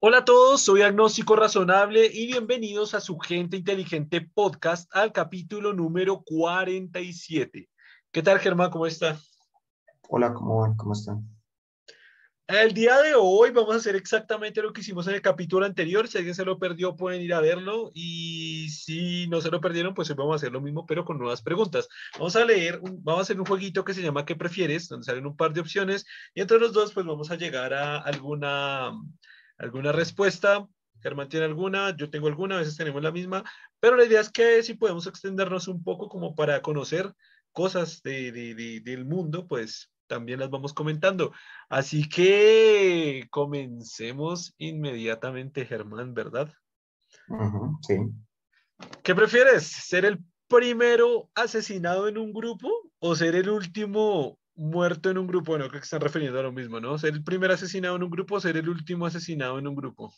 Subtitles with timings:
[0.00, 5.72] Hola a todos, soy Agnóstico Razonable y bienvenidos a su Gente Inteligente Podcast al capítulo
[5.72, 7.68] número 47.
[8.12, 8.70] ¿Qué tal, Germán?
[8.70, 9.18] ¿Cómo está?
[10.08, 10.76] Hola, ¿cómo van?
[10.76, 11.28] ¿Cómo están?
[12.46, 16.06] El día de hoy vamos a hacer exactamente lo que hicimos en el capítulo anterior.
[16.06, 17.90] Si alguien se lo perdió, pueden ir a verlo.
[17.92, 21.18] Y si no se lo perdieron, pues hoy vamos a hacer lo mismo, pero con
[21.18, 21.88] nuevas preguntas.
[22.14, 24.88] Vamos a leer, vamos a hacer un jueguito que se llama ¿Qué prefieres?
[24.88, 26.06] Donde salen un par de opciones.
[26.34, 28.92] Y entre los dos, pues vamos a llegar a alguna,
[29.58, 30.66] alguna respuesta.
[31.00, 33.44] Germán tiene alguna, yo tengo alguna, a veces tenemos la misma.
[33.80, 37.12] Pero la idea es que si podemos extendernos un poco como para conocer
[37.52, 41.32] cosas de, de, de, del mundo, pues también las vamos comentando.
[41.68, 46.52] Así que comencemos inmediatamente, Germán, ¿verdad?
[47.82, 47.96] sí.
[49.02, 49.66] ¿Qué prefieres?
[49.66, 50.18] ¿Ser el
[50.48, 55.52] primero asesinado en un grupo o ser el último muerto en un grupo?
[55.52, 56.98] Bueno, creo que están refiriendo a lo mismo, ¿no?
[56.98, 60.12] ¿Ser el primer asesinado en un grupo o ser el último asesinado en un grupo?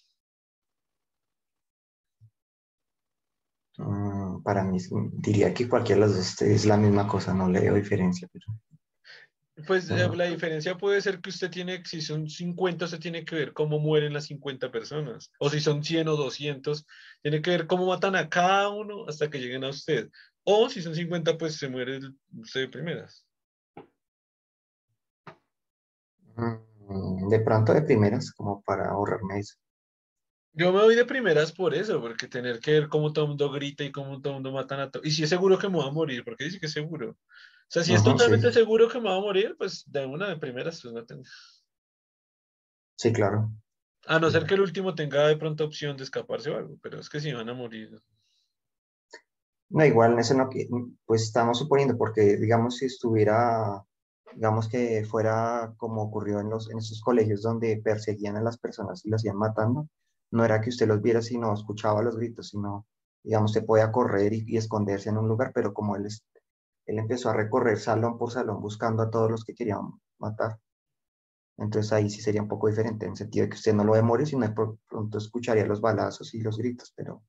[3.76, 4.78] Mm, para mí,
[5.12, 8.28] diría que cualquiera de los dos es la misma cosa, no le veo diferencia.
[8.32, 8.46] Pero...
[9.66, 13.52] Pues la diferencia puede ser que usted tiene, si son 50, usted tiene que ver
[13.52, 15.30] cómo mueren las 50 personas.
[15.38, 16.86] O si son 100 o 200,
[17.22, 20.08] tiene que ver cómo matan a cada uno hasta que lleguen a usted.
[20.44, 22.00] O si son 50, pues se muere
[22.38, 23.26] usted de primeras.
[26.19, 29.56] Mm, de pronto de primeras, como para ahorrarme eso.
[30.52, 33.50] Yo me voy de primeras por eso, porque tener que ver cómo todo el mundo
[33.50, 35.02] grita y cómo todo el mundo matan a todo.
[35.04, 37.10] Y si es seguro que me voy a morir, porque dice que es seguro.
[37.10, 38.54] O sea, si es totalmente sí.
[38.54, 41.22] seguro que me va a morir, pues de una de primeras, pues no tengo.
[42.96, 43.52] Sí, claro.
[44.06, 46.98] A no ser que el último tenga de pronto opción de escaparse o algo, pero
[46.98, 47.90] es que si van a morir.
[49.68, 50.50] No, igual, eso no,
[51.04, 53.84] pues estamos suponiendo, porque digamos si estuviera,
[54.34, 59.04] digamos que fuera como ocurrió en, los, en esos colegios donde perseguían a las personas
[59.04, 59.88] y las iban matando,
[60.30, 62.86] no era que usted los viera, sino escuchaba los gritos, sino,
[63.22, 66.06] digamos, se podía correr y, esconderse en un lugar, pero como él
[66.86, 70.58] él empezó a recorrer salón por salón buscando a todos los que querían matar.
[71.56, 73.92] Entonces ahí sí sería un poco diferente, en el sentido de que usted no lo
[73.92, 77.22] ve morir, sino de pronto escucharía los balazos y los gritos, pero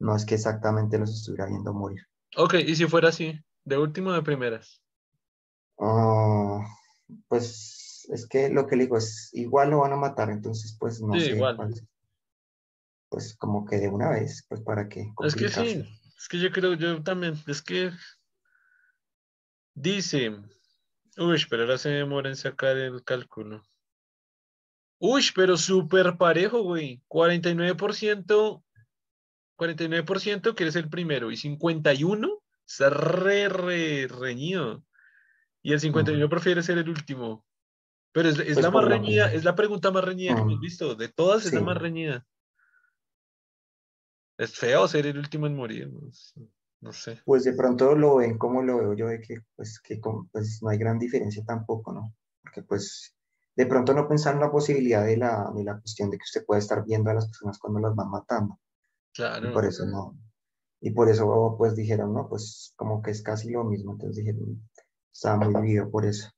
[0.00, 2.00] no es que exactamente los estuviera viendo morir.
[2.36, 4.82] Ok, y si fuera así, de último de primeras.
[5.78, 6.60] Uh,
[7.28, 11.00] pues es que lo que le digo es, igual lo van a matar, entonces pues
[11.00, 11.30] no sí, sé.
[11.32, 11.56] Igual.
[11.56, 11.74] Cuál,
[13.08, 15.12] pues como que de una vez, pues para qué.
[15.24, 15.84] Es que sí,
[16.18, 17.90] es que yo creo, yo también, es que
[19.80, 20.36] Dice,
[21.18, 23.62] uy, pero ahora se demora en sacar el cálculo.
[24.98, 27.00] Uy, pero súper parejo, güey.
[27.06, 28.64] 49%,
[29.56, 34.82] 49% que eres el primero y 51 está re, re reñido.
[35.62, 36.30] Y el 51 uh -huh.
[36.30, 37.44] prefiere ser el último.
[38.12, 40.36] Pero es, es pues la más reñida, es la pregunta más reñida uh -huh.
[40.36, 40.94] que hemos visto.
[40.94, 41.56] De todas es sí.
[41.56, 42.26] la más reñida.
[44.38, 45.90] Es feo ser el último en morir.
[45.92, 46.00] ¿no?
[46.80, 47.20] no sé.
[47.24, 50.00] Pues de pronto lo ven como lo veo yo, de que pues, que
[50.32, 52.14] pues no hay gran diferencia tampoco, ¿no?
[52.42, 53.14] Porque pues
[53.56, 56.46] de pronto no pensar en la posibilidad de la, de la cuestión de que usted
[56.46, 58.60] puede estar viendo a las personas cuando las van matando.
[59.12, 59.50] Claro.
[59.50, 60.16] Y por eso no.
[60.80, 64.62] Y por eso pues dijeron, no, pues como que es casi lo mismo, entonces dijeron,
[65.12, 66.30] estaba muy dividido por eso.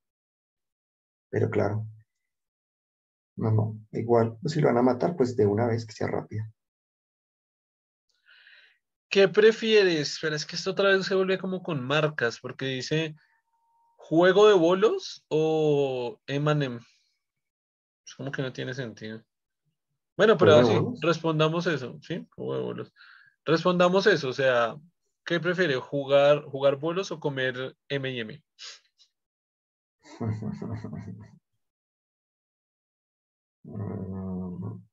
[1.31, 1.87] Pero claro.
[3.37, 6.09] No, no, igual, pues si lo van a matar, pues de una vez que sea
[6.09, 6.45] rápido.
[9.09, 10.19] ¿Qué prefieres?
[10.21, 13.17] Pero es que esto otra vez se vuelve como con marcas, porque dice
[13.97, 16.81] juego de bolos o Emanem.
[18.05, 19.23] Es como que no tiene sentido.
[20.17, 22.27] Bueno, pero así, respondamos eso, ¿sí?
[22.35, 22.93] Juego de bolos.
[23.45, 24.77] Respondamos eso, o sea,
[25.25, 25.77] ¿qué prefiere?
[25.77, 28.43] ¿Jugar, bolos o comer M&M?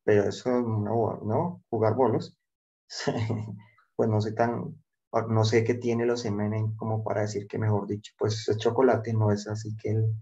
[0.03, 1.63] Pero eso no, ¿no?
[1.69, 2.37] Jugar bolos.
[3.95, 4.75] pues no sé tan,
[5.29, 9.13] no sé qué tiene los M&M como para decir que mejor dicho, pues el chocolate
[9.13, 10.15] no es así que el,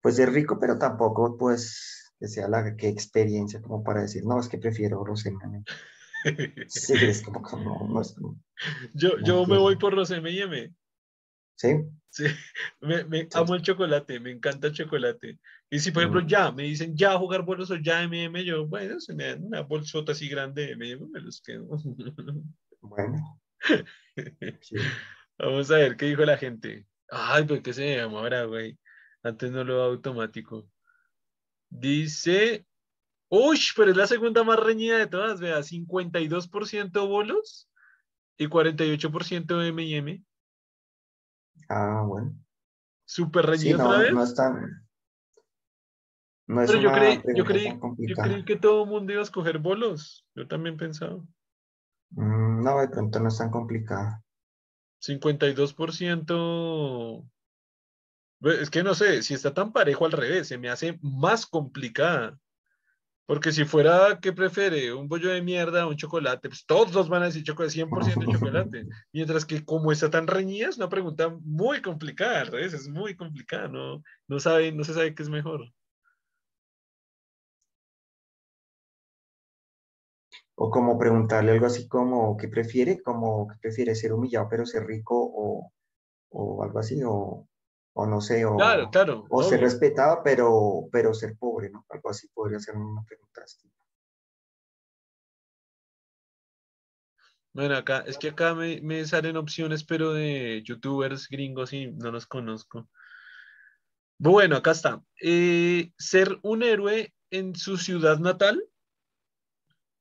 [0.00, 4.38] pues es rico, pero tampoco pues que sea la que experiencia como para decir, no,
[4.38, 5.64] es que prefiero los M&M.
[6.68, 8.40] Sí, es como que no, no es como,
[8.94, 10.74] Yo, no yo me voy por los M&M.
[11.56, 11.68] ¿Sí?
[12.10, 12.24] Sí,
[12.80, 15.38] me, me amo el chocolate, me encanta el chocolate.
[15.70, 16.26] Y si, por ejemplo, mm.
[16.26, 19.62] ya me dicen ya jugar bolos o ya MM, yo, bueno, se me dan una
[19.62, 21.68] bolsota así grande de MM, me los quedo.
[22.80, 23.40] Bueno.
[24.60, 24.76] Sí.
[25.38, 26.86] Vamos a ver qué dijo la gente.
[27.08, 28.78] Ay, pues qué se llama ahora, güey.
[29.22, 30.68] Antes no lo automático.
[31.70, 32.66] Dice.
[33.34, 35.62] Uy, pero es la segunda más reñida de todas, vea.
[35.62, 37.70] 52% bolos
[38.36, 40.22] y 48% MM.
[41.66, 42.34] Ah, bueno.
[43.06, 44.12] Súper reñido sí, no, otra vez.
[44.12, 44.86] No es tan,
[46.46, 49.24] No es Pero yo creí, yo creí, yo creí que todo el mundo iba a
[49.24, 50.26] escoger bolos.
[50.34, 51.16] Yo también pensaba.
[52.10, 54.22] Mm, no, de pronto no es tan complicada.
[55.00, 57.30] 52%.
[58.40, 61.46] Ve, Es que no sé, si está tan parejo al revés, se me hace más
[61.46, 62.38] complicada.
[63.26, 64.92] Porque si fuera, ¿qué prefiere?
[64.92, 66.48] ¿Un bollo de mierda o un chocolate?
[66.48, 68.86] Pues todos van a decir chocolate, 100% chocolate.
[69.12, 74.02] Mientras que como está tan reñida, es una pregunta muy complicada, es muy complicada, no,
[74.28, 75.72] no, sabe, no se sabe qué es mejor.
[80.54, 83.02] O como preguntarle algo así como, ¿qué prefiere?
[83.02, 85.72] Como, ¿qué prefiere ser humillado pero ser rico o,
[86.30, 87.00] o algo así?
[87.04, 87.48] O,
[87.94, 91.84] o no sé, Claro, o, claro, o ser respetado pero, pero ser pobre, ¿no?
[91.90, 93.70] Algo así podría ser una pregunta así.
[97.54, 102.10] Bueno, acá, es que acá me, me salen opciones, pero de youtubers gringos y no
[102.10, 102.88] los conozco.
[104.18, 105.02] Bueno, acá está.
[105.20, 108.64] Eh, ser un héroe en su ciudad natal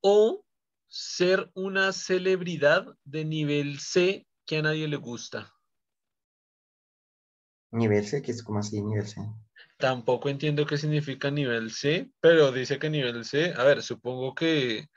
[0.02, 0.46] o
[0.88, 5.54] ser una celebridad de nivel C que a nadie le gusta.
[7.72, 9.22] Nivel C, que es como así, nivel C.
[9.78, 14.88] Tampoco entiendo qué significa nivel C, pero dice que nivel C, a ver, supongo que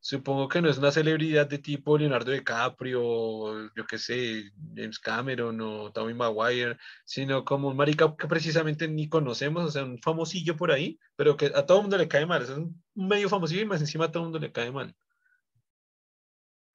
[0.00, 5.60] supongo que no es una celebridad de tipo Leonardo DiCaprio, yo qué sé, James Cameron
[5.60, 10.56] o Tommy Maguire, sino como un marica que precisamente ni conocemos, o sea, un famosillo
[10.56, 13.62] por ahí, pero que a todo el mundo le cae mal, es un medio famosillo
[13.62, 14.94] y más encima a todo el mundo le cae mal.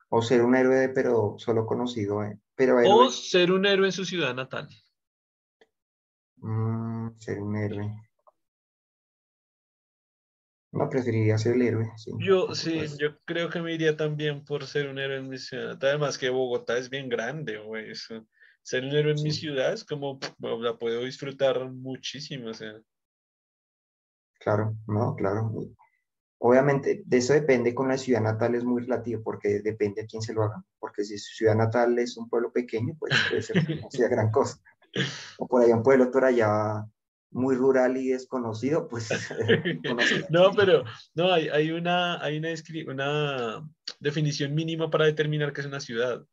[0.10, 2.38] O ser un héroe, pero solo conocido, ¿eh?
[2.56, 4.68] Pero O ser un héroe en su ciudad natal.
[6.44, 7.92] Mm, ser un héroe.
[10.74, 12.12] No, preferiría ser el héroe, sí.
[12.20, 15.78] Yo sí, yo creo que me iría también por ser un héroe en mi ciudad.
[15.84, 17.94] Además que Bogotá es bien grande, güey.
[17.96, 22.74] Ser un héroe en mi ciudad es como, la puedo disfrutar muchísimo, o sea.
[24.40, 25.52] claro, no, claro.
[26.40, 30.22] Obviamente, de eso depende con la ciudad natal, es muy relativo, porque depende a quién
[30.22, 30.66] se lo haga.
[30.80, 34.60] Porque si su ciudad natal es un pueblo pequeño, pues puede ser sea gran cosa.
[35.38, 36.86] O por ahí un pueblo por allá
[37.32, 39.10] muy rural y desconocido, pues
[40.30, 40.84] No, pero
[41.16, 43.70] no, hay, hay una, hay una,
[44.00, 46.24] definición mínima para determinar qué es una ciudad.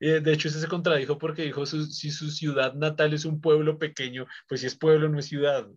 [0.00, 3.40] Eh, de hecho, ese se contradijo porque dijo su- si su ciudad natal es un
[3.40, 5.68] pueblo pequeño, pues si es pueblo no es ciudad.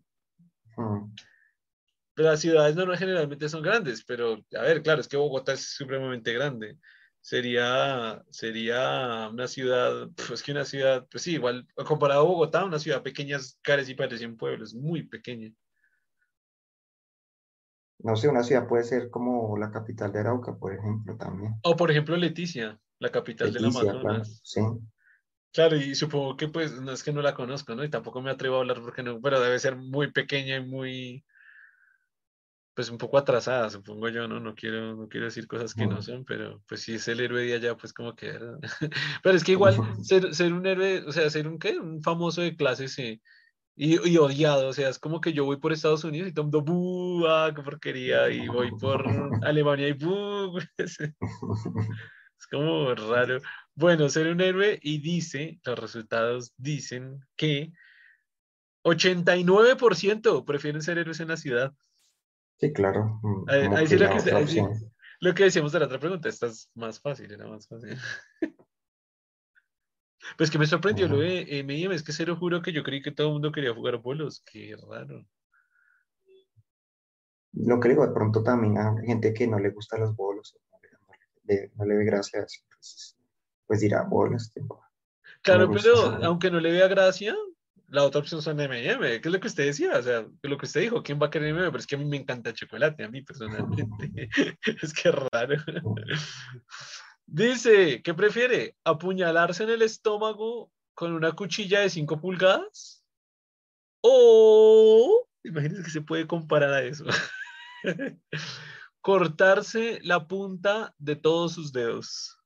[2.14, 5.74] Pero las ciudades no generalmente son grandes, pero a ver, claro, es que Bogotá es
[5.74, 6.78] supremamente grande.
[7.22, 12.80] Sería, sería una ciudad, pues que una ciudad, pues sí, igual, comparado a Bogotá, una
[12.80, 15.52] ciudad pequeña es casi parece un pueblo, es muy pequeña.
[18.00, 21.56] No sé, una ciudad puede ser como la capital de Arauca, por ejemplo, también.
[21.64, 24.42] O por ejemplo, Leticia, la capital Leticia, claro, Amazonas.
[24.44, 24.62] sí.
[25.52, 27.84] Claro, y supongo que pues no es que no la conozco, ¿no?
[27.84, 31.26] Y tampoco me atrevo a hablar porque no, pero debe ser muy pequeña y muy,
[32.80, 34.40] pues un poco atrasada, supongo yo, ¿no?
[34.40, 37.44] No quiero, no quiero decir cosas que no son, pero pues si es el héroe
[37.44, 38.40] de allá, pues como que...
[39.22, 42.40] Pero es que igual ser, ser un héroe, o sea, ser un qué, un famoso
[42.40, 43.22] de clase C
[43.76, 46.62] y, y odiado, o sea, es como que yo voy por Estados Unidos y mundo,
[46.62, 47.28] ¡buh!
[47.28, 48.30] ¡Ah, qué porquería!
[48.30, 49.04] Y voy por
[49.44, 50.58] Alemania y ¡buh!
[50.78, 53.42] Es, es como raro.
[53.76, 57.74] Bueno, ser un héroe y dice, los resultados dicen que
[58.86, 61.74] 89% prefieren ser héroes en la ciudad.
[62.60, 64.62] Sí, claro, mm, Ahí, ahí sí lo que, ahí sí-
[65.22, 67.98] lo que decíamos de la otra pregunta, esta es más fácil, era más fácil.
[70.38, 71.24] Pues que me sorprendió lo Ujú.
[71.24, 73.74] de M&M, es que se lo juro que yo creí que todo el mundo quería
[73.74, 75.26] jugar bolos, qué raro.
[77.54, 80.78] Lo que digo, de pronto también a gente que no le gustan los bolos, no
[80.82, 83.18] le, no le- no ve gracia entonces,
[83.66, 84.82] pues dirá, bolos, tipo, no
[85.42, 85.90] Claro, gusta.
[85.90, 87.34] pero aunque no le vea gracia,
[87.92, 90.66] la otra opción son M&M, que es lo que usted decía, o sea, lo que
[90.66, 91.70] usted dijo, ¿quién va a querer M&M?
[91.70, 94.30] Pero es que a mí me encanta chocolate, a mí personalmente.
[94.82, 95.64] es que raro.
[97.26, 98.76] Dice, ¿qué prefiere?
[98.84, 103.04] ¿Apuñalarse en el estómago con una cuchilla de 5 pulgadas?
[104.02, 107.06] O, imagínense que se puede comparar a eso.
[109.02, 112.39] Cortarse la punta de todos sus dedos.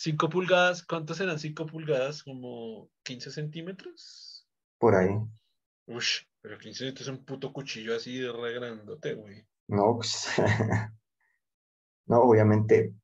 [0.00, 2.22] 5 pulgadas, ¿cuántos serán 5 pulgadas?
[2.22, 4.48] ¿Como 15 centímetros?
[4.78, 5.10] Por ahí.
[5.88, 9.44] Ush, pero 15 centímetros es un puto cuchillo así de re grandote, güey.
[9.68, 10.26] No, pues,
[12.06, 12.94] no, obviamente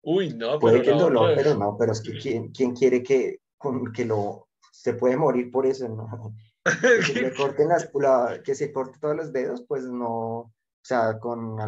[0.00, 2.74] Uy, no, puede pero que el la dolor, pero no, pero es que ¿quién, quién
[2.74, 6.34] quiere que, con- que lo, se puede morir por eso, ¿no?
[6.64, 10.52] Que se le corten las, la- que se corte todos los dedos, pues no, o
[10.82, 11.58] sea, con,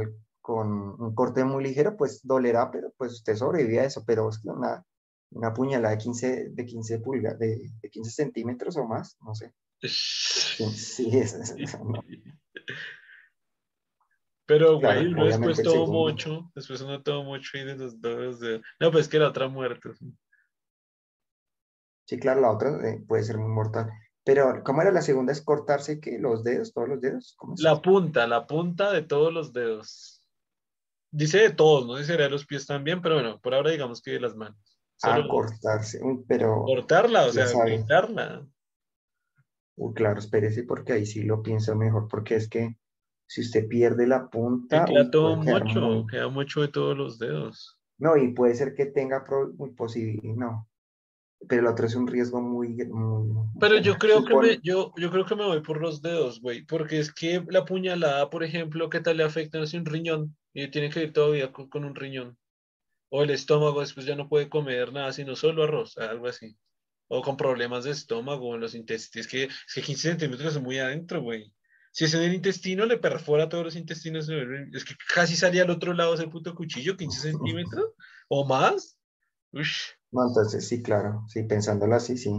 [0.40, 4.38] con un corte muy ligero, pues dolerá, pero pues usted sobrevive a eso, pero es
[4.38, 4.84] que una,
[5.30, 9.52] una puñalada de 15, de 15 pulgadas, de, de 15 centímetros o más, no sé.
[10.60, 12.02] Sí, sí, es, no.
[14.44, 18.40] Pero, Claro, güey, uno después todo mucho, después uno todo mucho y de los dos
[18.40, 18.60] de...
[18.78, 19.94] No, pues que la otra muerte.
[19.94, 20.12] sí.
[22.10, 23.88] Sí, claro, la otra eh, puede ser muy mortal.
[24.24, 25.32] Pero, ¿cómo era la segunda?
[25.32, 27.34] ¿Es cortarse que los dedos, todos los dedos?
[27.36, 27.60] ¿Cómo es?
[27.60, 30.19] La punta, la punta de todos los dedos.
[31.12, 34.12] Dice de todos, no dice de los pies también, pero bueno, por ahora digamos que
[34.12, 34.58] de las manos.
[35.02, 36.00] Ah, Solo cortarse.
[36.02, 38.46] Uy, pero, cortarla, o sea, quitarla.
[39.76, 42.76] uy, claro, espérese porque ahí sí lo pienso mejor, porque es que
[43.26, 47.18] si usted pierde la punta, queda uy, todo mucho, muy- queda mucho de todos los
[47.18, 47.78] dedos.
[47.98, 49.24] No, y puede ser que tenga
[49.56, 50.68] muy posible, no.
[51.48, 55.10] Pero el otro es un riesgo muy, muy- Pero yo creo que me, yo, yo
[55.10, 58.90] creo que me voy por los dedos, güey, porque es que la puñalada, por ejemplo,
[58.90, 60.36] ¿qué tal le afecta no sé, un riñón?
[60.52, 62.36] Y tiene que ir todavía con, con un riñón.
[63.08, 66.56] O el estómago, después ya no puede comer nada, sino solo arroz, algo así.
[67.08, 69.26] O con problemas de estómago en los intestinos.
[69.26, 71.52] Es que, es que 15 centímetros es muy adentro, güey.
[71.92, 74.28] Si es en el intestino, le perfora todos los intestinos.
[74.72, 77.92] Es que casi salía al otro lado ese puto cuchillo, 15 centímetros
[78.28, 78.96] o más.
[79.52, 82.30] Ush, No, entonces sí, claro, sí, pensándolo así, sí.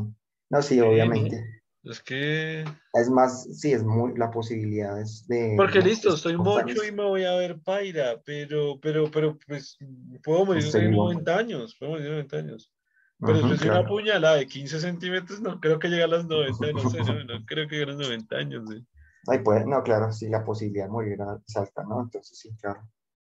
[0.49, 1.60] No, sí, Sí, obviamente.
[1.83, 2.63] Es que...
[2.93, 5.55] Es más, sí, es muy, la posibilidad es de...
[5.57, 9.37] Porque no, listo, es estoy mocho y me voy a ver paira, pero, pero, pero,
[9.47, 9.77] pues,
[10.23, 11.05] puedo morir de vivo.
[11.05, 12.73] 90 años, puedo morir de 90 años.
[13.19, 13.87] Pero después de una claro.
[13.87, 17.45] puñalada de 15 centímetros, no creo que llegue a los 90, no sé, no, no
[17.45, 18.69] creo que llegue a los 90 años.
[18.69, 18.85] sí.
[19.27, 22.01] Ay, puede, no, claro, sí, la posibilidad de morir es alta, ¿no?
[22.01, 22.81] Entonces sí, claro.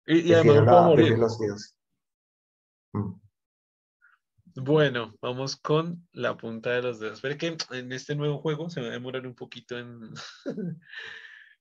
[0.07, 1.19] Y, y además la, morir.
[1.19, 1.75] los dedos.
[2.93, 3.13] Mm.
[4.61, 7.15] Bueno, vamos con la punta de los dedos.
[7.15, 10.01] Espera que en este nuevo juego se va a demorar un poquito en...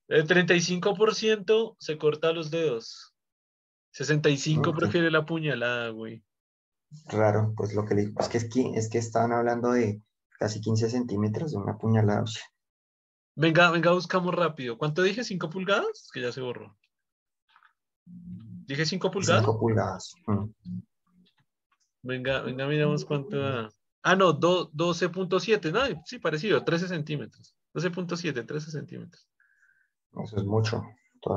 [0.08, 3.14] El 35% se corta los dedos.
[3.92, 4.76] 65 Ok.
[4.78, 6.24] prefiere la puñalada, güey.
[7.06, 10.02] Raro, pues lo que le digo, es que, es que, es que estaban hablando de
[10.38, 12.24] casi 15 centímetros de una puñalada.
[13.36, 14.78] Venga, venga, buscamos rápido.
[14.78, 15.20] ¿Cuánto dije?
[15.20, 16.08] ¿5 pulgadas?
[16.12, 16.76] Que ya se borró.
[18.06, 19.44] ¿Dije 5 pulgadas?
[19.44, 20.14] 5 pulgadas.
[20.26, 20.46] Mm.
[22.08, 23.70] Venga, venga, miramos cuánto da.
[24.02, 27.54] Ah, no, do- 12.7, no, sí, parecido, 13 centímetros.
[27.74, 29.28] 12.7, 13 centímetros.
[30.24, 30.82] Eso es mucho,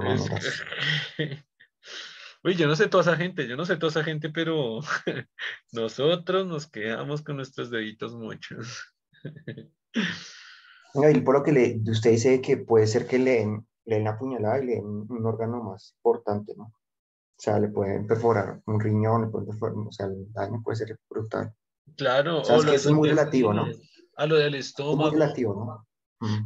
[0.06, 0.64] Es-.
[2.44, 4.80] Uy, yo no sé toda esa gente, yo no sé toda esa gente, pero
[5.74, 8.96] nosotros nos quedamos con nuestros deditos muchos.
[10.94, 14.04] Y por lo que le, usted dice que puede ser que le den, le den
[14.04, 16.74] la puñalada y le den un órgano más importante, ¿no?
[17.42, 20.76] O sea, le pueden perforar un riñón, le pueden perforar, o sea, el daño puede
[20.76, 21.52] ser brutal.
[21.98, 23.66] Claro, o que los eso es muy relativo, ¿no?
[24.16, 25.10] A lo del Es muy estómago.
[25.10, 25.88] relativo, ¿no?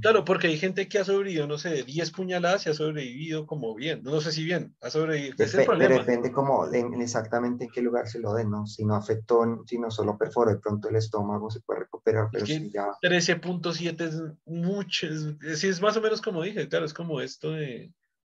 [0.02, 3.46] Claro, porque hay gente que ha sobrevivido, no sé, de 10 puñaladas y ha sobrevivido
[3.46, 4.04] como bien.
[4.04, 5.36] No sé si bien, ha sobrevivido.
[5.38, 5.96] Es el problema.
[5.96, 8.66] depende como en, en exactamente en qué lugar se lo den, ¿no?
[8.66, 12.46] Si no afectó, si no solo perforó de pronto el estómago, se puede recuperar, pero
[12.46, 12.88] si ya...
[13.02, 17.92] 13.7 es mucho, es, es más o menos como dije, claro, es como esto de,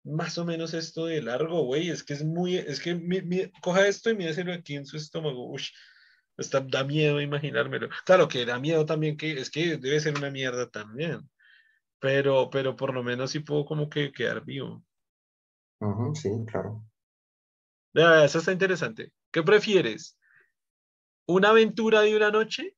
[0.07, 3.51] más o menos esto de largo, güey, es que es muy, es que mi- mi-
[3.61, 5.63] coja esto y mídeselo aquí en su estómago, uy,
[6.37, 7.89] está, da miedo imaginármelo.
[8.05, 11.29] Claro que da miedo también que, es que debe ser una mierda también,
[11.99, 14.83] pero, pero por lo menos sí puedo como que quedar vivo.
[16.15, 16.83] Sí, claro.
[17.93, 19.13] Ya, eso está interesante.
[19.31, 20.19] ¿Qué prefieres?
[21.27, 22.77] ¿Una aventura de una noche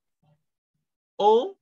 [1.16, 1.58] o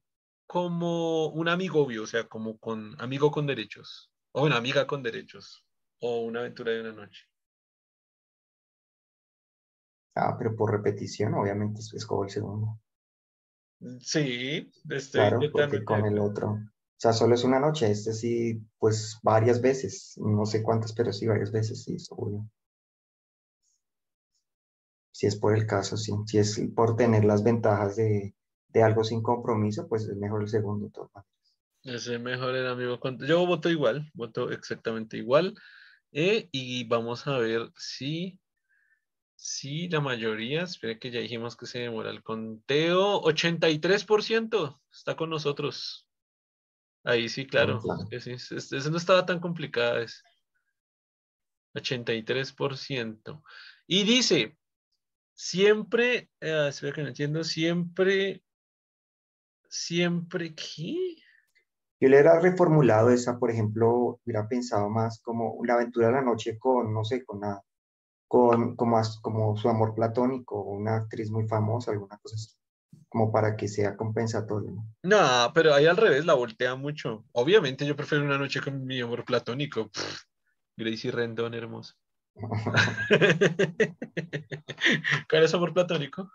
[0.47, 5.65] como un amigovio, o sea, como con amigo con derechos, o una amiga con derechos,
[6.01, 7.25] o una aventura de una noche?
[10.17, 12.81] Ah, pero por repetición, obviamente, es- escojo el segundo.
[14.01, 16.61] Sí, estoy Claro, porque con el otro, o
[16.97, 21.27] sea, solo es una noche, este sí, pues varias veces, no sé cuántas, pero sí
[21.27, 22.49] varias veces, sí, obvio.
[25.11, 28.37] Si es por el caso, sí, si es por tener las ventajas de,
[28.69, 31.27] de algo sin compromiso, pues es mejor el segundo, maneras.
[31.87, 32.99] Ese mejor el amigo.
[33.27, 35.55] Yo voto igual, voto exactamente igual.
[36.13, 38.39] eh, y vamos a ver si,
[39.35, 45.31] si la mayoría, espera que ya dijimos que se demora el conteo, 83% está con
[45.31, 46.09] nosotros.
[47.05, 47.81] Ahí sí, claro.
[47.81, 48.03] claro.
[48.03, 50.03] es que sí, es- es- eso no estaba tan complicada.
[50.03, 50.23] Es
[51.75, 53.43] 83%.
[53.87, 54.57] Y dice,
[55.35, 58.43] siempre, eh, espera que no entiendo, siempre,
[59.69, 61.17] siempre, ¿qué?
[61.99, 66.23] Yo le hubiera reformulado esa, por ejemplo, hubiera pensado más como la aventura de la
[66.23, 67.63] noche con, no sé, con una,
[68.29, 72.55] con como, como su amor platónico, una actriz muy famosa, alguna cosa así,
[73.09, 75.53] como para que sea compensatorio, ¿no?
[75.55, 77.25] Pero ahí al revés la voltea mucho.
[77.33, 79.89] Obviamente yo prefiero una noche con mi amor platónico.
[79.89, 80.23] Pff,
[80.77, 81.95] Gracie Rendón, hermoso.
[85.31, 86.31] ¿Cuál es su amor platónico?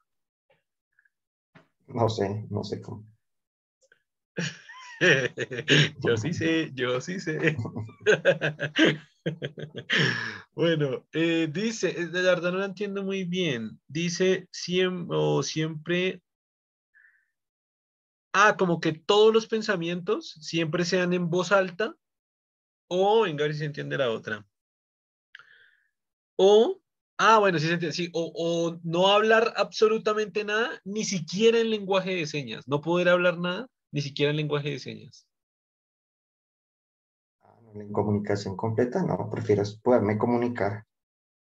[1.86, 3.06] No sé, no sé cómo.
[6.04, 7.58] yo sí sé, yo sí sé.
[10.54, 13.80] bueno, eh, dice, de verdad no la entiendo muy bien.
[13.88, 16.22] Dice siempre, o siempre.
[18.34, 21.96] Ah, como que todos los pensamientos siempre sean en voz alta.
[22.88, 24.46] O, venga, a si se entiende la otra.
[26.38, 26.80] O,
[27.18, 31.72] ah, bueno, sí se entiende, sí, o, o no hablar absolutamente nada, ni siquiera en
[31.72, 32.68] lenguaje de señas.
[32.68, 35.26] No poder hablar nada, ni siquiera en lenguaje de señas.
[37.44, 40.86] Ah, En comunicación completa, no, prefiero poderme comunicar.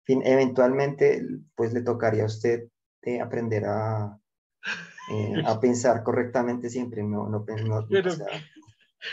[0.05, 1.23] Fin, eventualmente,
[1.55, 2.69] pues le tocaría a usted
[3.03, 4.19] eh, aprender a,
[5.13, 8.27] eh, a pensar correctamente siempre, no, no, no, Pero- o sea,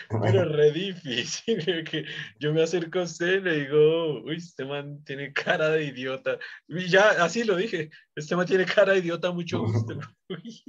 [0.21, 1.57] Pero re difícil,
[1.89, 2.05] que
[2.39, 6.37] yo me acerco a usted y le digo, uy, este man tiene cara de idiota.
[6.67, 9.99] Y ya, así lo dije, este man tiene cara de idiota, mucho gusto.
[10.29, 10.63] Uy,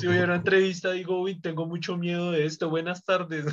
[0.00, 3.46] si hubiera una entrevista, digo, uy, tengo mucho miedo de esto, buenas tardes.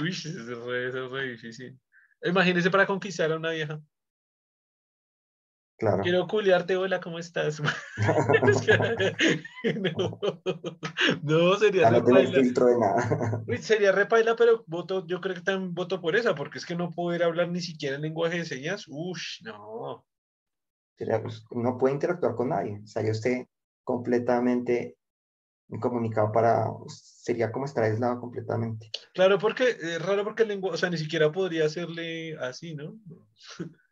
[0.00, 1.78] Uy, es re, es re difícil.
[2.24, 3.80] Imagínese para conquistar a una vieja.
[5.82, 6.02] Claro.
[6.02, 7.60] Quiero culiarte, hola, ¿cómo estás?
[9.74, 10.20] No,
[11.22, 12.40] no, sería no re tener paila.
[12.40, 13.42] filtro de nada.
[13.48, 16.76] Uy, sería repaila, pero voto, yo creo que también voto por esa, porque es que
[16.76, 20.06] no poder hablar ni siquiera en lenguaje de señas, uff, no.
[20.96, 22.80] Sería, pues, no puede interactuar con nadie.
[22.84, 23.46] Estaría usted
[23.82, 24.96] completamente
[25.72, 28.90] incomunicado para, sería como estar aislado completamente.
[29.14, 32.94] Claro, porque es raro porque el lenguaje, o sea, ni siquiera podría hacerle así, ¿no?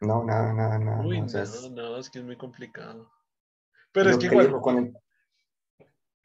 [0.01, 1.05] No, nada, nada, nada.
[1.05, 3.11] Uy, no, o no, sea, es- no, es que es muy complicado.
[3.93, 4.93] Pero es que que le igual, digo, con el,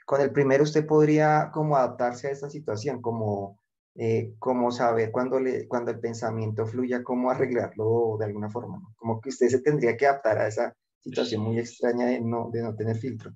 [0.05, 3.59] con el primero usted podría como adaptarse a esta situación, como,
[3.95, 8.93] eh, como saber cuando, le, cuando el pensamiento fluya, cómo arreglarlo de alguna forma, ¿no?
[8.97, 12.61] Como que usted se tendría que adaptar a esa situación muy extraña de no, de
[12.61, 13.31] no tener filtro.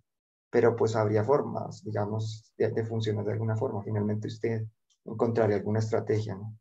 [0.52, 3.84] Pero pues habría formas, digamos, de, funcionar de alguna forma.
[3.84, 4.66] Finalmente usted
[5.06, 6.58] encontraría alguna estrategia, ¿no?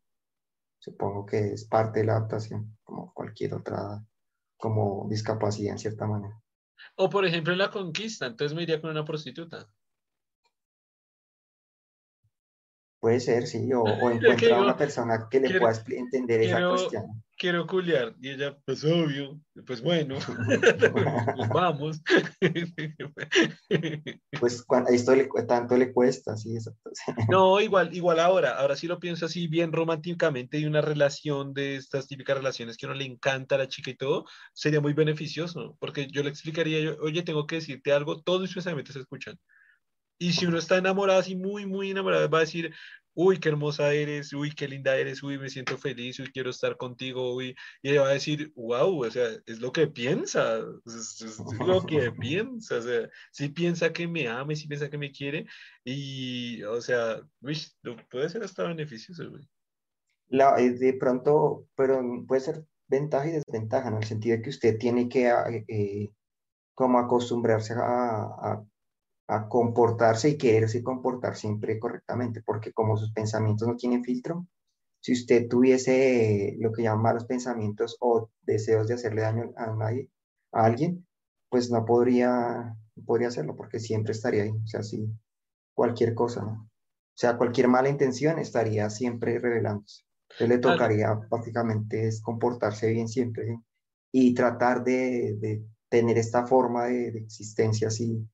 [0.79, 4.03] Supongo que es parte de la adaptación, como cualquier otra,
[4.57, 6.41] como discapacidad en cierta manera.
[6.95, 9.67] o por ejemplo la conquista, entonces me iría con una prostituta.
[12.99, 16.41] Puede ser, sí, o, o que encuentra a una persona que le quiero- pueda entender
[16.41, 17.23] esa quiero- cuestión.
[17.41, 22.01] Quiero culiar, y ella, pues obvio, pues bueno, pues vamos.
[24.39, 26.91] Pues cuando esto le, tanto le cuesta, sí, exacto.
[27.29, 31.77] No, igual, igual ahora, ahora sí lo pienso así bien románticamente y una relación de
[31.77, 34.91] estas típicas relaciones que a uno le encanta a la chica y todo, sería muy
[34.93, 38.99] beneficioso, porque yo le explicaría, yo, oye, tengo que decirte algo, todos mis pensamientos se
[38.99, 39.37] escuchan.
[40.19, 42.73] Y si uno está enamorado, así muy, muy enamorado, va a decir,
[43.13, 46.77] uy, qué hermosa eres, uy, qué linda eres, uy, me siento feliz, uy, quiero estar
[46.77, 51.21] contigo, uy, y ella va a decir, wow, o sea, es lo que piensa, es,
[51.21, 55.11] es- lo que piensa, o sea, si piensa que me ama, si piensa que me
[55.11, 55.45] quiere,
[55.83, 57.57] y, o sea, uy,
[58.09, 59.47] puede ser hasta beneficioso, güey.
[60.29, 63.89] La, eh, de pronto, pero puede ser ventaja y desventaja.
[63.89, 66.09] En el sentido de que usted tiene que eh, eh,
[66.73, 68.65] como acostumbrarse a, a-
[69.29, 74.47] a comportarse y quererse comportar siempre correctamente, porque como sus pensamientos no tienen filtro,
[75.01, 80.09] si usted tuviese lo que llaman malos pensamientos o deseos de hacerle daño a nadie,
[80.51, 81.05] a alguien,
[81.47, 85.07] pues no podría, podría hacerlo, porque siempre estaría ahí, o sea, sí,
[85.75, 86.51] cualquier cosa, ¿no?
[86.63, 90.05] O sea, cualquier mala intención estaría siempre revelándose.
[90.31, 93.55] Entonces le tocaría prácticamente es comportarse bien siempre ¿sí?
[94.11, 98.25] y tratar de, de tener esta forma de, de existencia así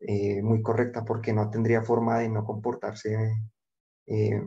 [0.00, 3.16] eh, muy correcta, porque no tendría forma de no comportarse
[4.06, 4.42] eh,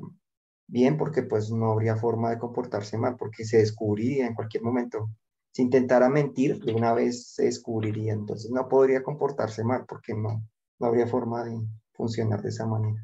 [0.68, 5.10] bien, porque pues no habría forma de comportarse mal, porque se descubriría en cualquier momento.
[5.52, 10.44] Si intentara mentir, de una vez se descubriría, entonces no podría comportarse mal, porque no,
[10.80, 11.60] no habría forma de
[11.94, 13.04] funcionar de esa manera.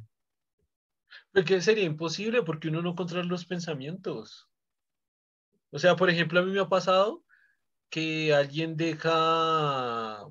[1.34, 4.50] Porque sería imposible porque uno no controla los pensamientos.
[5.72, 7.24] O sea, por ejemplo, a mí me ha pasado
[7.90, 10.26] que alguien deja,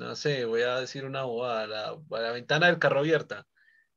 [0.00, 3.46] no sé, voy a decir una bobada, la, la ventana del carro abierta.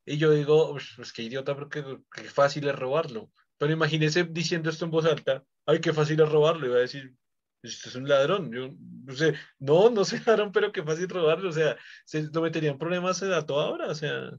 [0.06, 3.32] Y yo digo, "Ush, pues qué idiota, porque qué fácil es robarlo.
[3.58, 6.66] Pero imagínese diciendo esto en voz alta, ay, qué fácil es robarlo.
[6.68, 7.16] Y va a decir,
[7.64, 8.52] esto es un ladrón.
[8.52, 8.70] Yo
[9.06, 11.50] no sé, no, no sé ladrón, pero qué fácil robarlo.
[11.50, 13.88] O sea, se lo meterían problemas a toda hora.
[13.88, 14.32] O sea,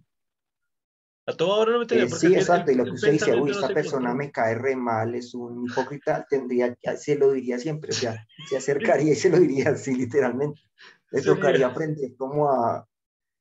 [1.27, 2.09] a toda hora lo meterían.
[2.09, 4.31] Eh, sí, el- exacto, y lo que usted dice, uy, no esta se persona me
[4.31, 8.57] cae re mal, es un hipócrita, tendría, que- se lo diría siempre, o sea, se
[8.59, 10.61] acercaría y se lo diría así, literalmente.
[11.15, 12.87] Le tocaría aprender como a,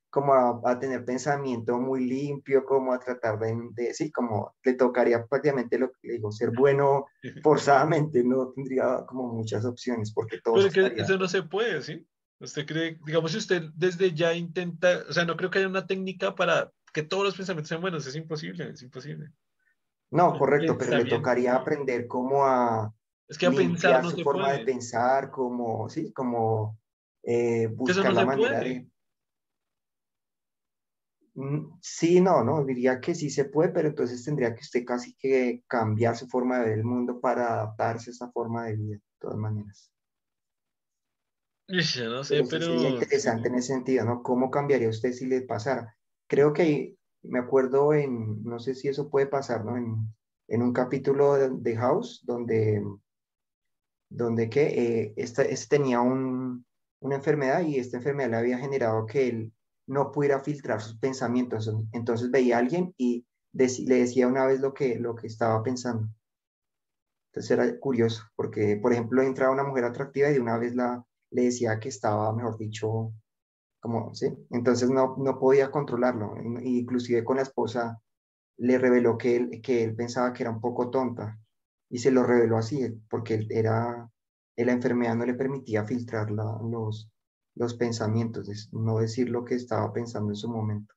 [0.09, 4.73] como a, a tener pensamiento muy limpio, como a tratar de, de- sí, como le
[4.75, 7.05] tocaría prácticamente lo que le digo, ser bueno
[7.43, 11.03] forzadamente, no tendría como muchas opciones, porque todo Pero es que estaría...
[11.03, 12.07] eso no se puede, ¿sí?
[12.39, 15.87] Usted cree, digamos, si usted desde ya intenta, o sea, no creo que haya una
[15.87, 19.31] técnica para que todos los pensamientos sean buenos, es imposible, es imposible.
[20.11, 22.93] No, correcto, pero le tocaría aprender cómo a
[23.27, 26.77] es que a pensar no su forma de pensar, como, sí, como
[27.23, 28.87] eh, buscar la manera de...
[31.35, 35.15] Mm, sí, no, no, diría que sí se puede, pero entonces tendría que usted casi
[35.15, 38.95] que cambiar su forma de ver el mundo para adaptarse a esa forma de vida,
[38.95, 39.91] de todas maneras.
[41.67, 42.65] no sé, pero...
[42.65, 44.21] Sería interesante en ese sentido, ¿no?
[44.21, 45.97] ¿Cómo cambiaría usted si le pasara?
[46.27, 49.75] Creo que me acuerdo en, no sé si eso puede pasar, ¿no?
[49.77, 50.13] En,
[50.47, 52.83] en un capítulo de, House, donde,
[54.09, 56.65] donde que eh, esta, este tenía un,
[57.03, 59.53] una enfermedad y esta enfermedad le había generado que él
[59.87, 61.69] no pudiera filtrar sus pensamientos.
[61.91, 66.07] Entonces veía a alguien y le decía una vez lo que, lo que estaba pensando.
[67.27, 71.41] Entonces era curioso, porque, por ejemplo, entraba una mujer atractiva y de una vez le
[71.41, 73.11] decía que estaba, mejor dicho,
[73.81, 74.27] como, ¿sí?
[74.51, 76.35] Entonces no, no podía controlarlo.
[76.61, 78.01] Inclusive con la esposa
[78.57, 81.39] le reveló que él, que él pensaba que era un poco tonta
[81.89, 84.09] y se lo reveló así, porque él era,
[84.57, 87.09] la enfermedad no le permitía filtrar los,
[87.55, 90.93] los pensamientos, no decir lo que estaba pensando en su momento.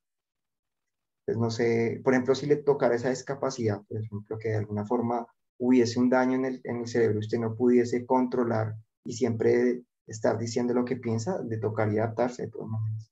[1.25, 4.85] Pues no sé, por ejemplo, si le tocara esa discapacidad, por ejemplo, que de alguna
[4.85, 9.81] forma hubiese un daño en el, en el cerebro, usted no pudiese controlar y siempre
[10.05, 13.11] estar diciendo lo que piensa, le tocaría adaptarse de todas maneras.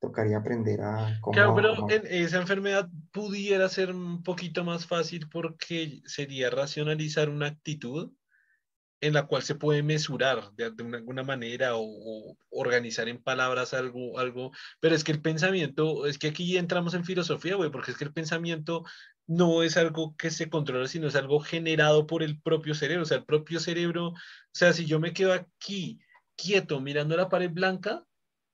[0.00, 1.18] Tocaría aprender a...
[1.32, 7.46] claro, pero en esa enfermedad pudiera ser un poquito más fácil porque sería racionalizar una
[7.46, 8.12] actitud
[9.00, 14.50] en la cual se puede mesurar de, alguna manera o, organizar en palabras algo, algo,
[14.80, 18.04] pero es que el pensamiento, es que aquí entramos en filosofía, güey, porque es que
[18.04, 18.84] el pensamiento
[19.26, 23.06] no es algo que se controla, sino es algo generado por el propio cerebro, o
[23.06, 24.14] sea, el propio cerebro, o
[24.52, 26.00] sea, si yo me quedo aquí
[26.36, 28.04] quieto mirando la pared blanca,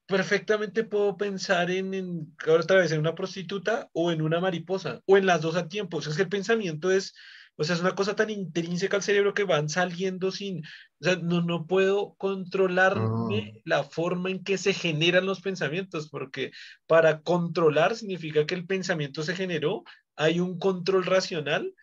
[0.07, 5.17] perfectamente puedo pensar en, en otra vez en una prostituta o en una mariposa, o
[5.17, 7.15] en las dos a tiempo, o sea, es que el pensamiento es
[7.57, 10.59] o sea, es una cosa tan intrínseca al cerebro que van saliendo sin,
[10.99, 13.59] o sea, no, no puedo controlarme ah.
[13.63, 16.51] la forma en que se generan los pensamientos, porque
[16.87, 19.83] para controlar significa que el pensamiento se generó,
[20.15, 21.73] hay un control racional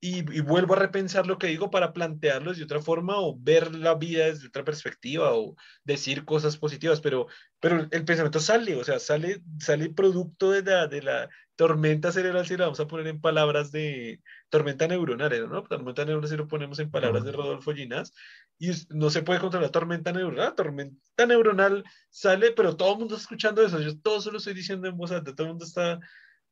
[0.00, 3.94] y, vuelvo a repensar lo que digo para plantearlo de otra forma o ver la
[3.94, 7.26] vida desde otra perspectiva o decir cosas positivas, pero,
[7.60, 12.46] pero el pensamiento sale, o sea, sale, sale producto de la, de la tormenta cerebral,
[12.46, 15.62] si lo vamos a poner en palabras de tormenta neuronal, ¿no?
[15.64, 18.14] Tormenta neuronal si lo ponemos en palabras de Rodolfo Ginás,
[18.58, 23.24] y no se puede controlar tormenta neuronal, tormenta neuronal sale, pero todo el mundo está
[23.24, 26.00] escuchando eso, yo todo se lo estoy diciendo en voz alta, todo el mundo está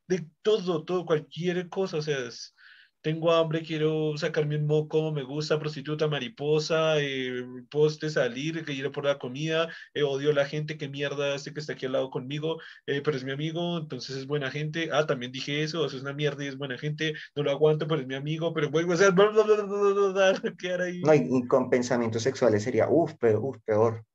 [0.07, 2.53] de todo, todo, cualquier cosa, o sea, es
[3.01, 8.91] tengo hambre, quiero sacarme un moco, me gusta, prostituta, mariposa, eh, poste, salir, que ir
[8.91, 11.93] por la comida, eh, odio a la gente, qué mierda este que está aquí al
[11.93, 15.85] lado conmigo, eh, pero es mi amigo, entonces es buena gente, ah, también dije eso,
[15.85, 18.53] eso es una mierda y es buena gente, no lo aguanto, pero es mi amigo,
[18.53, 21.01] pero bueno, o sea, bla, bla, bla, quedar ahí.
[21.01, 24.05] No, y, con pensamientos sexuales sería, uff, pero, uf, peor.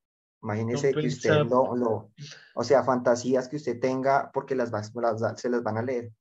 [0.42, 2.10] Imagínese que usted lo, lo,
[2.54, 4.92] o sea, fantasías que usted tenga porque las, las,
[5.40, 6.12] se las van a leer.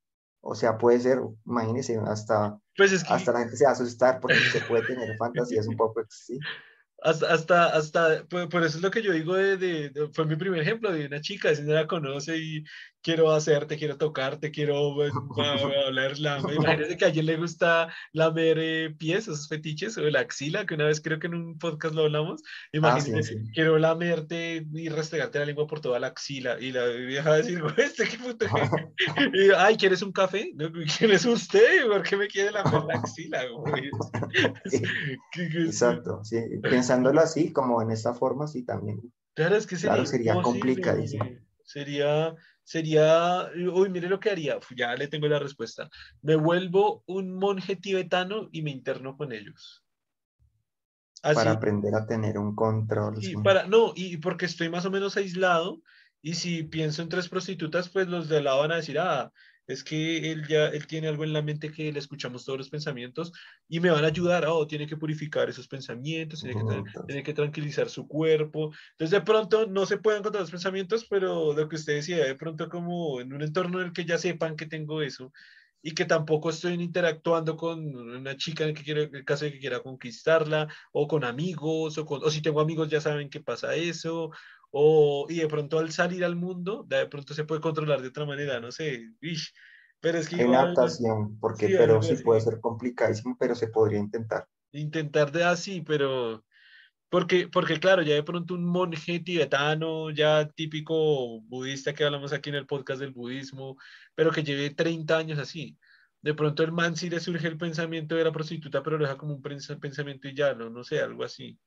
[0.45, 4.35] O sea, puede ser, imagínese, hasta, pues hasta la gente se va a asustar porque
[4.35, 6.37] se puede tener fantasías un poco, sí.
[7.01, 10.61] Hasta, hasta, hasta, por, eso es lo que yo digo de, de, fue mi primer
[10.61, 12.63] ejemplo de una chica, si no la conoce y
[13.03, 14.95] quiero hacerte, quiero tocarte, quiero
[15.85, 16.39] hablar la...
[16.55, 20.73] Imagínense que a alguien le gusta lamer eh, pies, esos fetiches, o la axila, que
[20.73, 22.41] una vez creo que en un podcast lo hablamos.
[22.43, 26.59] Ah, Imagínense, quiero lamerte y restregarte la lengua por toda la axila.
[26.59, 28.45] Y la vieja decir, este qué puto.
[29.33, 30.51] y, Ay, ¿quieres un café?
[30.97, 31.85] ¿Quién es usted?
[31.87, 33.43] ¿Por qué me quiere lamer la axila?
[35.33, 36.37] Exacto, sí.
[36.61, 39.01] Pensándolo así, como en esta forma, sí, también.
[39.35, 41.25] Claro, es que sería, claro, sería complicadísimo.
[41.65, 45.89] Sería sería, uy, mire lo que haría, ya le tengo la respuesta.
[46.21, 49.83] Me vuelvo un monje tibetano y me interno con ellos.
[51.21, 53.15] Para aprender a tener un control.
[53.21, 55.81] Y para, no, y porque estoy más o menos aislado
[56.21, 59.31] y si pienso en tres prostitutas, pues los de lado van a decir, ah,
[59.67, 62.69] es que él ya él tiene algo en la mente que le escuchamos todos los
[62.69, 63.31] pensamientos
[63.67, 67.33] y me van a ayudar, oh, tiene que purificar esos pensamientos, tiene que, tiene que
[67.33, 68.71] tranquilizar su cuerpo.
[68.91, 72.35] Entonces, de pronto no se pueden encontrar los pensamientos, pero lo que usted decía, de
[72.35, 75.31] pronto como en un entorno en el que ya sepan que tengo eso
[75.85, 79.51] y que tampoco estoy interactuando con una chica en el, que quiero, el caso de
[79.51, 83.41] que quiera conquistarla, o con amigos, o, con, o si tengo amigos ya saben que
[83.41, 84.31] pasa eso,
[84.75, 88.25] o, y de pronto al salir al mundo, de pronto se puede controlar de otra
[88.25, 89.11] manera, no sé.
[89.99, 90.41] pero es que...
[90.41, 94.47] En adaptación, porque pero sí puede ser complicadísimo, pero se podría intentar.
[94.71, 96.43] Intentar de así, pero
[97.09, 102.49] Porque, porque claro, ya de pronto un monje tibetano, ya típico budista que hablamos aquí
[102.49, 103.77] en el podcast del budismo,
[104.15, 105.77] pero que lleve 30 años así.
[106.23, 109.17] De pronto el man sí le surge el pensamiento de la prostituta, pero lo deja
[109.17, 111.59] como un pensamiento y ya, no, no sé, algo así.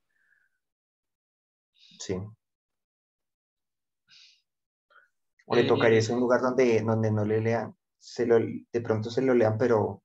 [2.00, 2.16] Sí.
[5.46, 9.10] O le tocaría ser un lugar donde, donde no le lean, se lo, de pronto
[9.10, 10.02] se lo lean, pero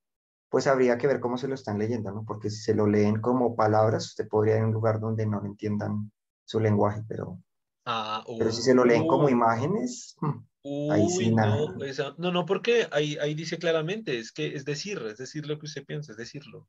[0.49, 2.25] pues habría que ver cómo se lo están leyendo, ¿no?
[2.25, 5.43] Porque si se lo leen como palabras, usted podría ir a un lugar donde no
[5.45, 6.11] entiendan
[6.45, 7.41] su lenguaje, pero,
[7.85, 11.55] ah, pero si se lo leen como imágenes, hmm, ahí sí nada.
[11.55, 15.57] No, no, no, porque ahí, ahí dice claramente, es que es decir, es decir lo
[15.57, 16.67] que usted piensa, es decirlo,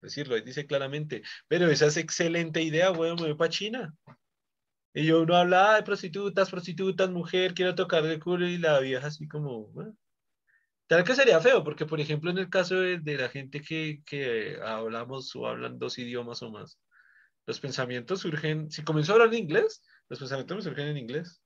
[0.00, 3.94] decirlo, ahí dice claramente, pero esa es excelente idea, bueno, me voy para China.
[4.96, 9.08] Y yo uno hablaba de prostitutas, prostitutas, mujer, quiero tocar el culo y la vieja
[9.08, 9.72] así como,
[10.86, 14.56] tal que sería feo, porque por ejemplo en el caso de, la gente que, que,
[14.64, 16.78] hablamos o hablan dos idiomas o más,
[17.44, 21.42] los pensamientos surgen, si comenzó a hablar en inglés, los pensamientos me surgen en inglés.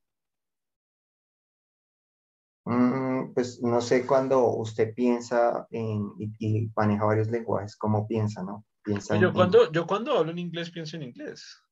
[2.65, 6.07] Mm, pues no sé cuando usted piensa en,
[6.37, 8.63] y, maneja varios lenguajes, ¿cómo piensa, no?
[8.83, 11.63] Piensa yo, cuando, yo cuando hablo en inglés pienso en inglés.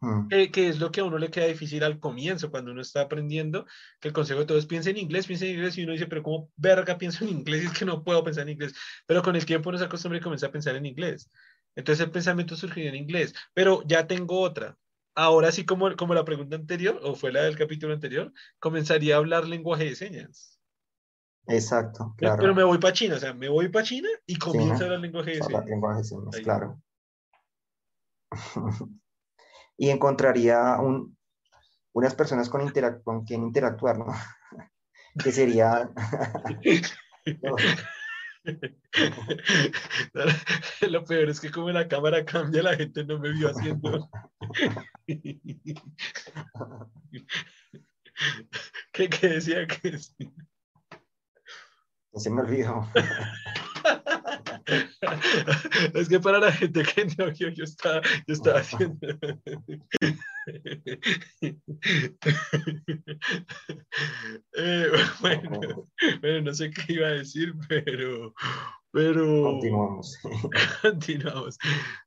[0.00, 0.28] Mm.
[0.28, 3.66] Que, es lo que a uno le queda difícil al comienzo, cuando uno está aprendiendo,
[4.00, 6.22] que el consejo de todos piensa en inglés, piensa en inglés, y uno dice, pero
[6.22, 7.64] ¿cómo verga pienso en inglés?
[7.72, 8.74] Es que no puedo pensar en inglés.
[9.06, 11.30] Pero con el tiempo uno se acostumbra y comienza a pensar en inglés.
[11.74, 13.34] Entonces el pensamiento surgió en inglés.
[13.54, 14.76] Pero ya tengo otra.
[15.14, 19.18] Ahora sí, como, como la pregunta anterior, o fue la del capítulo anterior, comenzaría a
[19.18, 20.60] hablar lenguaje de señas.
[21.48, 22.40] Exacto, claro.
[22.40, 25.00] Pero me voy para China, o sea, me voy para China y comienzo a hablar
[25.00, 25.64] lenguaje de señas.
[25.64, 26.80] Lenguaje de señas, claro.
[29.78, 31.16] y encontraría un,
[31.92, 32.70] unas personas con,
[33.04, 34.06] con quien interactuar, ¿no?
[35.24, 35.88] que sería...
[40.88, 44.08] Lo peor es que como la cámara cambia, la gente no me vio haciendo.
[48.92, 49.98] ¿Qué, qué decía que?
[52.14, 52.88] Se me olvidó.
[55.94, 58.98] es que para la gente que no yo, yo estaba, yo estaba haciendo.
[64.54, 65.86] Eh, bueno,
[66.20, 68.32] bueno, no sé qué iba a decir, pero.
[68.90, 70.18] pero continuamos.
[70.82, 71.58] continuamos.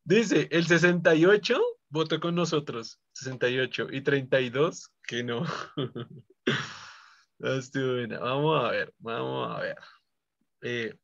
[0.03, 5.45] Dice: el 68 votó con nosotros, 68, y 32 que no.
[7.39, 9.77] Vamos a ver, vamos a ver.
[10.63, 10.95] Eh,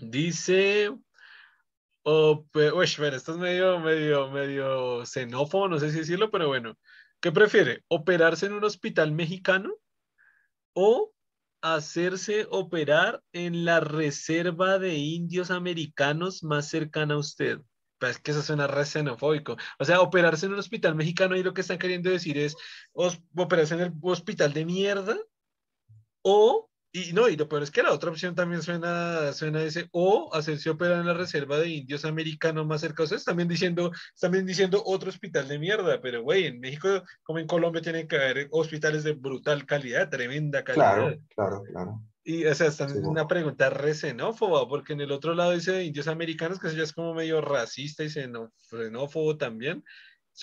[0.00, 0.90] Dice.
[2.04, 6.78] Oh, uy, esto es medio, medio, medio xenófobo, no sé si decirlo, pero bueno.
[7.20, 7.82] ¿Qué prefiere?
[7.88, 9.74] ¿Operarse en un hospital mexicano
[10.72, 11.12] o
[11.60, 17.58] hacerse operar en la reserva de indios americanos más cercana a usted?
[17.98, 19.56] Pues que eso suena re xenofóbico.
[19.80, 22.56] O sea, operarse en un hospital mexicano y lo que están queriendo decir es
[22.92, 25.18] operarse en el hospital de mierda
[26.22, 26.70] o
[27.04, 30.34] y no, y lo peor es que la otra opción también suena, suena ese, o
[30.34, 33.02] hacerse operar en la reserva de indios americanos más cerca.
[33.02, 37.38] O sea, también diciendo, también diciendo otro hospital de mierda, pero güey, en México como
[37.38, 40.96] en Colombia tienen que haber hospitales de brutal calidad, tremenda calidad.
[40.96, 42.02] Claro, claro, claro.
[42.24, 46.08] Y, o sea, es una pregunta re xenófoba, porque en el otro lado dice indios
[46.08, 49.82] americanos, que eso ya es como medio racista y xenófobo también.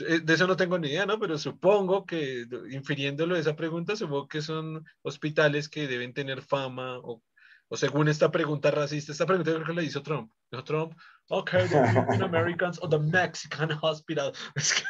[0.01, 1.19] Eh, de eso no tengo ni idea, ¿no?
[1.19, 6.99] Pero supongo que, infiriéndolo de esa pregunta, supongo que son hospitales que deben tener fama
[6.99, 7.21] o,
[7.67, 10.31] o según esta pregunta racista, esta pregunta creo que le hizo Trump.
[10.51, 10.93] Dijo Trump,
[11.29, 14.31] ok, the American Americans o the Mexican Hospital.
[14.55, 14.83] Es que,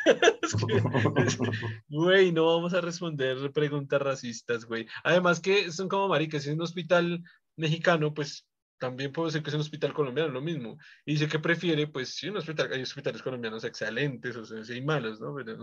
[1.87, 4.87] güey, no vamos a responder preguntas racistas, güey.
[5.03, 7.23] Además que son como maricas, si es un hospital
[7.55, 8.45] mexicano, pues
[8.85, 10.77] también puede ser que es un hospital colombiano, lo mismo.
[11.05, 14.81] Y dice que prefiere, pues sí, un hospital, hay hospitales colombianos excelentes, o sea, hay
[14.81, 15.33] malos, ¿no?
[15.33, 15.57] Pero,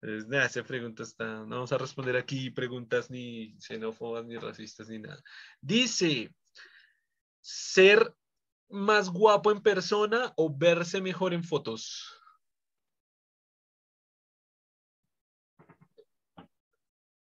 [0.00, 4.88] pues, nada, esa pregunta está, no vamos a responder aquí preguntas ni xenófobas, ni racistas,
[4.88, 5.22] ni nada.
[5.60, 6.34] Dice,
[7.40, 8.12] ser
[8.68, 12.13] más guapo en persona o verse mejor en fotos.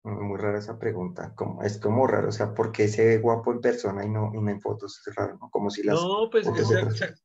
[0.04, 1.32] Muy rara esa pregunta.
[1.36, 4.32] Como, es como raro, o sea, ¿por qué se ve guapo en persona y no,
[4.34, 5.00] en fotos?
[5.06, 5.48] Es raro, ¿no?
[5.50, 5.94] Como si las.
[5.94, 6.48] No, pues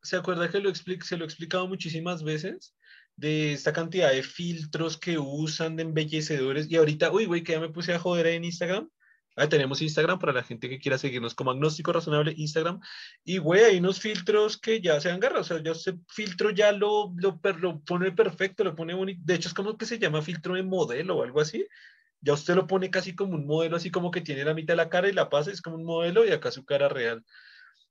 [0.04, 2.76] se, acuerda que lo se lo he explicado muchísimas veces
[3.16, 6.70] de esta cantidad de filtros que usan de embellecedores.
[6.70, 8.88] Y ahorita, uy, güey, que ya me puse a joder en Instagram.
[9.36, 12.80] Ahí tenemos Instagram para la gente que quiera seguirnos como Agnóstico Razonable Instagram.
[13.24, 15.42] Y, güey, hay unos filtros que ya se han agarrado.
[15.42, 19.22] O sea, ya ese filtro ya lo, lo, lo pone perfecto, lo pone bonito.
[19.24, 21.66] De hecho, es como que se llama filtro de modelo o algo así
[22.22, 24.78] ya usted lo pone casi como un modelo, así como que tiene la mitad de
[24.78, 27.24] la cara y la pasa, es como un modelo y acá su cara real.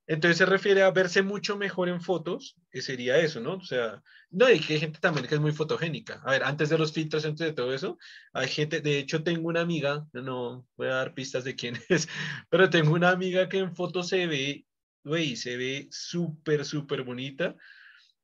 [0.08, 3.54] Entonces se refiere a verse mucho mejor en fotos, que sería eso, ¿no?
[3.54, 6.20] O sea, no, y que hay gente también que es muy fotogénica.
[6.24, 7.98] A ver, antes de los filtros, antes de todo eso,
[8.32, 12.08] hay gente, de hecho tengo una amiga, no voy a dar pistas de quién es,
[12.48, 14.64] pero tengo una amiga que en fotos se ve,
[15.02, 17.56] güey, se ve súper, súper bonita.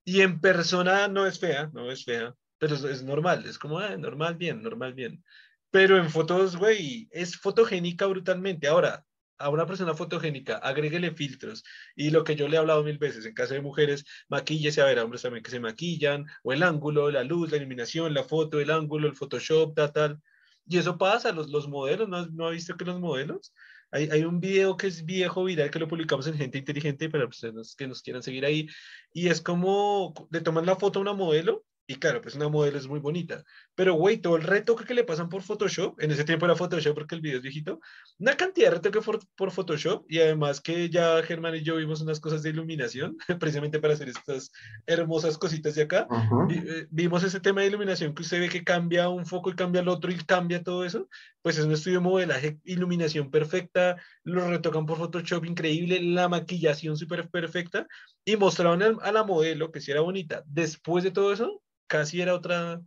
[0.04, 3.96] Y en persona no es fea, no es fea, pero es, normal, es como, ah,
[3.96, 5.24] normal, bien, normal, bien.
[5.72, 8.68] Pero en fotos, güey, es fotogénica brutalmente.
[8.68, 9.06] Ahora,
[9.38, 11.64] a una persona fotogénica, agréguele filtros.
[11.96, 14.84] Y lo que yo le he hablado mil veces, en caso de mujeres, maquíllese, a
[14.84, 18.60] ver, hombres también que se maquillan, o el ángulo, la luz, la iluminación, la foto,
[18.60, 20.22] el ángulo, el Photoshop, tal, tal.
[20.66, 23.54] Y eso pasa, los, los modelos, ¿no, ¿no ha visto que los modelos?
[23.90, 27.26] Hay, hay, un video que es viejo, viral, que lo publicamos en Gente Inteligente, para
[27.26, 28.68] personas que nos quieran seguir ahí.
[29.12, 32.78] Y es como le toman la foto a una modelo y claro, pues una modelo
[32.78, 33.42] es muy bonita.
[33.74, 36.94] Pero, güey, todo el retoque que le pasan por Photoshop, en ese tiempo era Photoshop
[36.94, 37.80] porque el video es viejito,
[38.18, 42.00] una cantidad de retoque por, por Photoshop y además que ya Germán y yo vimos
[42.00, 44.52] unas cosas de iluminación, precisamente para hacer estas
[44.86, 46.06] hermosas cositas de acá.
[46.50, 49.80] Eh, vimos ese tema de iluminación que usted ve que cambia un foco y cambia
[49.80, 51.08] el otro y cambia todo eso.
[51.42, 56.96] Pues es un estudio de modelaje, iluminación perfecta, lo retocan por Photoshop increíble, la maquillación
[56.96, 57.88] súper perfecta
[58.24, 60.44] y mostraron a la modelo que si era bonita.
[60.46, 61.62] Después de todo eso,
[61.92, 62.80] casi era otra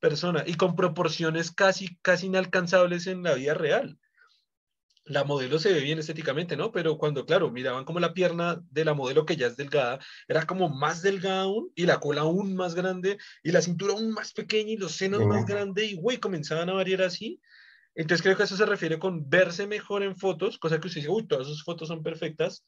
[0.00, 3.98] persona y con proporciones casi, casi inalcanzables en la vida real.
[5.06, 6.70] La modelo se ve bien estéticamente, ¿no?
[6.70, 10.46] Pero cuando, claro, miraban como la pierna de la modelo que ya es delgada, era
[10.46, 14.34] como más delgada aún y la cola aún más grande y la cintura aún más
[14.34, 17.40] pequeña y los senos más grandes y, güey, comenzaban a variar así.
[17.94, 21.10] Entonces creo que eso se refiere con verse mejor en fotos, cosa que usted dice,
[21.10, 22.66] uy, todas esas fotos son perfectas.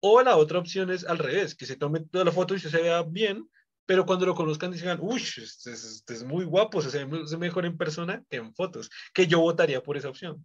[0.00, 2.70] O la otra opción es al revés, que se tome toda la foto y se
[2.70, 3.46] vea bien,
[3.86, 7.76] pero cuando lo conozcan digan, uy, este, este, es muy guapo, se ve mejor en
[7.76, 10.44] persona que en fotos, que yo votaría por esa opción.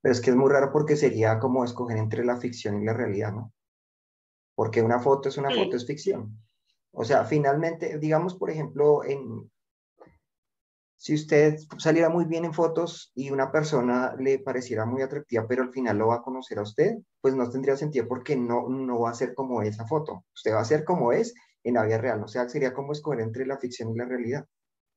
[0.00, 2.92] Pero es que es muy raro porque sería como escoger entre la ficción y la
[2.92, 3.52] realidad, ¿no?
[4.54, 6.38] Porque una foto es una foto, es ficción.
[6.92, 9.50] O sea, finalmente, digamos, por ejemplo, en,
[10.96, 15.62] si usted saliera muy bien en fotos y una persona le pareciera muy atractiva, pero
[15.62, 19.00] al final lo va a conocer a usted, pues no tendría sentido porque no, no
[19.00, 20.24] va a ser como esa foto.
[20.34, 22.22] Usted va a ser como es en la vida real.
[22.22, 24.46] O sea, sería como escoger entre la ficción y la realidad.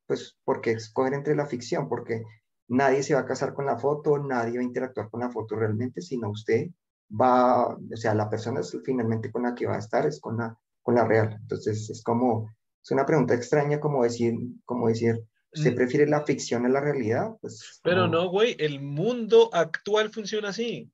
[0.07, 1.89] Pues, ¿por qué escoger entre la ficción?
[1.89, 2.23] Porque
[2.67, 5.55] nadie se va a casar con la foto, nadie va a interactuar con la foto
[5.55, 6.67] realmente, sino usted
[7.09, 10.37] va, o sea, la persona es finalmente con la que va a estar es con
[10.37, 11.37] la, con la real.
[11.41, 12.49] Entonces, es como,
[12.83, 15.23] es una pregunta extraña como decir, como decir,
[15.53, 15.75] ¿usted mm.
[15.75, 17.35] prefiere la ficción a la realidad?
[17.41, 20.91] Pues, Pero no, güey, el mundo actual funciona así.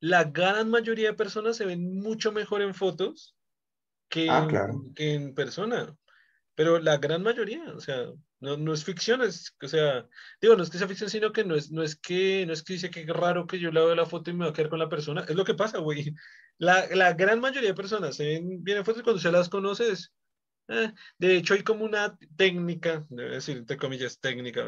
[0.00, 3.36] La gran mayoría de personas se ven mucho mejor en fotos
[4.28, 4.46] Ah,
[4.94, 5.96] que, en, persona.
[6.54, 8.06] Pero la gran mayoría, o sea,
[8.40, 10.06] no, no, es ficción, es, o sea,
[10.40, 12.62] digo, no es que sea ficción, sino que no es, no es que, no es
[12.62, 14.52] que dice que es raro que yo le veo la foto y me va a
[14.52, 16.14] quedar con la persona, es lo que pasa, güey.
[16.58, 20.12] La, la gran mayoría de personas se ven bien fotos cuando se las conoces.
[20.68, 24.64] Eh, de hecho, hay como una técnica, debe decir, entre comillas, técnica,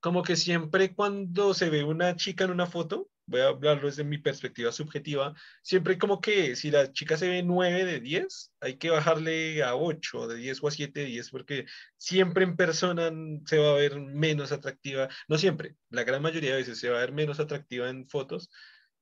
[0.00, 4.04] como que siempre cuando se ve una chica en una foto, voy a hablarlo desde
[4.04, 8.76] mi perspectiva subjetiva, siempre como que si la chica se ve 9 de 10, hay
[8.78, 13.10] que bajarle a 8 de 10 o a 7 de 10, porque siempre en persona
[13.46, 16.98] se va a ver menos atractiva, no siempre, la gran mayoría de veces se va
[16.98, 18.50] a ver menos atractiva en fotos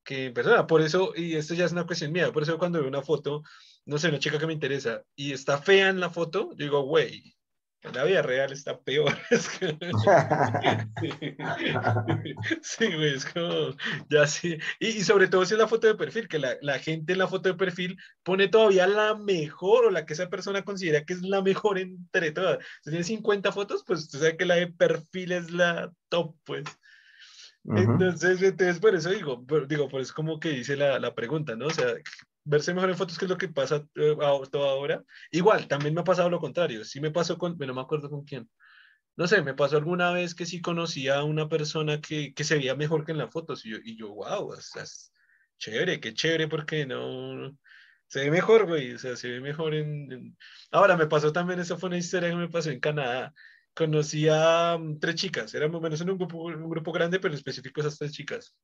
[0.04, 0.66] que en persona.
[0.66, 3.42] Por eso, y esto ya es una cuestión mía, por eso cuando veo una foto,
[3.84, 6.82] no sé, una chica que me interesa y está fea en la foto, yo digo,
[6.82, 7.35] güey,
[7.86, 9.12] en la vida real está peor.
[12.62, 13.76] sí, güey, es como,
[14.10, 14.58] ya sí.
[14.78, 17.28] Y, sobre todo si es la foto de perfil, que la, la, gente en la
[17.28, 21.22] foto de perfil pone todavía la mejor o la que esa persona considera que es
[21.22, 22.58] la mejor entre todas.
[22.82, 26.64] Si tiene 50 fotos, pues usted sabe que la de perfil es la top, pues.
[27.68, 31.66] Entonces, entonces, por eso digo, digo, por eso como que dice la, la pregunta, ¿no?
[31.66, 31.94] O sea,
[32.46, 35.04] verse mejor en fotos, que es lo que pasa eh, ahora.
[35.30, 36.84] Igual, también me ha pasado lo contrario.
[36.84, 38.48] Sí me pasó con, no me acuerdo con quién.
[39.16, 42.56] No sé, me pasó alguna vez que sí conocía a una persona que, que se
[42.56, 45.12] veía mejor que en las fotos y yo, y yo wow, o sea, es
[45.58, 47.56] chévere, qué chévere porque no...
[48.08, 50.36] Se ve mejor, güey, o sea, se ve mejor en,
[50.70, 53.34] Ahora, me pasó también, esa fue una historia que me pasó en Canadá.
[53.74, 57.38] Conocí a mm, tres chicas, éramos menos en un grupo, un grupo grande, pero en
[57.38, 58.54] específico esas tres chicas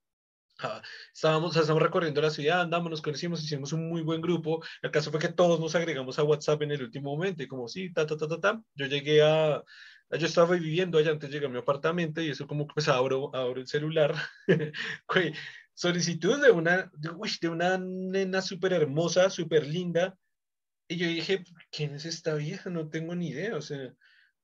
[1.13, 4.63] estábamos, estábamos recorriendo la ciudad, andamos, nos conocimos, hicimos un muy buen grupo.
[4.83, 7.69] El caso fue que todos nos agregamos a WhatsApp en el último momento y como
[7.69, 8.63] sí, ta, ta, ta, ta, ta.
[8.75, 9.63] Yo llegué a,
[10.10, 13.35] yo estaba viviendo allá antes llegué a mi apartamento y eso como que pues abro,
[13.35, 14.15] abro el celular.
[15.75, 17.10] solicitud de una, de,
[17.40, 20.17] de una nena súper hermosa, súper linda.
[20.88, 22.71] Y yo dije, ¿quién es esta vieja?
[22.71, 23.94] No tengo ni idea, o sea,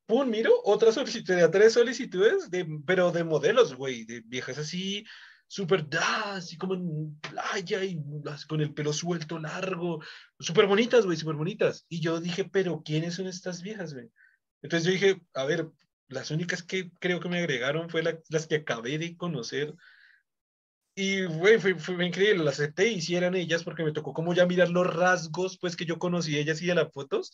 [0.07, 5.05] pum, miro, otra solicitud, tres solicitudes, de, pero de modelos, güey, de viejas así,
[5.49, 8.01] súper, ah, así como en playa y
[8.46, 10.01] con el pelo suelto, largo,
[10.38, 11.86] súper bonitas, güey, súper bonitas.
[11.88, 14.11] Y yo dije, pero ¿quiénes son estas viejas, güey?
[14.62, 15.68] Entonces yo dije, a ver,
[16.09, 19.74] las únicas que creo que me agregaron fue las que acabé de conocer.
[20.94, 24.34] Y güey, fue, fue, increíble, las acepté y si eran ellas porque me tocó como
[24.34, 27.32] ya mirar los rasgos, pues que yo conocí ellas y de las fotos,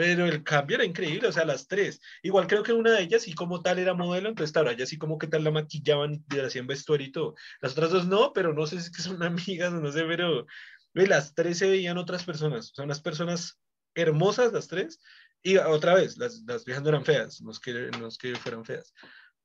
[0.00, 2.00] pero el cambio era increíble, o sea, las tres.
[2.22, 4.96] Igual creo que una de ellas sí como tal era modelo, entonces ahora ya sí
[4.96, 7.34] como que tal la maquillaban y le hacían vestuario y todo.
[7.60, 10.04] Las otras dos no, pero no sé si es que son amigas o no sé,
[10.04, 10.46] pero
[10.94, 13.60] güey, las tres se veían otras personas, o sea, unas personas
[13.94, 15.02] hermosas las tres,
[15.42, 18.34] y otra vez, las, las viejas no eran feas, no es, que, no es que
[18.36, 18.94] fueran feas,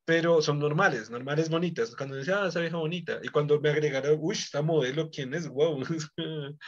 [0.06, 1.94] pero son normales, normales bonitas.
[1.98, 5.50] Cuando decía, ah, esa vieja bonita, y cuando me agregaron, uy, esta modelo, ¿quién es?
[5.50, 5.84] Wow.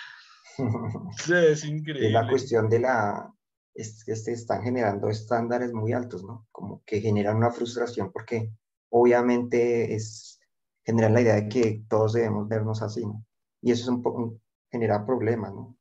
[1.19, 2.07] sí, es increíble.
[2.07, 3.33] Es la cuestión de la,
[3.77, 6.47] es que se están generando estándares muy altos, ¿no?
[6.51, 8.51] Como que generan una frustración porque
[8.89, 10.39] obviamente es,
[10.83, 13.23] generan la idea de que todos debemos vernos así, ¿no?
[13.61, 14.39] Y eso es un poco,
[14.71, 15.77] genera problemas, ¿no?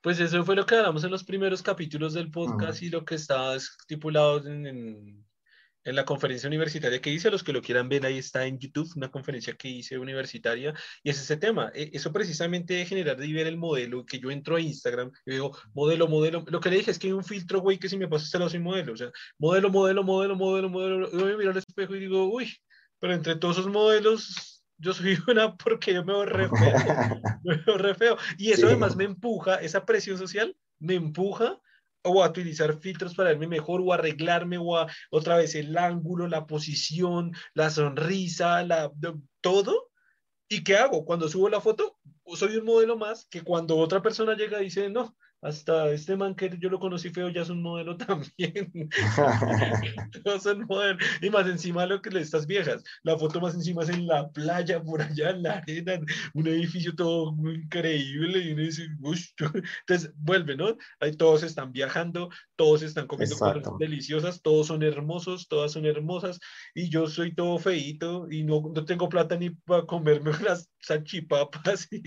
[0.00, 3.16] Pues eso fue lo que hablamos en los primeros capítulos del podcast y lo que
[3.16, 5.26] está estipulado en, en,
[5.84, 7.30] la conferencia universitaria que hice.
[7.30, 10.74] Los que lo quieran ver, ahí está en YouTube, una conferencia que hice universitaria.
[11.02, 11.70] Y es ese tema.
[11.74, 15.32] E, eso precisamente de generar y ver el modelo, que yo entro a Instagram y
[15.32, 16.44] digo, modelo, modelo.
[16.48, 18.38] Lo que le dije es que hay un filtro, güey, que si me pasa este
[18.38, 18.92] lado soy modelo.
[18.92, 21.10] O sea, modelo, modelo, modelo, modelo, modelo.
[21.10, 22.56] Yo me miro al espejo y digo, uy,
[22.98, 26.74] pero entre todos esos modelos yo soy una porque yo me veo re feo,
[27.44, 28.16] me veo re feo.
[28.38, 31.60] Y eso además me empuja, esa presión social me empuja
[32.02, 36.28] o a utilizar filtros para verme mejor o arreglarme o a otra vez el ángulo,
[36.28, 38.90] la posición, la sonrisa, la,
[39.40, 39.90] todo.
[40.48, 41.04] ¿Y qué hago?
[41.04, 41.98] Cuando subo la foto,
[42.34, 46.34] soy un modelo más que cuando otra persona llega y dice, no, hasta este man
[46.34, 48.90] que yo lo conocí feo ya es un modelo también.
[50.24, 51.02] Todos son modelos.
[51.22, 52.82] Y más encima lo que le estas viejas.
[53.02, 55.98] La foto más encima es en la playa, por allá en la arena,
[56.34, 58.38] un edificio todo increíble.
[58.40, 60.76] Y uno dice, entonces vuelve, ¿no?
[61.00, 66.38] Ahí todos están viajando, todos están comiendo cosas deliciosas, todos son hermosos, todas son hermosas.
[66.74, 71.88] Y yo soy todo feito y no, no tengo plata ni para comerme unas salchipapas
[71.90, 72.02] y,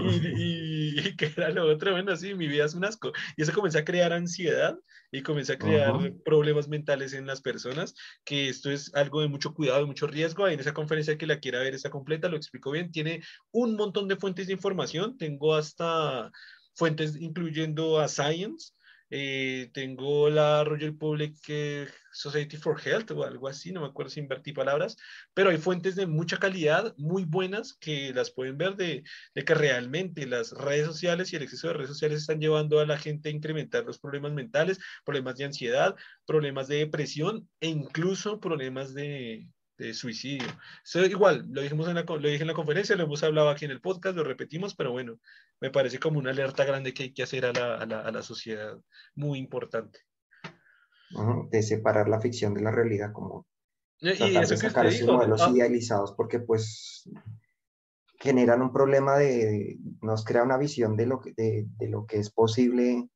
[0.00, 1.92] y, y, que era lo otro.
[1.92, 3.12] Bueno, sí, mi vida un asco.
[3.36, 4.78] Y eso comenzó a crear ansiedad
[5.10, 5.94] y comenzó a crear
[6.24, 7.94] problemas mentales en las personas,
[8.24, 10.44] que esto es algo de mucho cuidado, de mucho riesgo.
[10.44, 12.92] Ahí en esa conferencia que la quiera ver está completa, lo explico bien.
[12.92, 15.16] Tiene un montón de fuentes de información.
[15.16, 16.30] Tengo hasta
[16.74, 18.72] fuentes incluyendo a Science,
[19.10, 24.10] eh, tengo la Royal Public eh, Society for Health o algo así, no me acuerdo
[24.10, 24.96] si invertí palabras,
[25.34, 29.04] pero hay fuentes de mucha calidad, muy buenas, que las pueden ver de,
[29.34, 32.86] de, que realmente las redes sociales y el exceso de redes sociales están llevando a
[32.86, 35.96] la gente a incrementar los problemas mentales, problemas de ansiedad,
[36.26, 39.48] problemas de depresión e incluso problemas de,
[39.78, 40.48] de suicidio.
[40.84, 43.64] Eso igual, lo, dijimos en la, lo dije en la conferencia, lo hemos hablado aquí
[43.64, 45.18] en el podcast, lo repetimos, pero bueno,
[45.60, 48.10] me parece como una alerta grande que hay que hacer a la, a la, a
[48.10, 48.76] la sociedad,
[49.14, 50.00] muy importante.
[51.50, 53.46] De separar la ficción de la realidad, como
[54.00, 55.50] y, tratar de sacar esos modelos ah.
[55.50, 57.08] idealizados, porque pues
[58.20, 62.18] generan un problema de, nos crea una visión de lo que, de, de lo que
[62.18, 63.08] es posible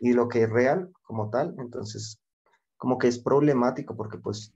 [0.00, 2.18] y lo que es real como tal, entonces
[2.78, 4.54] como que es problemático porque pues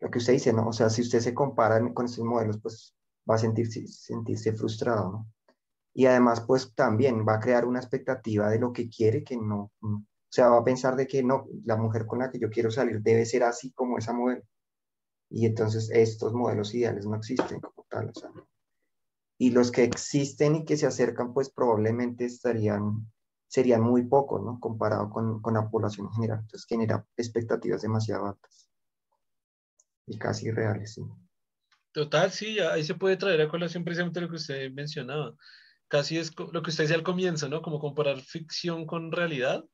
[0.00, 0.68] lo que usted dice, ¿no?
[0.68, 2.94] O sea, si usted se compara con estos modelos, pues
[3.28, 5.26] va a sentirse, sentirse frustrado, ¿no?
[5.92, 9.72] Y además, pues también va a crear una expectativa de lo que quiere que no,
[9.82, 12.70] o sea, va a pensar de que no, la mujer con la que yo quiero
[12.70, 14.42] salir debe ser así como esa modelo.
[15.28, 18.30] Y entonces estos modelos ideales no existen como tal, o sea,
[19.38, 23.10] Y los que existen y que se acercan, pues probablemente estarían,
[23.48, 24.60] serían muy pocos, ¿no?
[24.60, 26.38] Comparado con, con la población en general.
[26.42, 28.69] Entonces genera expectativas demasiado altas
[30.10, 31.02] y casi reales, sí.
[31.92, 35.34] Total, sí, ahí se puede traer a colación precisamente lo que usted mencionaba.
[35.88, 37.62] Casi es lo que usted decía al comienzo, ¿no?
[37.62, 39.64] Como comparar ficción con realidad.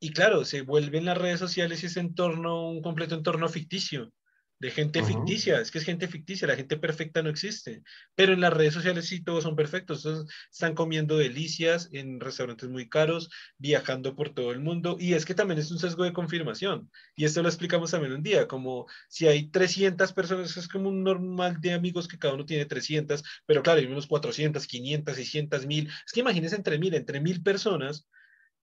[0.00, 4.12] Y claro, se vuelven las redes sociales y ese entorno, un completo entorno ficticio
[4.60, 7.82] de gente ficticia, es que es gente ficticia, la gente perfecta no existe,
[8.14, 10.06] pero en las redes sociales sí todos son perfectos,
[10.50, 15.34] están comiendo delicias en restaurantes muy caros, viajando por todo el mundo, y es que
[15.34, 19.28] también es un sesgo de confirmación, y esto lo explicamos también un día, como si
[19.28, 23.62] hay 300 personas, es como un normal de amigos que cada uno tiene 300, pero
[23.62, 28.08] claro, hay unos 400, 500, 600, 1000, es que imagínense entre mil, entre mil personas,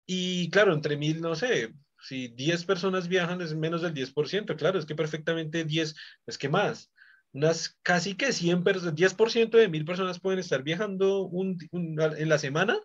[0.05, 1.73] y claro, entre mil, no sé,
[2.05, 5.95] si 10 personas viajan es menos del 10%, claro, es que perfectamente 10,
[6.27, 6.91] es que más.
[7.33, 12.37] Unas casi que 100 personas, 10% de mil personas pueden estar viajando un, en la
[12.37, 12.79] semana,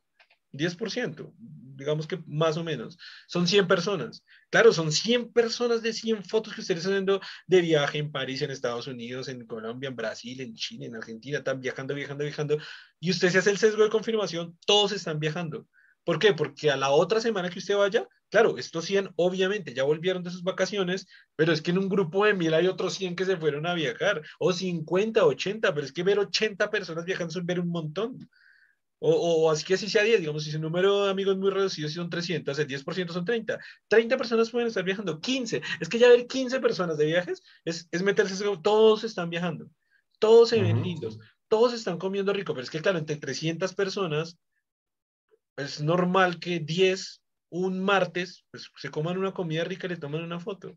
[0.52, 1.32] 10%.
[1.36, 2.98] digamos que más o menos,
[3.28, 4.24] son 100 personas.
[4.50, 8.42] Claro, son 100 personas de 100 fotos que ustedes están haciendo de viaje en París,
[8.42, 12.58] en Estados Unidos, en Colombia, en Brasil, en Chile, en Argentina, están viajando, viajando, viajando.
[12.98, 15.66] Y usted se hace el sesgo de confirmación, todos están viajando.
[16.04, 16.32] ¿Por qué?
[16.32, 20.30] Porque a la otra semana que usted vaya, claro, estos 100 obviamente ya volvieron de
[20.30, 21.06] sus vacaciones,
[21.36, 23.74] pero es que en un grupo de mil hay otros 100 que se fueron a
[23.74, 28.30] viajar, o 50, 80, pero es que ver 80 personas viajando es ver un montón.
[29.02, 31.94] O, así que así sea 10, digamos, si su número de amigos muy reducido si
[31.94, 33.58] son 300, el 10% son 30.
[33.88, 35.62] 30 personas pueden estar viajando, 15.
[35.80, 39.70] Es que ya ver 15 personas de viajes es, es meterse, todos están viajando,
[40.18, 41.18] todos se ven lindos,
[41.48, 44.38] todos están comiendo rico, pero es que claro, entre 300 personas
[45.56, 50.22] es normal que 10 un martes pues, se coman una comida rica y le toman
[50.22, 50.76] una foto.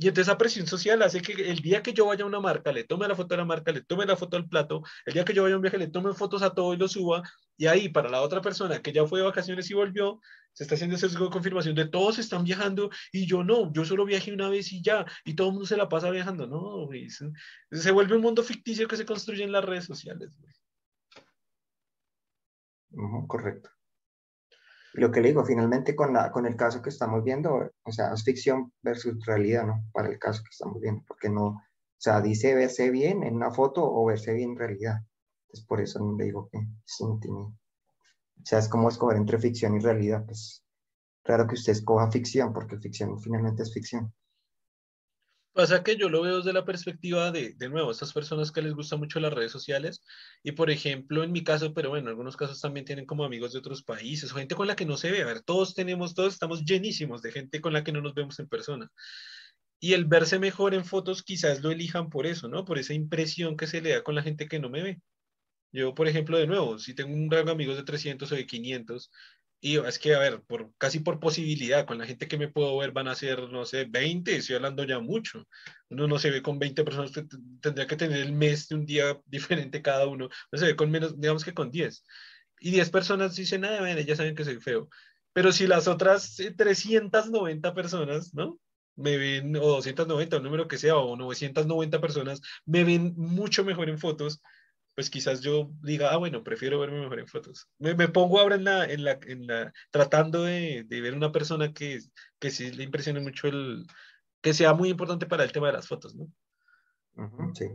[0.00, 2.70] Y entonces esa presión social hace que el día que yo vaya a una marca,
[2.70, 5.24] le tome la foto a la marca, le tome la foto al plato, el día
[5.24, 7.22] que yo vaya a un viaje, le tome fotos a todo y lo suba,
[7.56, 10.20] y ahí para la otra persona que ya fue de vacaciones y volvió,
[10.52, 14.04] se está haciendo ese de confirmación de todos están viajando y yo no, yo solo
[14.04, 16.88] viajé una vez y ya, y todo el mundo se la pasa viajando, no,
[17.72, 20.30] se, vuelve un mundo ficticio que se construye en las redes sociales.
[23.26, 23.77] correcto
[24.98, 28.12] lo que le digo, finalmente con, la, con el caso que estamos viendo, o sea,
[28.12, 29.84] es ficción versus realidad, ¿no?
[29.92, 33.50] Para el caso que estamos viendo, porque no, o sea, dice verse bien en una
[33.50, 34.96] foto o verse bien en realidad.
[35.42, 37.52] Entonces, por eso le digo que es O
[38.44, 40.64] sea, es como escoger entre ficción y realidad, pues,
[41.22, 44.12] claro que usted escoja ficción, porque ficción finalmente es ficción.
[45.58, 48.74] Pasa que yo lo veo desde la perspectiva de, de nuevo, estas personas que les
[48.74, 50.04] gustan mucho las redes sociales
[50.44, 53.52] y por ejemplo en mi caso, pero bueno, en algunos casos también tienen como amigos
[53.52, 55.22] de otros países o gente con la que no se ve.
[55.22, 58.38] A ver, todos tenemos, todos estamos llenísimos de gente con la que no nos vemos
[58.38, 58.88] en persona.
[59.80, 62.64] Y el verse mejor en fotos quizás lo elijan por eso, ¿no?
[62.64, 65.00] Por esa impresión que se le da con la gente que no me ve.
[65.72, 68.46] Yo, por ejemplo, de nuevo, si tengo un rango de amigos de 300 o de
[68.46, 69.10] 500,
[69.60, 72.78] y es que, a ver, por, casi por posibilidad, con la gente que me puedo
[72.78, 75.48] ver van a ser, no sé, 20, estoy hablando ya mucho.
[75.88, 77.12] Uno no se ve con 20 personas,
[77.60, 80.28] tendría que tener el mes de un día diferente cada uno.
[80.52, 82.04] No se ve con menos, digamos que con 10.
[82.60, 84.88] Y 10 personas dicen, nada, ven, ya saben que soy feo.
[85.32, 88.60] Pero si las otras 390 personas, ¿no?
[88.96, 93.88] Me ven, o 290, un número que sea, o 990 personas, me ven mucho mejor
[93.88, 94.40] en fotos,
[94.98, 97.70] pues quizás yo diga, ah, bueno, prefiero verme mejor en fotos.
[97.78, 101.72] Me, pongo ahora en la, en la, en la tratando de, de, ver una persona
[101.72, 102.00] que,
[102.40, 103.86] que sí le impresione mucho el,
[104.40, 106.26] que sea muy importante para el tema de las fotos, ¿no?
[107.54, 107.66] sí.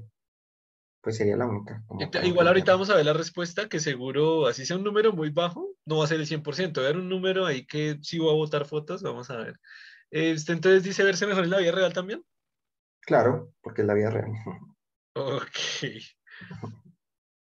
[1.00, 1.82] Pues sería la única.
[2.26, 5.78] Igual ahorita vamos a ver la respuesta, que seguro, así sea un número muy bajo,
[5.86, 6.78] no va a ser el 100%.
[6.78, 9.58] A ver un número ahí que sí va a votar fotos, vamos a ver.
[10.12, 12.22] Este, entonces dice verse mejor en la vida real también.
[13.00, 14.34] Claro, porque es la vida real.
[15.16, 16.02] Ok.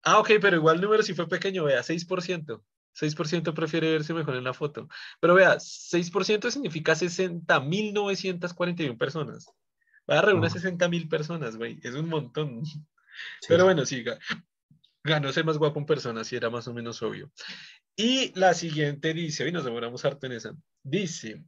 [0.05, 2.61] Ah, ok, pero igual el número si fue pequeño, vea, 6%.
[2.93, 4.87] 6% prefiere verse mejor en la foto.
[5.19, 9.47] Pero vea, 6% significa 60.941 personas.
[10.09, 11.79] Va a reunir 60.000 personas, güey.
[11.81, 12.61] Es un montón.
[13.47, 14.05] Pero bueno, sí,
[15.03, 17.31] ganó ser más guapo en persona, si era más o menos obvio.
[17.95, 20.55] Y la siguiente dice, y nos demoramos harto en esa.
[20.83, 21.43] Dice,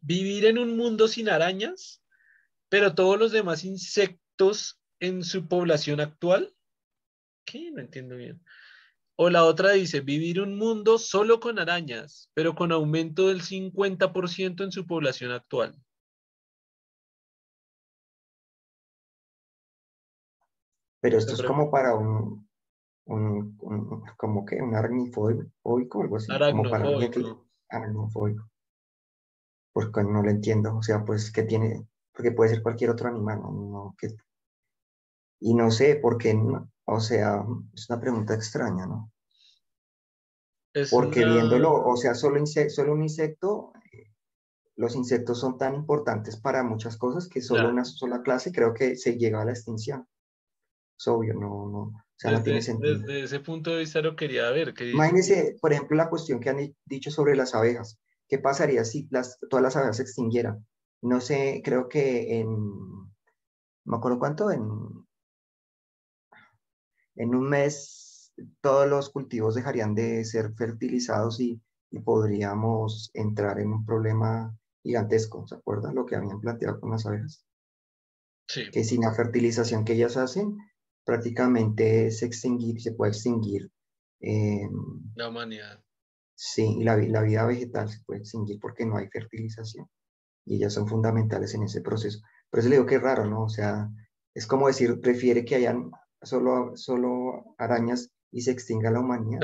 [0.00, 2.04] vivir en un mundo sin arañas,
[2.68, 6.55] pero todos los demás insectos en su población actual
[7.46, 7.70] ¿Qué?
[7.70, 8.42] No entiendo bien.
[9.16, 14.62] O la otra dice, vivir un mundo solo con arañas, pero con aumento del 50%
[14.62, 15.74] en su población actual.
[21.00, 22.46] Pero esto es como para un,
[23.06, 23.56] un,
[24.18, 26.26] como que un aracnofóbico o algo así.
[26.26, 26.84] Como para
[27.70, 28.50] aracnofóbico.
[29.72, 30.76] Porque no lo entiendo.
[30.76, 33.94] O sea, pues que tiene, porque puede ser cualquier otro animal, ¿no?
[33.96, 34.08] que,
[35.40, 39.12] y no sé por qué no, o sea, es una pregunta extraña, ¿no?
[40.90, 44.12] Porque viéndolo, o sea, solo, solo un insecto, eh,
[44.76, 48.96] los insectos son tan importantes para muchas cosas que solo una sola clase creo que
[48.96, 50.06] se llega a la extinción.
[50.98, 52.98] Es obvio, no, no, o sea, no tiene sentido.
[52.98, 54.74] Desde ese punto de vista lo quería ver.
[54.74, 54.90] Que...
[54.90, 57.98] Imagínense, por ejemplo, la cuestión que han dicho sobre las abejas.
[58.28, 60.66] ¿Qué pasaría si las, todas las abejas se extinguieran?
[61.02, 63.08] No sé, creo que en, no
[63.84, 65.05] me acuerdo cuánto, en
[67.16, 71.60] en un mes todos los cultivos dejarían de ser fertilizados y,
[72.04, 75.46] podríamos entrar en un problema gigantesco.
[75.46, 77.46] ¿Se acuerdan lo que habían planteado con las abejas?
[78.48, 78.70] Sí.
[78.70, 80.58] Que sin la fertilización que ellas hacen,
[81.06, 83.70] prácticamente se extinguir, se puede extinguir.
[84.20, 84.70] Em,
[85.14, 85.82] la humanidad.
[86.34, 89.88] Sí, la, la vida vegetal se puede extinguir porque no hay fertilización.
[90.44, 92.20] Y ellas son fundamentales en ese proceso.
[92.50, 93.44] Por eso le digo que es raro, ¿no?
[93.44, 93.88] O sea,
[94.34, 95.90] es como decir, prefiere que hayan
[96.26, 99.40] solo, solo arañas y se extinga la humanidad,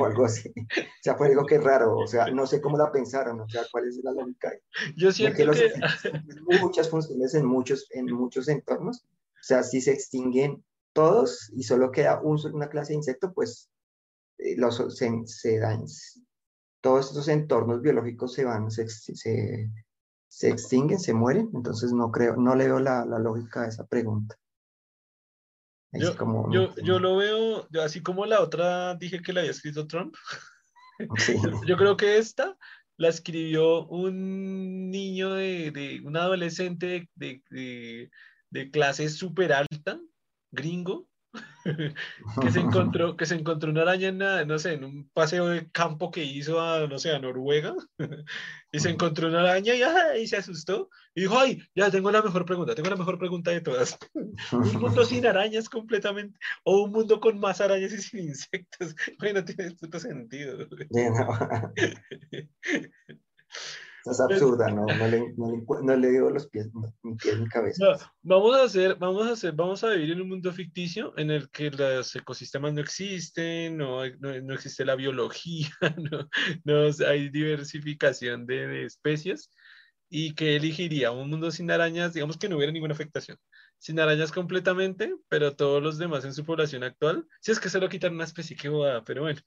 [0.00, 0.48] o algo así.
[0.50, 3.62] O sea, fue algo que raro, o sea, no sé cómo la pensaron, o sea,
[3.70, 4.52] cuál es la lógica.
[4.96, 5.62] Yo siento que, los,
[6.60, 11.92] muchas funciones en muchos, en muchos entornos, o sea, si se extinguen todos y solo
[11.92, 13.70] queda una clase de insecto, pues
[14.38, 15.84] eh, los, se, se dan,
[16.80, 19.70] todos estos entornos biológicos se van, se, se,
[20.26, 23.86] se, extinguen, se mueren, entonces no creo, no le veo la, la lógica a esa
[23.86, 24.36] pregunta.
[25.92, 29.86] Yo, como, yo, yo, lo veo, así como la otra dije que la había escrito
[29.86, 30.14] Trump.
[31.66, 32.56] yo creo que esta
[32.96, 38.10] la escribió un niño de, de un adolescente de, de,
[38.50, 40.00] de clase súper alta,
[40.50, 41.06] gringo,
[42.40, 45.70] que se encontró, que se encontró una araña en, no sé, en un paseo de
[45.70, 47.74] campo que hizo a, no sé, a Noruega,
[48.72, 49.82] y se encontró una araña y,
[50.22, 53.50] y, se asustó, y dijo, ay, ya tengo la mejor pregunta, tengo la mejor pregunta
[53.50, 53.98] de todas.
[54.52, 59.40] un mundo sin arañas completamente, o un mundo con más arañas y sin insectos, bueno,
[59.40, 60.66] no tiene todo sentido.
[64.10, 66.70] Es absurda, no, le, no, digo los pies,
[67.02, 68.12] ni pies ni cabeza.
[68.22, 71.50] vamos a hacer, vamos a hacer, vamos a vivir en un mundo ficticio en el
[71.50, 75.68] que los ecosistemas no existen, no, no, existe la biología,
[76.64, 79.50] no, hay diversificación de, especies
[80.08, 83.38] y que elegiría un mundo sin arañas, digamos que no hubiera ninguna afectación.
[83.78, 87.88] Sin arañas completamente, pero todos los demás en su población actual, si es que solo
[87.88, 89.40] quitar una especie que boda, pero bueno,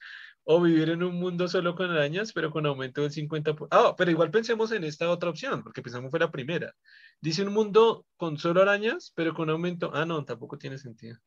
[0.44, 3.68] o vivir en un mundo solo con arañas, pero con aumento del 50%.
[3.72, 6.74] Ah, pero igual pensemos en esta otra opción, porque pensamos fue la primera.
[7.20, 9.92] Dice un mundo con solo arañas, pero con aumento.
[9.94, 11.18] Ah, no, tampoco tiene sentido.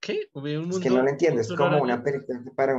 [0.00, 0.28] ¿Qué?
[0.32, 2.02] Un mundo es que no lo entiendes, es como una
[2.56, 2.76] para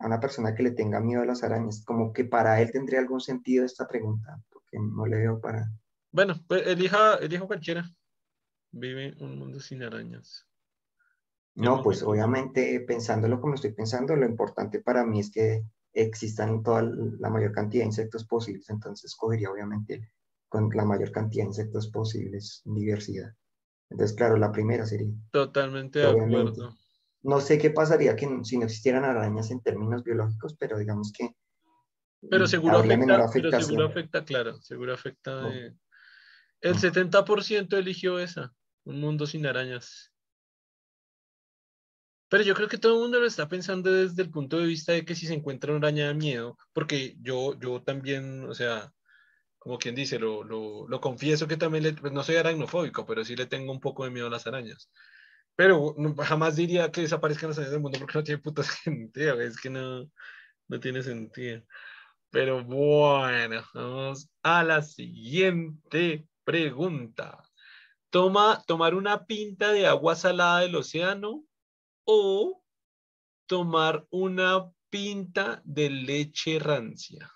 [0.00, 3.20] una persona que le tenga miedo a las arañas, como que para él tendría algún
[3.20, 5.68] sentido esta pregunta, porque no le veo para...
[6.12, 7.90] Bueno, pues elija, elija cualquiera.
[8.72, 10.46] Vive un mundo sin arañas.
[11.54, 16.82] No, pues obviamente pensándolo como estoy pensando, lo importante para mí es que existan toda
[16.82, 20.10] la mayor cantidad de insectos posibles, entonces cogería obviamente
[20.48, 23.34] con la mayor cantidad de insectos posibles, diversidad.
[23.90, 25.12] Entonces, claro, la primera sería.
[25.32, 26.76] Totalmente de acuerdo.
[27.22, 31.34] No sé qué pasaría que, si no existieran arañas en términos biológicos, pero digamos que...
[32.30, 35.48] Pero seguro afecta, pero seguro afecta, claro, seguro afecta.
[36.60, 38.52] El 70% eligió esa,
[38.84, 40.12] un mundo sin arañas.
[42.30, 44.92] Pero yo creo que todo el mundo lo está pensando desde el punto de vista
[44.92, 48.92] de que si se encuentra una araña de miedo, porque yo, yo también, o sea,
[49.58, 53.24] como quien dice, lo, lo, lo confieso que también le, pues no soy aracnofóbico, pero
[53.24, 54.90] sí le tengo un poco de miedo a las arañas.
[55.56, 59.60] Pero jamás diría que desaparezcan las arañas del mundo porque no tiene puta sentido, es
[59.60, 60.08] que no,
[60.68, 61.62] no tiene sentido.
[62.30, 67.42] Pero bueno, vamos a la siguiente pregunta.
[68.10, 71.44] Toma, tomar una pinta de agua salada del océano
[72.12, 72.60] o
[73.46, 77.30] tomar una pinta de leche rancia.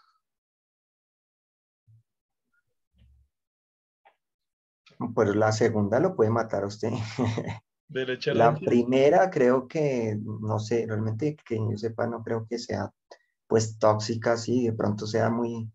[5.14, 6.91] Pues la segunda lo puede matar a usted.
[7.89, 12.59] ¿De leche la primera creo que, no sé, realmente que yo sepa, no creo que
[12.59, 12.93] sea
[13.47, 15.70] pues tóxica, sí, de pronto sea muy,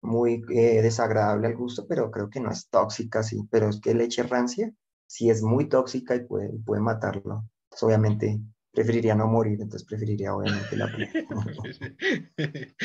[0.00, 3.94] muy eh, desagradable al gusto, pero creo que no es tóxica, sí, pero es que
[3.94, 4.72] leche rancia
[5.06, 7.44] sí es muy tóxica y puede, puede matarlo.
[7.72, 8.38] Pues, obviamente
[8.70, 10.86] preferiría no morir, entonces preferiría obviamente la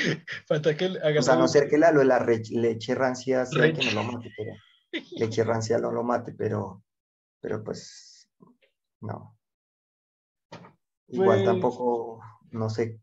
[0.47, 3.91] Falta que o sea, a no ser que la, la leche rancia sea que no
[3.91, 4.53] lo mate, pero
[5.17, 6.83] leche rancia no lo mate, pero,
[7.41, 8.29] pero pues
[9.01, 9.37] no.
[11.09, 12.21] Igual pues tampoco,
[12.51, 13.01] no sé,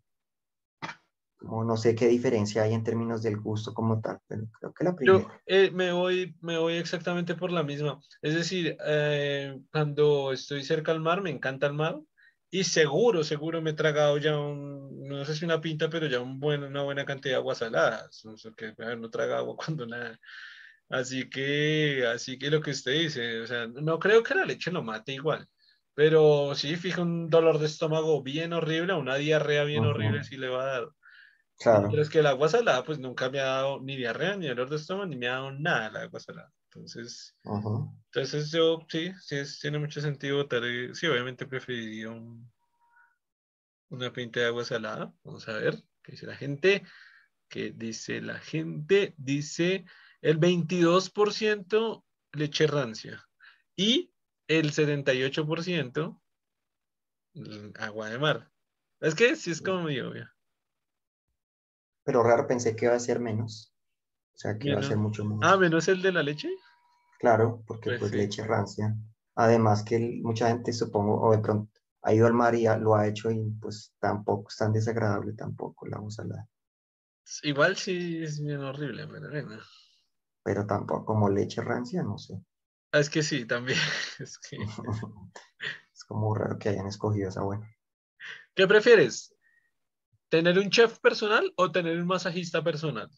[1.45, 4.97] no sé qué diferencia hay en términos del gusto como tal, pero creo que la
[4.97, 5.21] primera.
[5.21, 8.01] Yo eh, me, voy, me voy exactamente por la misma.
[8.23, 11.99] Es decir, eh, cuando estoy cerca al mar, me encanta el mar
[12.51, 16.21] y seguro, seguro me he tragado ya un, no sé si una pinta, pero ya
[16.21, 18.09] un buen, una buena cantidad de agua salada.
[18.57, 20.19] que no traga agua cuando nada.
[20.89, 24.71] Así que, así que lo que usted dice, o sea, no creo que la leche
[24.71, 25.49] lo mate igual.
[25.95, 30.49] Pero sí, fija un dolor de estómago bien horrible, una diarrea bien horrible sí le
[30.49, 30.89] va a dar.
[31.59, 31.89] Claro.
[31.91, 34.69] Pero es que el agua salada, pues nunca me ha dado ni diarrea, ni dolor
[34.69, 36.53] de estómago, ni me ha dado nada el agua salada.
[36.65, 40.63] Entonces, entonces yo sí, sí tiene mucho sentido votar.
[40.93, 42.11] Sí, obviamente preferiría
[43.89, 45.15] una pinta de agua salada.
[45.23, 46.83] Vamos a ver qué dice la gente.
[47.49, 49.15] ¿Qué dice la gente?
[49.17, 49.85] Dice
[50.21, 53.25] el 22% leche rancia
[53.77, 54.13] y
[54.49, 56.21] el 78%
[57.79, 58.51] agua de mar.
[59.01, 60.34] Es que sí es como muy obvio
[62.05, 63.75] pero raro pensé que iba a ser menos.
[64.35, 65.41] O sea, que iba a ser mucho menos.
[65.45, 66.49] Ah, menos el de la leche.
[67.19, 68.95] Claro, porque pues, pues leche rancia.
[69.35, 71.71] Además que el- mucha gente, supongo, o de pronto
[72.03, 75.33] ha ido al mar y ha- lo ha hecho y pues tampoco es tan desagradable
[75.33, 76.49] tampoco la agua salada.
[77.43, 79.63] Igual sí es bien horrible, pero bueno.
[80.45, 82.41] Pero tampoco como leche rancia, no sé.
[82.93, 83.79] Ah, Es que sí, también.
[84.21, 84.57] Es que...
[85.95, 87.69] Es como raro que hayan escogido esa buena.
[88.55, 89.34] ¿Qué prefieres?
[90.35, 93.09] ¿Tener un chef personal o tener un masajista personal?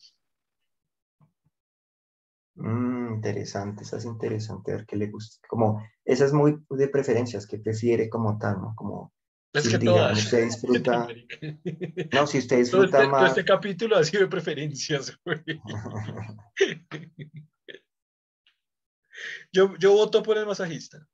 [2.56, 5.38] Mm, interesante, esa es interesante, a ver qué le gusta.
[5.48, 8.74] Como, esa es muy de preferencias, que prefiere como tal, ¿no?
[8.76, 9.14] Como,
[9.54, 11.08] Es si que digamos, usted disfruta,
[12.12, 15.42] no, si usted disfruta este, más, este capítulo ha sido de preferencias, güey.
[19.52, 21.08] Yo, yo voto por el masajista.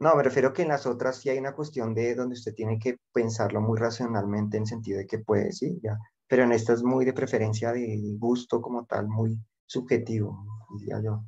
[0.00, 2.78] No, me refiero que en las otras sí hay una cuestión de donde usted tiene
[2.78, 6.82] que pensarlo muy racionalmente en sentido de que puede, sí, ya, pero en esta es
[6.82, 10.44] muy de preferencia de gusto como tal, muy subjetivo,
[10.78, 11.24] diría yo.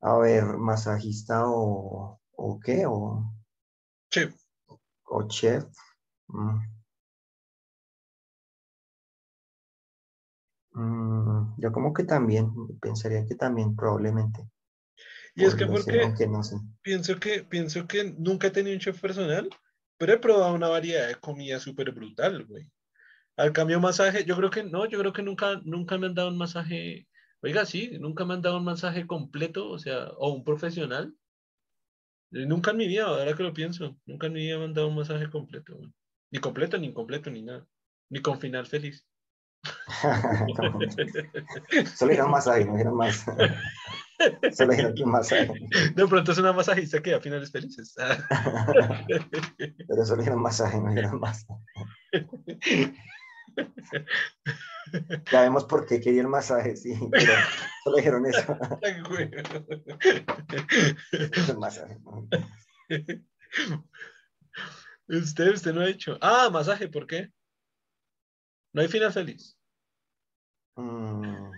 [0.00, 3.32] A ver, masajista o, o qué, o,
[4.10, 4.34] Chef.
[5.04, 5.64] o chef.
[6.28, 6.78] Mm.
[10.72, 14.48] Mm, yo como que también, pensaría que también probablemente.
[15.38, 16.56] Y es que ser, porque aunque no sé.
[16.82, 19.48] pienso que, pienso que nunca he tenido un chef personal,
[19.96, 22.68] pero he probado una variedad de comida súper brutal, güey.
[23.36, 26.30] Al cambio masaje, yo creo que no, yo creo que nunca, nunca me han dado
[26.30, 27.06] un masaje,
[27.40, 31.14] oiga, sí, nunca me han dado un masaje completo, o sea, o un profesional.
[32.32, 34.88] Nunca en mi vida, ahora que lo pienso, nunca en mi vida me han dado
[34.88, 35.92] un masaje completo, güey.
[36.32, 37.64] Ni completo, ni incompleto, ni nada.
[38.10, 39.06] Ni con final feliz.
[41.96, 43.24] Solo dijeron masaje, no dijeron más.
[44.52, 45.52] Solo dijeron que un masaje.
[45.94, 47.94] De pronto es una masajista que da finales felices.
[49.88, 51.46] Pero solo dijeron masaje, no dijeron más.
[55.30, 57.32] Ya vemos por qué quería el masaje, sí, pero
[57.84, 58.56] solo dijeron eso.
[59.08, 59.30] Güey.
[61.48, 61.98] El masaje.
[65.08, 66.18] Usted, usted no ha hecho.
[66.20, 67.30] Ah, masaje, ¿por qué?
[68.72, 69.58] No hay final feliz.
[70.76, 71.50] Mm,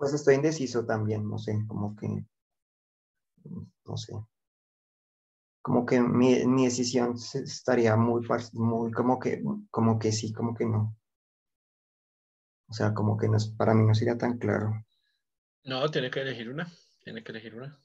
[0.00, 2.24] Pues estoy indeciso también, no sé, como que,
[3.84, 4.14] no sé.
[5.60, 10.96] Como que mi, decisión estaría muy, muy como que, como que sí, como que no.
[12.68, 14.72] O sea, como que no es, para mí no sería tan claro.
[15.64, 16.66] No, tiene que elegir una.
[17.04, 17.78] Tiene que elegir una.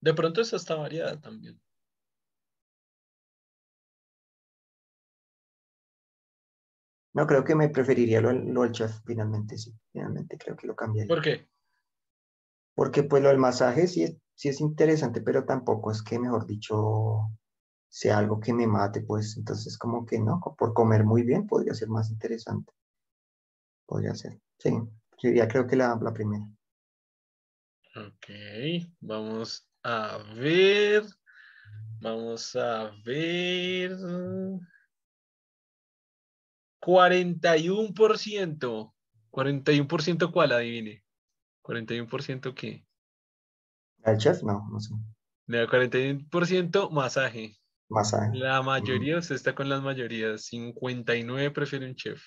[0.00, 1.60] De pronto esa está variada también.
[7.18, 9.74] No, creo que me preferiría lo, lo del chef, finalmente, sí.
[9.92, 11.12] Finalmente creo que lo cambiaría.
[11.12, 11.48] ¿Por qué?
[12.76, 16.46] Porque pues lo del masaje sí es, sí es interesante, pero tampoco es que, mejor
[16.46, 17.28] dicho,
[17.88, 21.74] sea algo que me mate, pues entonces como que no, por comer muy bien podría
[21.74, 22.72] ser más interesante.
[23.84, 24.38] Podría ser.
[24.56, 26.46] Sí, yo diría creo que la, la primera.
[27.96, 28.28] Ok,
[29.00, 31.02] vamos a ver.
[32.00, 33.96] Vamos a ver.
[36.88, 38.94] 41%.
[39.30, 41.04] 41% cuál, adivine.
[41.62, 42.86] 41% qué.
[43.98, 44.42] ¿La del chef?
[44.42, 44.94] No, no sé.
[45.46, 47.58] Da 41% masaje.
[47.90, 48.38] Masaje.
[48.38, 50.46] La mayoría, usted está con las mayorías.
[50.46, 52.22] 59 prefiere un chef.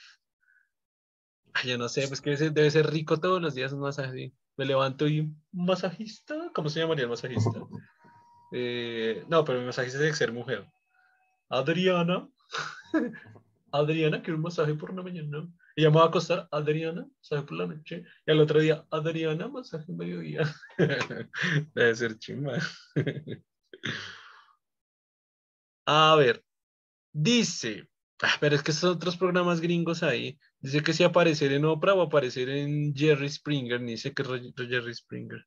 [1.53, 4.32] Ay, yo no sé, pues que debe ser rico todos los días un masaje.
[4.57, 6.51] Me levanto y un masajista.
[6.53, 7.49] ¿Cómo se llamaría el masajista?
[8.53, 10.70] Eh, no, pero mi masajista tiene que ser mujer.
[11.47, 12.28] Adriana.
[13.72, 15.48] Adriana, quiero un masaje por la mañana.
[15.76, 18.04] Y ya me va a acostar, Adriana, masaje por la noche.
[18.26, 20.44] Y al otro día, Adriana, masaje mediodía.
[21.74, 22.60] Debe ser chimba.
[25.86, 26.44] A ver,
[27.12, 27.90] dice,
[28.22, 31.96] ah, pero es que esos otros programas gringos ahí, dice que si aparecer en Oprah
[31.96, 35.46] o aparecer en Jerry Springer, ni sé qué es Jerry Springer.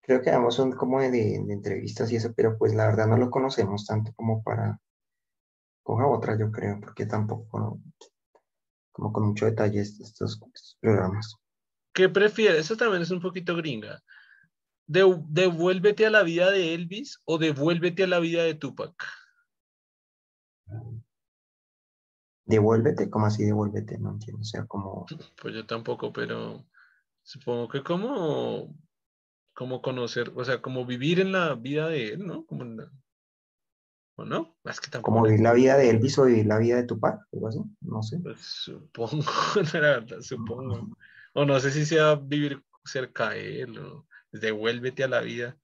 [0.00, 3.16] Creo que ambos son como de, de entrevistas y eso, pero pues la verdad no
[3.16, 4.80] lo conocemos tanto como para...
[5.84, 7.82] Coja otra, yo creo, porque tampoco, no-
[8.90, 11.36] como con mucho detalle estos, estos programas.
[11.92, 12.60] ¿Qué prefieres?
[12.60, 14.00] Eso también es un poquito gringa.
[14.86, 18.94] De- ¿Devuélvete a la vida de Elvis o devuélvete a la vida de Tupac?
[22.46, 23.98] Devuélvete, ¿cómo así devuélvete?
[23.98, 25.06] No entiendo, o sea, como...
[25.40, 26.64] Pues yo tampoco, pero
[27.22, 28.74] supongo que como,
[29.54, 32.44] como conocer, o sea, como vivir en la vida de él, ¿no?
[32.46, 32.90] Como en la-
[34.16, 34.56] ¿O no?
[34.64, 35.12] Es que tampoco.
[35.12, 38.02] como vivir la vida de Elvis o vivir la vida de Tupac, algo así, no
[38.02, 38.18] sé.
[38.22, 39.24] Pues supongo,
[39.72, 40.96] la verdad, supongo.
[41.32, 45.56] O no sé si sea vivir cerca de él o devuélvete a la vida.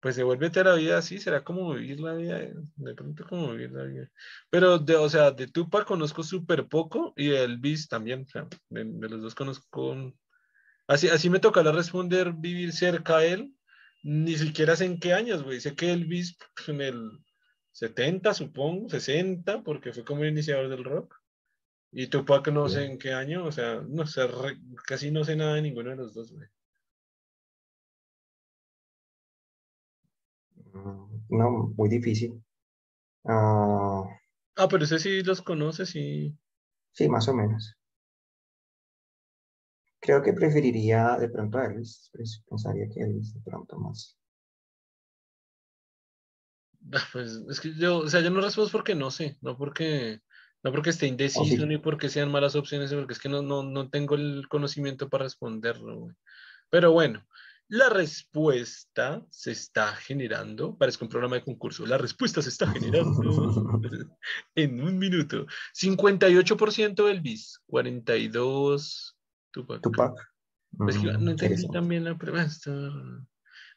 [0.00, 3.52] Pues devuélvete a la vida, sí, será como vivir la vida, de de pronto como
[3.52, 4.10] vivir la vida.
[4.50, 8.48] Pero, de, o sea, de Tupac conozco súper poco y de Elvis también, o sea,
[8.70, 10.12] de, de los dos conozco
[10.88, 13.54] Así, así me toca responder vivir cerca a él.
[14.02, 15.60] Ni siquiera sé en qué años, güey.
[15.60, 17.10] Sé que Elvis pues, en el
[17.72, 21.16] 70, supongo, 60, porque fue como el iniciador del rock.
[21.92, 24.22] Y Tupac no sé en qué año, o sea, no sé,
[24.86, 26.48] casi no sé nada de ninguno de los dos, güey.
[30.74, 32.42] Mm, no, muy difícil.
[33.26, 34.04] ah,
[34.56, 36.38] Ah, pero ese sí los conoces sí.
[36.92, 37.76] sí, más o menos.
[40.00, 42.10] Creo que preferiría de pronto a Elvis.
[42.12, 44.18] pues, Pensaría que Elvis de pronto más.
[46.92, 50.20] Ah, Pues es que yo, o sea, yo no respondo porque no sé, no porque,
[50.62, 51.66] no porque esté indeciso, sí.
[51.66, 55.24] ni porque sean malas opciones, porque es que no, no, no tengo el conocimiento para
[55.24, 56.16] responderlo, güey.
[56.70, 57.26] Pero bueno,
[57.68, 63.20] la respuesta se está generando, parece un programa de concurso, la respuesta se está generando
[64.54, 65.46] en un minuto.
[65.74, 69.16] 58% Elvis, 42
[69.50, 69.82] Tupac.
[69.82, 70.32] Tupac.
[70.76, 72.48] Pues que Mm, no entendí también la pregunta.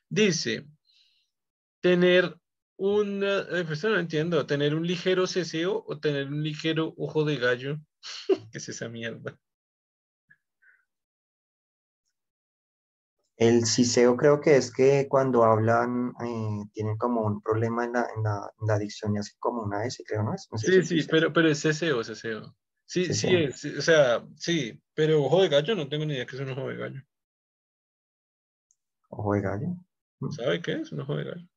[0.09, 0.67] Dice,
[1.81, 2.37] tener
[2.77, 7.37] un, eh, pues no entiendo, tener un ligero ceseo o tener un ligero ojo de
[7.37, 7.79] gallo.
[8.51, 9.39] ¿Qué es esa mierda?
[13.37, 18.07] El siseo creo que es que cuando hablan eh, tienen como un problema en la,
[18.13, 20.49] en la, en la dicción y hacen como una S, creo, ¿no es?
[20.51, 22.55] No sé Sí, si sí, pero, pero es ceseo, ceseo.
[22.85, 26.25] Sí, sí es, sí, o sea, sí, pero ojo de gallo no tengo ni idea
[26.25, 27.01] qué es un ojo de gallo.
[29.09, 29.67] ojo de gallo.
[30.29, 31.47] ¿Sabe qué es un ojo de gallo?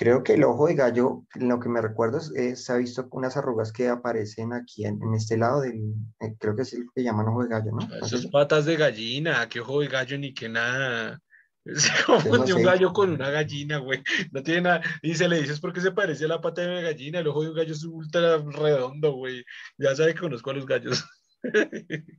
[0.00, 3.08] Creo que el ojo de gallo, lo que me recuerdo es, es- se ha visto
[3.10, 6.86] unas arrugas que aparecen aquí en, en este lado del, eh, creo que es el
[6.94, 7.84] que llaman ojo de gallo, ¿no?
[7.84, 8.30] ¿No es Esos eso?
[8.30, 11.20] patas de gallina, qué ojo de gallo ni qué nada.
[11.74, 14.00] Se no confunde un gallo con una gallina, güey.
[14.30, 14.82] No tiene nada.
[15.02, 17.18] Y se le dices porque se parece a la pata de una gallina.
[17.18, 19.44] El ojo de un gallo es ultra redondo, güey.
[19.78, 21.04] Ya sabe que conozco a los gallos.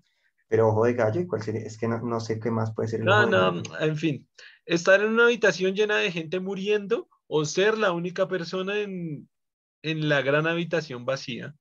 [0.50, 1.62] Pero ojo de gallo, ¿y cuál sería?
[1.62, 3.80] Es que no, no sé qué más puede ser el No, ojo de no, gallo.
[3.80, 4.28] en fin.
[4.66, 9.30] Estar en una habitación llena de gente muriendo o ser la única persona en,
[9.84, 11.56] en la gran habitación vacía.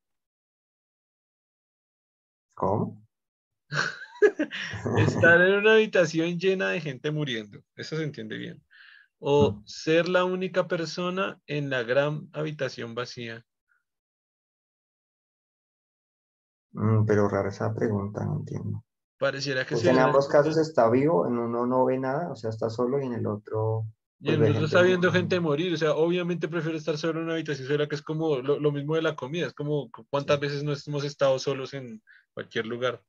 [2.54, 3.06] ¿Cómo?
[4.96, 7.60] Estar en una habitación llena de gente muriendo.
[7.76, 8.64] Eso se entiende bien.
[9.20, 9.66] O Mm.
[9.66, 13.44] ser la única persona en la gran habitación vacía.
[16.72, 18.84] Mm, pero rara esa pregunta, no entiendo.
[19.18, 22.50] Pareciera que Pues en ambos casos está vivo, en uno no ve nada, o sea,
[22.50, 23.84] está solo y en el otro
[24.20, 25.20] Y pues en ve los dos gente está viendo morir.
[25.22, 25.74] gente morir.
[25.74, 28.72] O sea, obviamente prefiero estar solo en una habitación sola, que es como lo, lo
[28.72, 29.46] mismo de la comida.
[29.46, 30.40] Es como cuántas Sí.
[30.46, 32.02] veces no hemos estado solos en
[32.34, 33.02] cualquier lugar.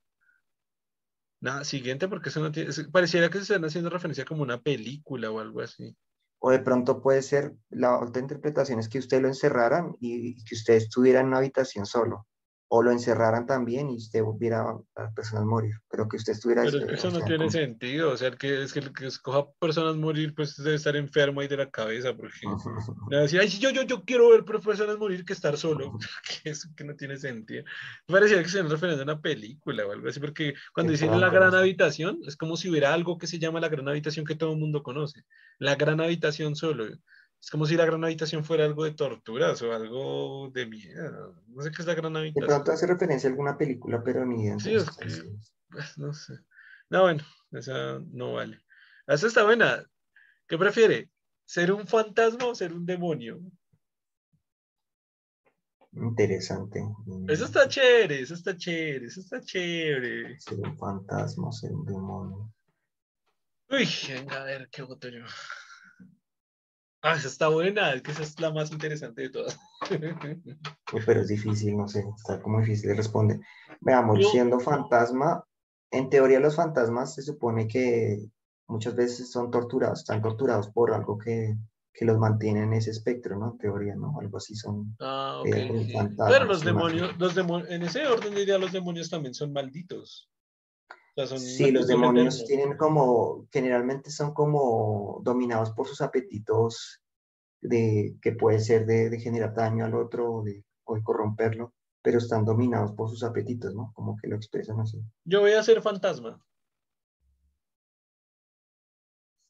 [1.42, 2.70] Nada, siguiente, porque eso no tiene.
[2.70, 5.96] es- Pareciera que se están haciendo referencia como una película o algo así.
[6.40, 10.44] O de pronto puede ser, la otra interpretación es que usted lo encerraran y, y
[10.44, 12.28] que usted estuviera en una habitación solo.
[12.72, 16.62] O lo encerraran también y usted viera a las personas morir, pero que usted estuviera...
[16.64, 18.12] Pero es que eh, eso o no sea, tiene como- sentido.
[18.12, 21.42] O sea, el que, es que el que escoja personas morir, pues debe estar enfermo
[21.42, 22.38] ahí de la cabeza, porque.
[23.10, 25.98] Decir, ay, yo, yo, yo quiero ver personas morir que estar solo.
[26.44, 27.64] que eso que no tiene sentido.
[28.06, 31.30] Parecía que se están refiriendo a una película o algo así, porque cuando dicen la
[31.30, 34.52] gran habitación, es como si hubiera algo que se llama la gran habitación que todo
[34.54, 35.24] el mundo conoce.
[35.58, 36.86] La gran habitación solo.
[37.42, 41.42] Es como si la gran habitación fuera algo de torturas o algo de miedo.
[41.48, 42.48] No sé qué es la gran De habitación.
[42.48, 44.60] pronto hace referencia a alguna película, pero ni idea.
[44.60, 45.08] Sí, es que,
[45.70, 46.34] pues, no sé.
[46.90, 48.60] No, bueno, esa no vale.
[49.08, 49.84] Esa está buena.
[50.48, 51.10] ¿Qué prefiere?
[51.46, 53.40] ¿Ser un fantasma o ser un demonio?
[55.94, 56.82] Interesante.
[57.06, 60.40] Mm, Eso está chévere, eso está chévere, eso está chévere.
[60.40, 62.54] Ser un fantasma, ser un demonio.
[63.72, 65.24] Uy, venga, a ver, ¿qué voto yo?
[67.02, 69.58] Ah, esa está buena, es que esa es la más interesante de todas.
[71.06, 73.40] Pero es difícil, no sé, está como difícil de responder.
[73.82, 75.44] Veamos, Yo- siendo fantasma,
[75.92, 78.28] en teoría los fantasmas se supone que
[78.68, 81.56] muchas veces son torturados, están torturados por algo que,
[81.94, 83.52] que los mantiene en ese espectro, ¿no?
[83.52, 84.20] En teoría, ¿no?
[84.20, 84.96] Algo así son.
[85.00, 85.48] Ah, ok.
[85.86, 85.94] Sí.
[85.94, 90.30] fantasmas, Pero los demonios, los demonios, en ese orden diría los demonios también son malditos.
[91.20, 97.02] O sea, son Sí, los demonios tienen como, generalmente son como dominados por sus apetitos
[97.60, 101.74] de, que puede ser de, de generar daño al otro o de, o de corromperlo,
[102.02, 103.92] pero están dominados por sus apetitos, ¿no?
[103.96, 105.02] Como que lo expresan así.
[105.26, 106.42] Yo voy a ser fantasma.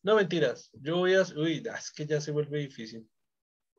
[0.01, 0.71] No mentiras.
[0.81, 1.21] Yo voy a.
[1.37, 3.07] Uy, ah, es que ya se vuelve difícil.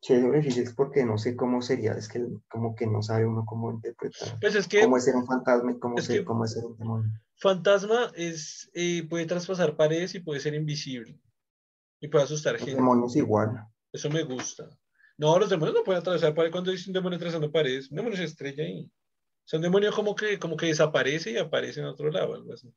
[0.01, 3.45] Sí, es difícil porque no sé cómo sería, es que como que no sabe uno
[3.45, 6.45] cómo interpretar, Pues es que cómo es ser un fantasma y cómo, ser, que- cómo
[6.45, 7.11] es ser un demonio.
[7.41, 11.19] Fantasma es, eh, puede traspasar paredes y puede ser invisible.
[12.01, 12.77] Y puede asustar Los gente.
[12.77, 13.67] demonios igual.
[13.93, 14.69] Eso me gusta.
[15.19, 16.53] No, los demonios no pueden atravesar paredes.
[16.53, 18.85] Cuando dice un demonio atravesando paredes, un demonio se estrella ahí.
[18.85, 22.53] O sea, un demonio como que, como que desaparece y aparece en otro lado, algo
[22.55, 22.73] así.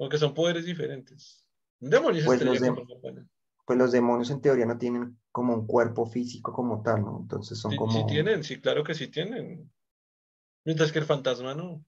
[0.00, 1.44] Aunque son poderes diferentes.
[1.80, 3.28] Un demonio Pues se los estrella de- una pana.
[3.66, 7.18] Pues los demonios en teoría no tienen como un cuerpo físico como tal, ¿no?
[7.20, 7.92] Entonces son Sí, como...
[7.92, 9.70] sí tienen, sí, claro que sí tienen.
[10.64, 11.84] Mientras que el fantasma no.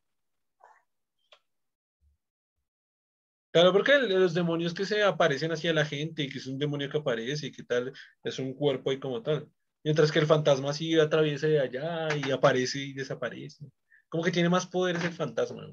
[3.53, 6.89] Claro, porque los demonios que se aparecen hacia la gente y que es un demonio
[6.89, 7.93] que aparece y que tal,
[8.23, 9.49] es un cuerpo ahí como tal.
[9.83, 13.65] Mientras que el fantasma sí atraviesa de allá y aparece y desaparece.
[14.09, 15.67] Como que tiene más poderes el fantasma.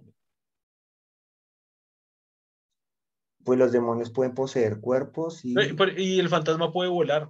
[3.44, 5.54] Pues los demonios pueden poseer cuerpos y...
[5.98, 7.30] Y el fantasma puede volar.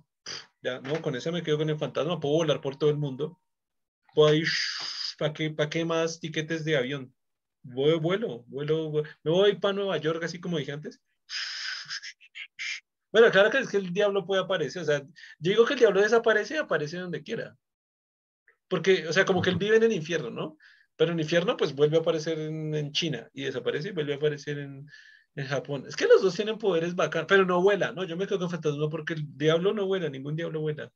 [0.61, 2.19] Ya, no, con eso me quedo con el fantasma.
[2.19, 3.39] Puedo volar por todo el mundo.
[4.13, 4.47] Puedo ir.
[5.17, 7.13] ¿Para qué, pa' qué más tiquetes de avión?
[7.73, 8.89] Voy, vuelo, vuelo.
[8.91, 11.01] vu- Me voy para Nueva York, así como dije antes.
[13.11, 14.81] Bueno, claro que es que el diablo puede aparecer.
[14.81, 17.57] O sea, yo digo que el diablo desaparece y aparece donde quiera.
[18.67, 20.57] Porque, o sea, como que él vive en el infierno, ¿no?
[20.95, 24.13] Pero en el infierno, pues vuelve a aparecer en, en China y desaparece y vuelve
[24.13, 24.85] a aparecer en,
[25.35, 25.85] en Japón.
[25.87, 28.03] Es que los dos tienen poderes bacanos, pero no vuela, ¿no?
[28.03, 30.91] Yo me quedo con fantasma porque el diablo no vuela, ningún diablo vuela.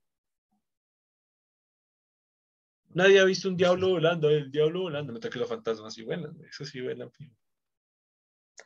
[2.93, 6.37] Nadie ha visto un diablo volando, el diablo volando, mientras que los fantasmas sí vuelan,
[6.47, 7.09] eso sí vuelan.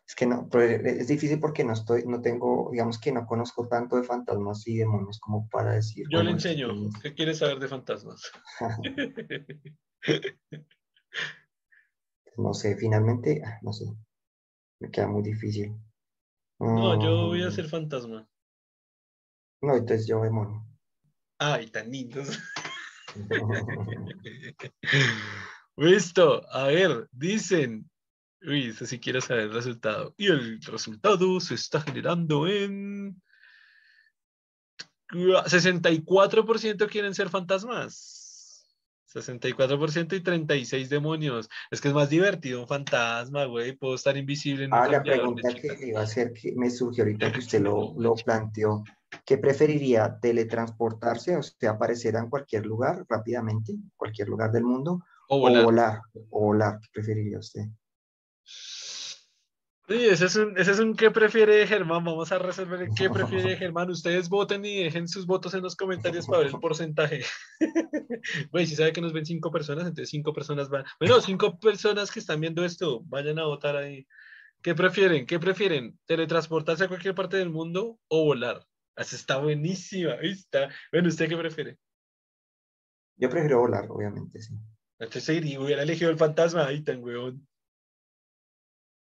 [0.08, 3.68] Es que no, pero es difícil porque no estoy, no tengo, digamos que no conozco
[3.68, 6.06] tanto de fantasmas y demonios como para decir.
[6.10, 8.32] Yo le enseño, es- ¿qué quieres saber de fantasmas?
[12.38, 13.86] No sé, finalmente, ah, no sé,
[14.80, 15.74] me queda muy difícil.
[16.60, 18.30] No, yo voy a Mm, ser fantasma.
[19.62, 20.66] No, entonces yo demonio.
[21.40, 22.28] Ay, tan lindos.
[25.78, 27.90] Listo, a ver, dicen.
[28.42, 30.14] Uy, esto sí quiero saber el resultado.
[30.18, 33.22] Y el resultado se está generando en.
[35.10, 38.16] 64% quieren ser fantasmas.
[39.14, 41.50] 64% y 36 demonios.
[41.72, 43.74] Es que es más divertido un fantasma, güey.
[43.74, 47.32] Puedo estar invisible en Ah, la pregunta que iba a hacer, que me surgió ahorita
[47.32, 48.84] que usted lo, lo planteó,
[49.26, 50.20] ¿qué preferiría?
[50.20, 55.40] ¿Teletransportarse, o sea, aparecer en cualquier lugar rápidamente, en cualquier lugar del mundo, O o
[55.40, 55.64] volar.
[55.64, 56.00] volar?
[56.30, 57.66] O volar, ¿qué preferiría usted?
[59.88, 62.04] Sí, ese es un, ese es un ¿qué prefiere Germán?
[62.04, 63.88] Vamos a resolver el ¿qué prefiere Germán?
[63.92, 67.24] Ustedes voten y dejen sus votos en los comentarios para ver el porcentaje.
[68.52, 70.86] Güey, si sabe que nos ven cinco personas, entonces cinco personas van.
[71.00, 74.08] Bueno, cinco personas que están viendo esto, vayan a votar ahí.
[74.64, 75.28] ¿Qué prefieren?
[75.28, 76.00] ¿Qué prefieren?
[76.08, 78.66] ¿Teletransportarse a cualquier parte del mundo o volar?
[78.96, 80.70] Esa está buenísima, está.
[80.92, 81.78] Bueno, ¿usted qué prefiere?
[83.18, 84.56] Yo prefiero volar, obviamente, sí.
[85.00, 87.48] Entonces, sí, hubiera elegido el fantasma, ahí tan weón.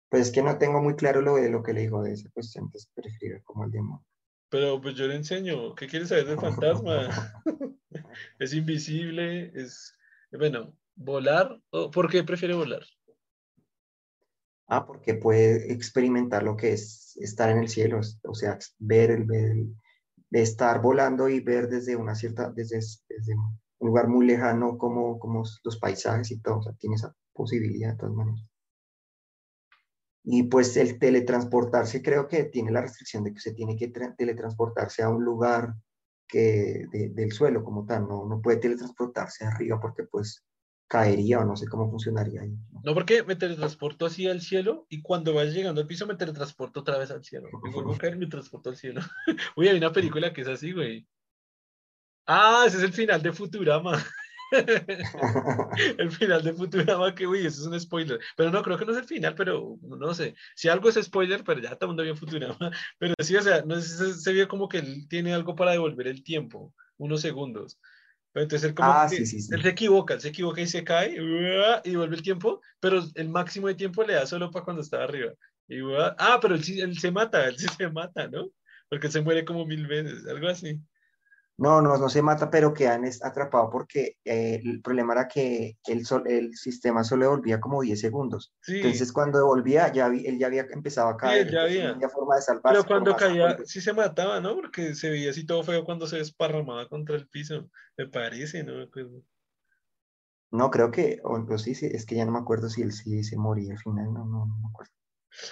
[0.08, 2.30] Pues es que no tengo muy claro lo de lo que le digo de esa
[2.30, 4.04] cuestión, entonces prefiero como el demonio.
[4.48, 5.74] Pero pues yo le enseño.
[5.74, 7.08] ¿Qué quieres saber del fantasma?
[8.38, 9.94] es invisible, es...
[10.30, 11.60] Bueno, volar.
[11.70, 12.84] o ¿Por qué prefiere volar?
[14.68, 19.24] Ah, porque puede experimentar lo que es estar en el cielo, o sea, ver el,
[19.24, 19.76] ver el-
[20.32, 25.44] estar volando y ver desde una cierta, desde, desde un lugar muy lejano como, como
[25.64, 28.50] los paisajes y todo, o sea, tiene esa posibilidad de todas maneras.
[30.24, 34.14] Y pues el teletransportarse creo que tiene la restricción de que se tiene que tra-
[34.16, 35.74] teletransportarse a un lugar
[36.28, 40.44] que de- del suelo como tal, no, no puede teletransportarse arriba porque pues
[40.88, 42.56] caería o no sé cómo funcionaría ahí.
[42.82, 42.94] ¿no?
[42.94, 46.98] Porque me teletransporto así al cielo y cuando vaya llegando al piso me teletransporto otra
[46.98, 47.48] vez al cielo.
[47.62, 49.00] Me vuelvo a caer y me transporto al cielo.
[49.56, 51.06] Uy, hay una película que es así, güey.
[52.26, 54.04] Ah, ese es el final de Futurama.
[55.98, 58.20] el final de Futurama, que uy, eso es un spoiler.
[58.36, 60.34] Pero no, creo que no es el final, pero no sé.
[60.54, 62.56] Si algo es spoiler, pero ya todo el mundo vio Futurama.
[62.98, 66.08] Pero sí, o sea, no se, se vio como que él tiene algo para devolver
[66.08, 67.78] el tiempo, unos segundos.
[68.36, 69.54] Pero entonces él como Ah, que- sí, sí, sí.
[69.54, 73.28] él se equivoca, él se equivoca y se cae y devuelve el tiempo, pero el
[73.30, 75.32] máximo de tiempo le da solo para cuando está arriba.
[75.66, 75.78] Y,
[76.18, 78.50] ah, pero él, se mata, él sí se mata, ¿no?
[78.90, 80.78] Porque se muere como mil veces, algo así.
[81.58, 85.78] No, no, no se mata, pero quedan es- atrapado porque eh, el problema era que
[85.86, 88.52] el, sol, el sistema solo devolvía como 10 segundos.
[88.60, 91.50] Sí, Entonces, cuando devolvía, ya vi- él ya había empezado a caer.
[91.50, 92.08] ya no había.
[92.10, 92.82] forma de salvarse.
[92.82, 94.54] pero cuando caía, sí se mataba, ¿no?
[94.54, 97.70] Porque se veía así todo feo cuando se desparramaba contra el piso.
[97.96, 98.74] Me parece, ¿no?
[98.74, 99.22] me acuerdo.
[100.50, 102.92] No, creo que, o, o sí, sí, es que ya no me acuerdo si él
[102.92, 104.92] sí se moría al final, no, no, no me acuerdo.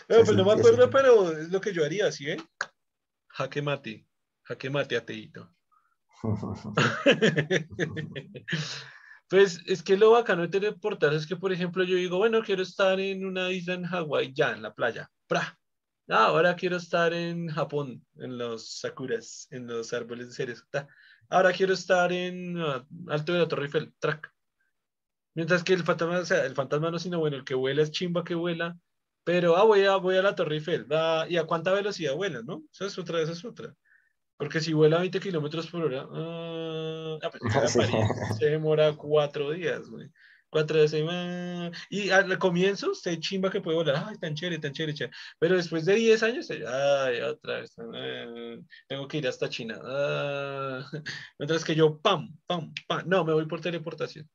[0.08, 2.40] No, sea, pues no me acuerdo, pero es lo que yo haría, ¿sí ven?
[3.28, 4.06] Jaque mate.
[4.44, 5.53] Jaque mate, ateíto.
[9.28, 12.62] Pues es que lo bacano de teleportarse es que, por ejemplo, yo digo, bueno, quiero
[12.62, 15.10] estar en una isla en Hawái, ya, en la playa.
[15.26, 15.58] ¡Pra!
[16.08, 20.86] Ah, ahora quiero estar en Japón, en los sakuras, en los árboles de ta.
[21.30, 23.94] Ahora quiero estar en ah, Alto de la Torre Eiffel.
[23.98, 24.30] Track.
[25.34, 27.90] Mientras que el fantasma, o sea, el fantasma no, sino bueno, el que vuela es
[27.90, 28.76] chimba que vuela.
[29.24, 30.86] Pero, ah, voy a, voy a la Torre Eiffel.
[31.30, 32.62] ¿Y a cuánta velocidad vuela, no?
[32.70, 33.74] Esa es otra, esa es otra.
[34.36, 38.34] Porque si vuela a 20 kilómetros por hora, ah, pues, Sí.
[38.38, 40.08] se demora cuatro días, güey.
[40.50, 40.94] Cuatro días.
[41.08, 44.04] ah, Y al comienzo, se chimba que puede volar.
[44.08, 45.16] Ay, tan chévere, tan chévere, chévere.
[45.38, 47.74] Pero después de 10 años, ay, otra vez.
[47.78, 48.56] ah,
[48.88, 49.78] tengo que ir hasta China.
[51.38, 53.02] Mientras que yo, pam, pam, pam.
[53.08, 54.28] No, me voy por teleportación.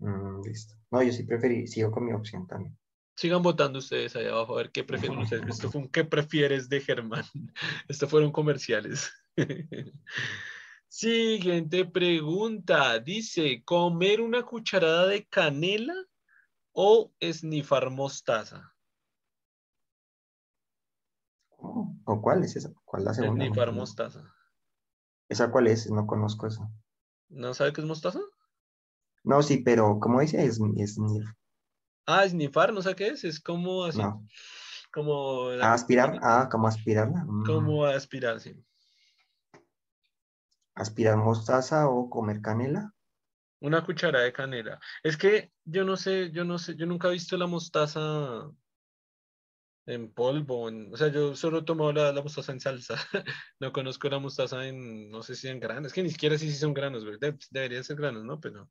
[0.00, 0.74] Mm, listo.
[0.90, 2.76] No, yo sí preferí, sigo con mi opción también.
[3.18, 5.44] Sigan votando ustedes ahí abajo a ver qué prefieren ustedes.
[5.48, 7.24] Esto fue un ¿qué prefieres de Germán?
[7.88, 9.10] Estos fueron comerciales.
[10.86, 13.00] Siguiente pregunta.
[13.00, 15.96] Dice, ¿comer una cucharada de canela
[16.70, 18.72] o esnifar mostaza?
[21.56, 22.72] ¿O cuál es esa?
[22.84, 23.42] ¿Cuál la segunda?
[23.42, 24.32] Esnifar mostaza.
[25.28, 25.90] ¿Esa cuál es?
[25.90, 26.70] No conozco esa.
[27.30, 28.20] ¿No sabe qué es mostaza?
[29.24, 30.44] No, sí, pero ¿cómo dice?
[30.44, 31.20] Es, es ni-
[32.10, 33.22] Ah, esnifar, no sé qué es.
[33.24, 34.26] Es como así, No.
[34.90, 36.18] como, Ah, aspirar.
[36.22, 37.22] Ah, ¿cómo aspirarla?
[37.28, 37.44] Mm.
[37.44, 38.54] como aspirar, sí.
[40.74, 42.94] ¿Aspirar mostaza o comer canela?
[43.60, 44.80] Una cucharada de canela.
[45.02, 48.48] Es que yo no sé, yo no sé, yo nunca he visto la mostaza
[49.84, 50.70] en polvo.
[50.70, 52.94] en- o sea, yo solo he tomado la, la mostaza en salsa.
[53.60, 55.88] No conozco la mostaza en, no sé si en granos.
[55.88, 57.04] Es que ni siquiera sé si son granos.
[57.04, 58.40] De- deberían ser granos, ¿no?
[58.40, 58.70] Pero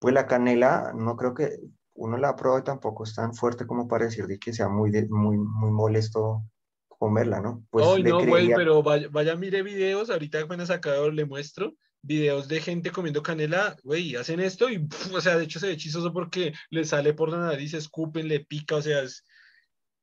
[0.00, 1.60] Pues la canela, no creo que
[1.94, 4.90] uno la prueba y tampoco es tan fuerte como para decir de que sea muy,
[4.90, 6.42] de- muy, muy molesto
[6.88, 7.64] comerla, ¿no?
[7.70, 10.10] Pues Ay, le no, güey, creería, pero vaya, vaya, mire videos.
[10.10, 15.20] Ahorita apenas acá le muestro videos de gente comiendo canela, güey, hacen esto y, o
[15.20, 18.76] sea, de hecho se ve chistoso porque le sale por la nariz, escupen, le pica,
[18.76, 19.24] o sea, es,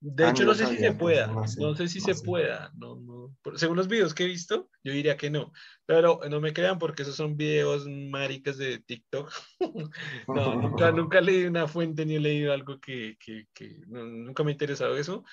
[0.02, 2.24] De Ah, hecho, no sé si se pueda, no sé, no sé si se sé.
[2.24, 5.52] pueda, no, Según los videos que he visto, yo diría que no,
[5.86, 9.32] pero no me crean porque esos son videos maricas de TikTok.
[10.34, 13.48] No, nunca, nunca leí una fuente ni he leído algo que, que,
[13.88, 15.24] nunca me ha interesado eso,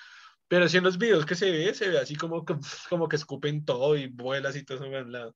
[0.47, 2.55] pero sí en los videos que se ve, se ve así como que,
[2.89, 5.35] como que escupen todo y vuelas y todo eso un lado.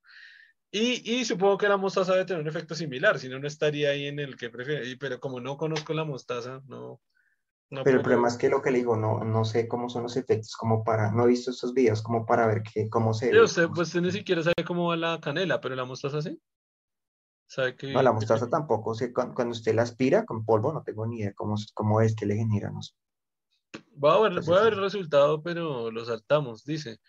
[0.71, 3.89] Y, y supongo que la mostaza debe tener un efecto similar, si no, no estaría
[3.89, 7.01] ahí en el que prefiero, y- pero como no conozco la mostaza, no,
[7.71, 10.03] no Pero el problema es que lo que le digo, no, no sé cómo son
[10.03, 13.31] los efectos, como para, no he visto estos videos como para ver qué, cómo se
[13.31, 13.41] ve.
[13.41, 16.37] usted, pues usted ni siquiera sabe cómo va la canela, pero la mostaza sí.
[17.47, 17.93] Sabe que.
[17.93, 21.19] No, la mostaza tampoco, sé, cuando, cuando usted la aspira con polvo, no tengo ni
[21.19, 22.93] idea cómo, cómo es que le genera, no sé.
[23.93, 26.65] Voy a ver, Entonces, voy a ver el resultado, pero lo saltamos.
[26.65, 26.99] Dice: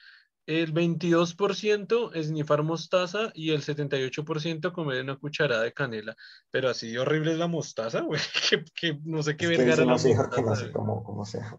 [0.47, 6.17] el 22% esnifar mostaza y el 78% comer una cucharada de canela.
[6.51, 8.21] Pero así de horrible es la mostaza, güey.
[8.51, 10.57] Que, que no sé qué Es verga era la no mostaza.
[10.57, 10.73] sé güey.
[10.73, 11.59] cómo, cómo sea.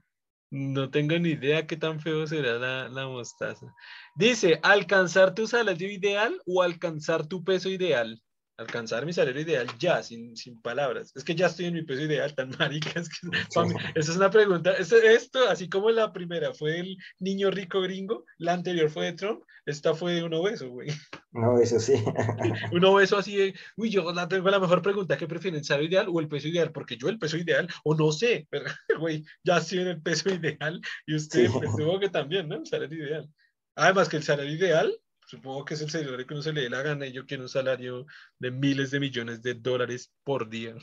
[0.51, 3.73] No tengo ni idea qué tan feo será la, la mostaza.
[4.15, 8.21] Dice, ¿alcanzar tu salario ideal o alcanzar tu peso ideal?
[8.63, 11.11] Alcanzar mi salario ideal ya, sin, sin palabras.
[11.15, 12.99] Es que ya estoy en mi peso ideal, tan marica.
[12.99, 14.71] Es que, mí- esa es una pregunta.
[14.73, 19.13] Esto, esto, así como la primera fue el niño rico gringo, la anterior fue de
[19.13, 20.89] Trump, esta fue de un obeso, güey.
[21.31, 21.93] No, eso sí.
[22.71, 25.89] Un obeso así de, uy, yo la tengo la mejor pregunta, ¿qué prefieren, el salario
[25.89, 26.71] ideal o el peso ideal?
[26.71, 28.65] Porque yo el peso ideal, o no sé, pero,
[28.99, 31.51] güey, ya estoy en el peso ideal y usted, Sí.
[31.51, 32.55] pues, que también, ¿no?
[32.57, 33.29] El salario ideal.
[33.75, 34.93] Además que el salario ideal,
[35.27, 37.43] supongo que es el salario que uno se le dé la gana y yo quiero
[37.43, 38.05] un salario
[38.39, 40.75] de miles de millones de dólares por día.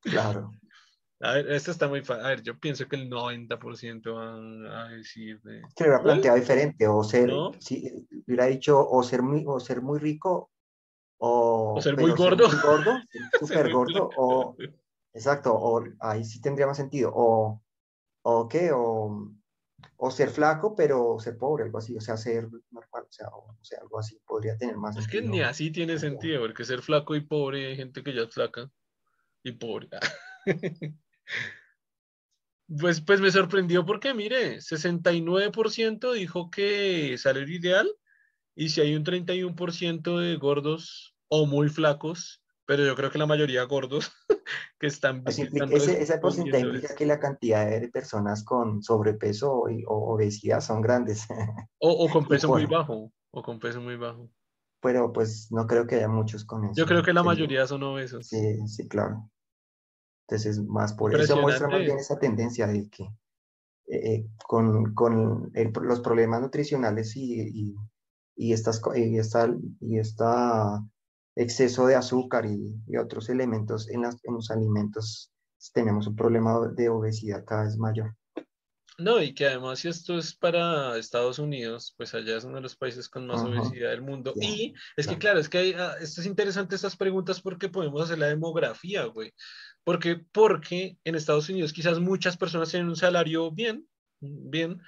[0.00, 0.52] Claro.
[1.20, 2.24] A ver, esto está muy fácil.
[2.24, 5.60] A ver, yo pienso que el 90% van a decir de...
[5.60, 7.52] Lo hubiera planteado diferente, o ser, ¿No?
[7.60, 7.92] si
[8.26, 10.50] hubiera dicho, o ser muy, o ser muy rico,
[11.18, 12.48] o, O ser muy gordo.
[12.48, 14.56] muy gordo, ser Ser súper gordo, o,
[15.14, 17.62] exacto, o ahí sí tendría más sentido, o,
[18.22, 19.32] o qué, o,
[20.04, 23.52] o ser flaco, pero ser pobre, algo así, o sea, ser normal, o sea, o,
[23.52, 26.82] o sea, algo así podría tener más Es que ni así tiene sentido, porque ser
[26.82, 28.68] flaco y pobre, hay gente que ya es flaca
[29.44, 29.88] y pobre.
[32.80, 37.92] Pues, pues me sorprendió porque, mire, 69% dijo que salario ideal
[38.54, 42.41] y si hay un 31% de gordos o muy flacos,
[42.74, 44.10] pero yo creo que la mayoría gordos
[44.80, 49.84] que están, implica- ese, ese porcentaje es- que la cantidad de personas con sobrepeso y,
[49.86, 51.26] o obesidad son grandes,
[51.78, 54.30] o, o con peso muy bajo, o con peso muy bajo.
[54.80, 56.72] pero pues no creo que haya muchos con eso.
[56.74, 58.26] Yo creo que la Sería- mayoría son obesos.
[58.28, 59.28] Sí, sí, claro.
[60.26, 63.02] Entonces, más por eso muestra más bien esa tendencia de que
[63.88, 67.74] eh, eh, con, con el- los problemas nutricionales y, y,
[68.34, 70.82] y estas, y esta, y esta
[71.36, 75.32] exceso de azúcar y, y otros elementos en, las- en los alimentos,
[75.72, 78.14] tenemos un problema de obesidad cada vez mayor.
[78.98, 82.60] No, y que además si esto es para Estados Unidos, pues allá es uno de
[82.60, 84.34] los países con más obesidad del mundo.
[84.36, 88.02] y es que claro, es que hay, ah, esto es interesante estas preguntas porque podemos
[88.02, 89.32] hacer la demografía, güey.
[89.82, 93.88] Porque, porque en Estados Unidos quizás muchas personas tienen un salario bien,
[94.20, 94.80] bien,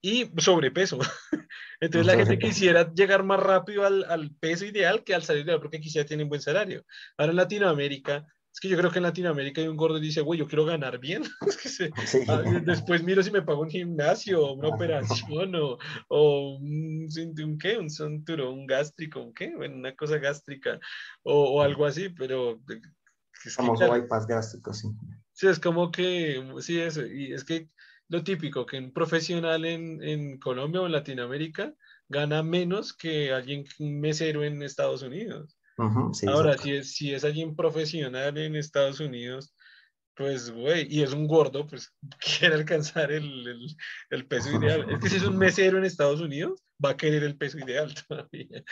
[0.00, 0.98] y sobrepeso.
[1.80, 5.60] Entonces la gente quisiera llegar más rápido al, al, peso ideal que al salario ideal
[5.60, 6.84] porque quisiera tienen buen salario.
[7.16, 10.20] Ahora en Latinoamérica es que yo creo que en Latinoamérica hay un gordo y dice,
[10.20, 11.22] güey, yo quiero ganar bien.
[12.28, 17.78] Ah, después miro si me pago un gimnasio, una operación o, o un, un, ¿qué?
[17.78, 19.54] un cinturón gástrico, ¿un qué?
[19.54, 20.80] Bueno, una cosa gástrica
[21.22, 22.60] o, o algo así, pero...
[23.44, 24.88] Es Famoso bypass gástrico, sí.
[25.32, 27.06] Sí, es como que, sí, eso.
[27.06, 27.68] Y es que
[28.08, 31.74] lo típico, que un profesional en, en Colombia o en Latinoamérica
[32.08, 35.58] gana menos que alguien, mesero en Estados Unidos.
[36.26, 39.54] Ahora, si es, si es alguien profesional en Estados Unidos,
[40.18, 41.94] pues, güey, y es un gordo, pues
[42.40, 43.76] quiere alcanzar el,
[44.10, 44.90] el, peso ideal.
[44.90, 47.94] Es que si es un mesero en Estados Unidos, va a querer el peso ideal
[48.08, 48.64] todavía.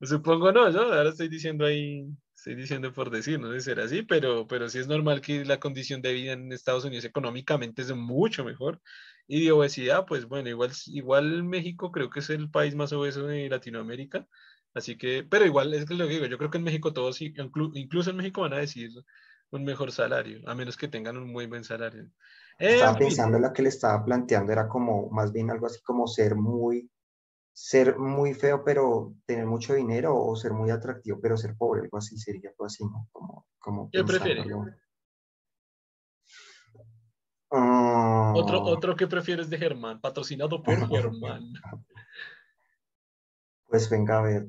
[0.00, 2.06] supongo no, yo ahora estoy diciendo ahí,
[2.40, 5.60] estoy diciendo por decir, no debe ser así, pero, pero sí es normal que la
[5.60, 8.80] condición de vida en Estados Unidos económicamente es mucho mejor.
[9.26, 13.26] Y de obesidad, pues bueno, igual, igual México creo que es el país más obeso
[13.26, 14.26] de Latinoamérica.
[14.72, 17.20] Así que, pero igual es que lo que digo, yo creo que en México todos,
[17.20, 18.90] incluso en México van a decir
[19.50, 22.08] un mejor salario, a menos que tengan un muy buen salario.
[22.58, 26.06] estaba pensando en lo que le estaba planteando, era como más bien algo así como
[26.06, 26.88] ser muy,
[27.52, 31.98] ser muy feo pero tener mucho dinero o ser muy atractivo pero ser pobre, algo
[31.98, 33.08] así sería algo así, ¿no?
[33.12, 34.44] Como, como ¿Qué prefiere?
[37.52, 38.64] Otro, ah.
[38.64, 41.52] otro que prefieres de Germán, patrocinado por Germán.
[43.66, 44.46] Pues venga a ver.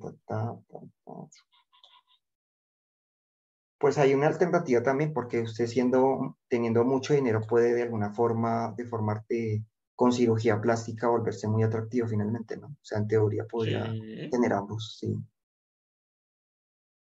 [3.79, 8.73] Pues hay una alternativa también, porque usted siendo, teniendo mucho dinero puede de alguna forma
[8.77, 9.65] deformarte
[10.01, 12.69] con cirugía plástica, volverse muy atractivo finalmente, ¿no?
[12.69, 13.85] O sea, en teoría podría
[14.31, 15.15] tener ambos, sí.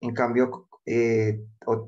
[0.00, 1.40] En cambio, eh,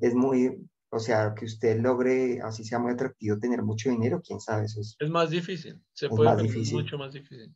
[0.03, 4.39] es muy, o sea, que usted logre, así sea muy atractivo, tener mucho dinero, quién
[4.39, 4.95] sabe, eso es.
[5.01, 6.75] Es más difícil, se puede más difícil.
[6.75, 7.53] mucho más difícil.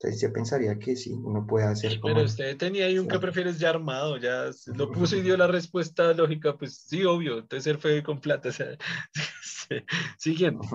[0.00, 2.14] Entonces yo pensaría que sí, uno puede hacer como...
[2.14, 5.46] Pero usted tenía ahí un que prefieres ya armado, ya lo puso y dio la
[5.46, 8.76] respuesta lógica, pues sí, obvio, entonces ser feo con plata, o sea,
[10.18, 10.66] siguiente.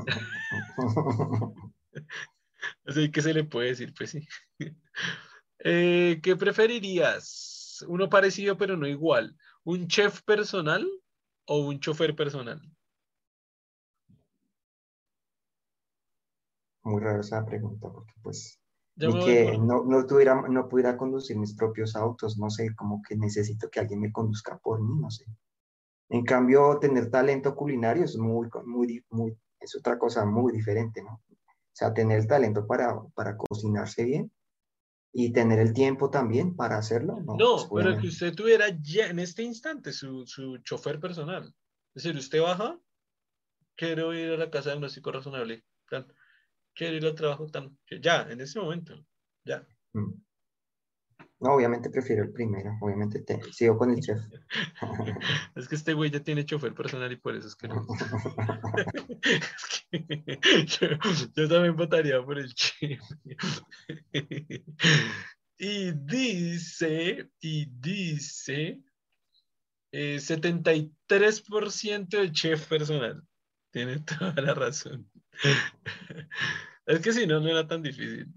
[2.85, 4.27] Así que se le puede decir, pues sí.
[5.65, 7.85] Eh, ¿Qué preferirías?
[7.87, 9.37] ¿Uno parecido pero no igual?
[9.63, 10.85] ¿Un chef personal
[11.45, 12.61] o un chofer personal?
[16.83, 18.59] Muy rara esa pregunta, porque pues
[18.97, 23.15] ni que no, no, tuviera, no pudiera conducir mis propios autos, no sé, como que
[23.15, 25.25] necesito que alguien me conduzca por mí, no sé.
[26.13, 31.21] En cambio, tener talento culinario es muy, muy, muy, es otra cosa muy diferente, ¿no?
[31.29, 34.31] O sea, tener el talento para, para cocinarse bien
[35.11, 37.19] y tener el tiempo también para hacerlo.
[37.25, 41.53] No, no pues, pero que usted tuviera ya en este instante su, su chofer personal.
[41.95, 42.79] Es decir, usted baja,
[43.75, 45.63] quiero ir a la casa de diagnóstico razonable
[46.73, 49.05] quiero ir al trabajo tan, ya, en ese momento,
[49.45, 49.65] ya.
[49.93, 50.22] Mm.
[51.39, 54.19] No, obviamente prefiero el primero, obviamente te, sigo con el chef.
[55.55, 57.85] es que este güey ya tiene chofer personal y por eso es que no.
[61.35, 63.01] yo, también votaría por el chef.
[65.57, 68.81] y dice, y dice,
[69.91, 70.93] 73%
[71.83, 73.21] eh, del chef personal.
[73.71, 75.11] Tiene toda la razón.
[76.85, 78.33] es que si no, no era tan difícil.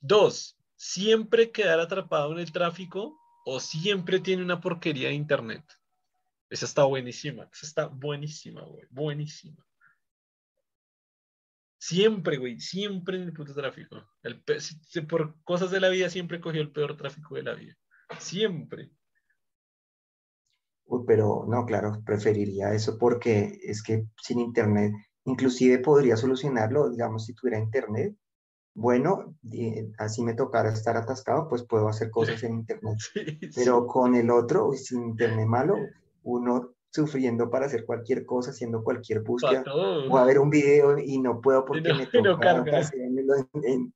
[0.00, 5.62] Dos, siempre quedar atrapado en el tráfico o siempre tiene una porquería de internet.
[6.48, 9.62] Esa está buenísima, esa está buenísima, güey, buenísima.
[11.78, 14.08] Siempre, güey, siempre en el puto tráfico.
[14.22, 14.42] El
[15.06, 17.76] por cosas de la vida siempre cogió el peor tráfico de la vida.
[18.18, 18.90] Siempre
[21.06, 24.92] pero no, claro, preferiría eso porque es que sin internet,
[25.24, 28.16] inclusive podría solucionarlo, digamos, si tuviera internet.
[28.80, 29.34] Bueno,
[29.98, 32.96] así me tocara estar atascado, pues puedo hacer cosas en internet.
[33.56, 35.74] Pero con el otro, sin internet malo,
[36.22, 39.64] uno sufriendo para hacer cualquier cosa, haciendo cualquier búsqueda,
[40.08, 43.18] o a ver un video y no puedo porque me toca en,
[43.64, 43.92] en,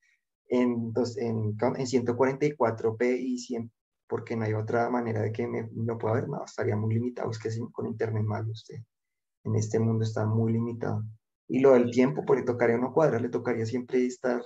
[0.49, 3.71] en, en, en 144p y 100,
[4.09, 7.31] porque no hay otra manera de que me, no pueda ver nada, estaría muy limitado,
[7.31, 8.79] es que con internet mal usted
[9.45, 11.05] en este mundo está muy limitado.
[11.47, 14.43] Y lo del tiempo, porque tocaría una cuadra, le tocaría siempre estar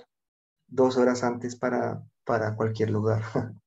[0.67, 3.23] dos horas antes para, para cualquier lugar.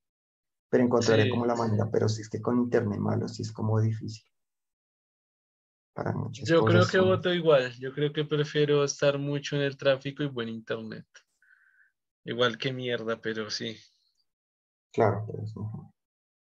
[0.71, 3.81] pero encontraré como la manera, pero si es que con internet malo, sí es como
[3.81, 4.25] difícil.
[5.93, 7.73] para muchas Yo creo que son- voto igual.
[7.79, 11.07] Yo creo que prefiero estar mucho en el tráfico y buen internet.
[12.25, 13.77] Igual que mierda, pero sí.
[14.93, 15.87] Claro, pero es mejor.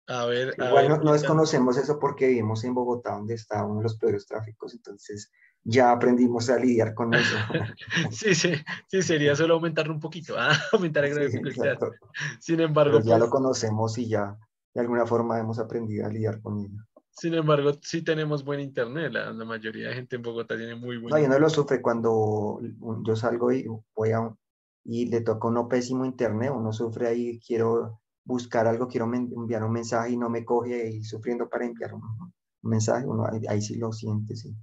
[0.07, 3.65] A ver, a Igual ver no, no desconocemos eso porque vivimos en Bogotá, donde está
[3.65, 5.31] uno de los peores tráficos, entonces
[5.65, 7.35] ya aprendimos a lidiar con eso.
[8.11, 8.53] Sí, sí,
[8.87, 11.91] sí, sería solo aumentarlo un poquito, ah, aumentar el grado de claro.
[12.39, 14.37] Sin embargo, Pero ya pues, lo conocemos y ya
[14.73, 16.83] de alguna forma hemos aprendido a lidiar con ello.
[17.11, 19.11] sin embargo, sí tenemos buen internet.
[19.11, 21.81] La, la mayoría de gente en Bogotá tiene muy buen No, y uno lo sufre
[21.81, 22.59] cuando
[23.05, 23.65] yo salgo y
[23.95, 24.37] voy a un-
[24.85, 29.71] y le toca uno pésimo internet, uno sufre ahí, quiero buscar algo, quiero enviar un
[29.71, 33.61] mensaje y no me coge y sufriendo para enviar un, un mensaje, uno ahí, ahí
[33.61, 34.53] sí lo siente, sí.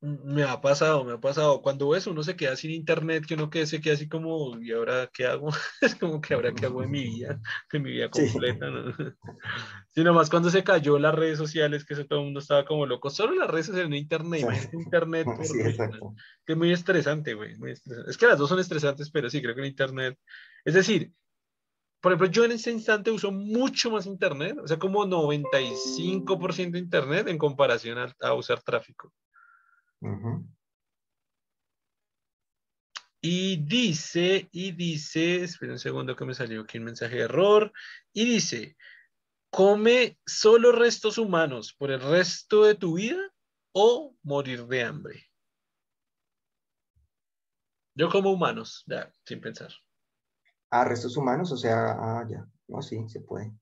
[0.00, 1.62] Me ha pasado, me ha pasado.
[1.62, 4.70] Cuando ves uno se queda sin internet, que uno que se queda así como, ¿y
[4.72, 5.48] ahora qué hago?
[5.80, 7.40] Es como que ahora qué hago en mi vida,
[7.72, 8.30] en mi vida Sí.
[8.30, 8.84] completa, ¿no?
[9.90, 12.84] Sí, nomás cuando se cayó las redes sociales, que eso todo el mundo estaba como
[12.84, 13.08] loco.
[13.08, 14.68] Solo las redes sociales, no internet, Sí.
[14.76, 15.24] internet.
[15.24, 15.54] por Sí,
[16.44, 17.56] que es muy estresante, güey.
[17.56, 18.10] muy estresante.
[18.10, 20.18] Es que las dos son estresantes, pero sí, creo que el internet.
[20.66, 21.12] Es decir,
[22.02, 26.78] por ejemplo, yo en este instante uso mucho más internet, o sea, como 95% de
[26.80, 29.12] internet en comparación a, a usar tráfico.
[33.20, 37.72] Y dice, y dice, espera un segundo que me salió aquí un mensaje de error,
[38.12, 38.76] y dice,
[39.50, 43.20] come solo restos humanos por el resto de tu vida
[43.72, 45.26] o morir de hambre.
[47.94, 49.72] Yo como humanos, ya, sin pensar.
[50.70, 53.52] Ah, restos humanos, o sea, ah, ya, no, sí, se puede.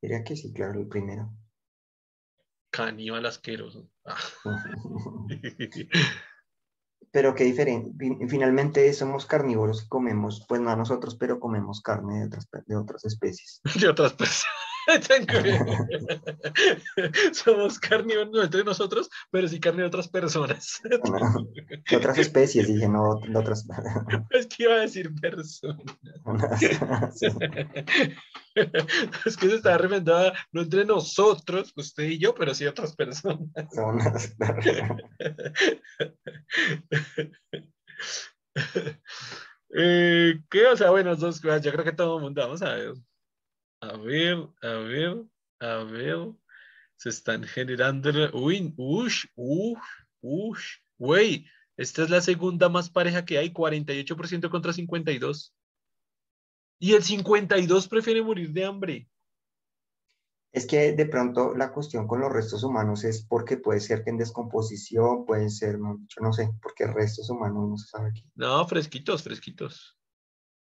[0.00, 1.30] Diría que sí, claro, el primero.
[2.70, 3.90] Caníbal asqueroso.
[7.10, 7.92] Pero qué diferente,
[8.28, 12.76] finalmente somos carnívoros y comemos, pues no a nosotros, pero comemos carne de otras, de
[12.76, 13.60] otras especies.
[13.80, 14.52] de otras personas.
[17.32, 20.80] Somos carnívoros no entre nosotros, pero sí carne de otras personas.
[21.90, 23.66] De otras especies, dije, no de otras.
[24.30, 25.96] Es que iba a decir personas.
[26.58, 26.68] Sí.
[29.26, 32.94] Es que se está refiriendo a no entre nosotros, usted y yo, pero sí otras
[32.94, 33.48] personas.
[39.76, 40.66] Eh, ¿Qué?
[40.66, 41.62] O sea, bueno, dos cosas.
[41.62, 42.94] Yo creo que todo el mundo, vamos a ver.
[43.84, 45.24] A ver, a ver,
[45.60, 46.32] a ver.
[46.96, 48.10] Se están generando.
[48.32, 49.78] Uy, ush, ush,
[50.22, 50.78] ush.
[50.96, 51.46] Güey,
[51.76, 55.54] esta es la segunda más pareja que hay, 48% contra 52.
[56.78, 59.10] Y el 52 prefiere morir de hambre.
[60.50, 64.10] Es que de pronto la cuestión con los restos humanos es porque puede ser que
[64.10, 68.30] en descomposición, pueden ser, no, yo no sé, porque restos humanos no se sabe aquí.
[68.34, 69.98] No, fresquitos, fresquitos.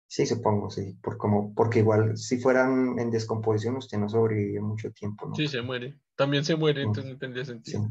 [0.09, 4.91] Sí, supongo, sí, por como, porque igual si fueran en descomposición usted no sobrevive mucho
[4.93, 5.35] tiempo, ¿no?
[5.35, 5.99] Sí, se muere.
[6.15, 6.89] También se muere, Mm.
[6.89, 7.51] entonces no tendría Sí.
[7.53, 7.89] sentido.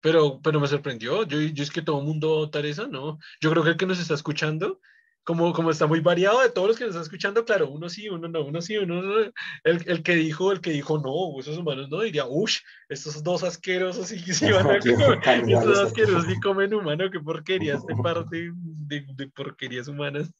[0.00, 1.24] Pero, pero me sorprendió.
[1.24, 3.18] Yo, yo es que todo el mundo votar esa, ¿no?
[3.40, 4.80] Yo creo que el que nos está escuchando,
[5.24, 8.08] como, como está muy variado de todos los que nos están escuchando, claro, uno sí,
[8.08, 9.18] uno no, uno sí, uno no.
[9.64, 13.42] El, el que dijo, el que dijo no, esos humanos no, diría, uff, estos dos
[13.42, 15.20] asquerosos sí, sí van a comer.
[15.48, 20.30] Estos asquerosos sí comen humano, qué porquería, este par de, de, de porquerías humanas.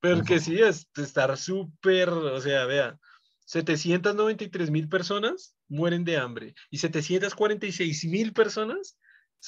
[0.00, 2.98] Pero que sí, es estar súper, o sea, vea,
[3.46, 8.98] 793 mil personas mueren de hambre y 746 mil personas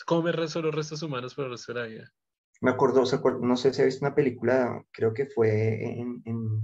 [0.05, 2.13] comen solo restos humanos por el resto de la vida.
[2.61, 6.23] Me acuerdo, se acuer- no sé si ha visto una película, creo que fue en,
[6.25, 6.63] en-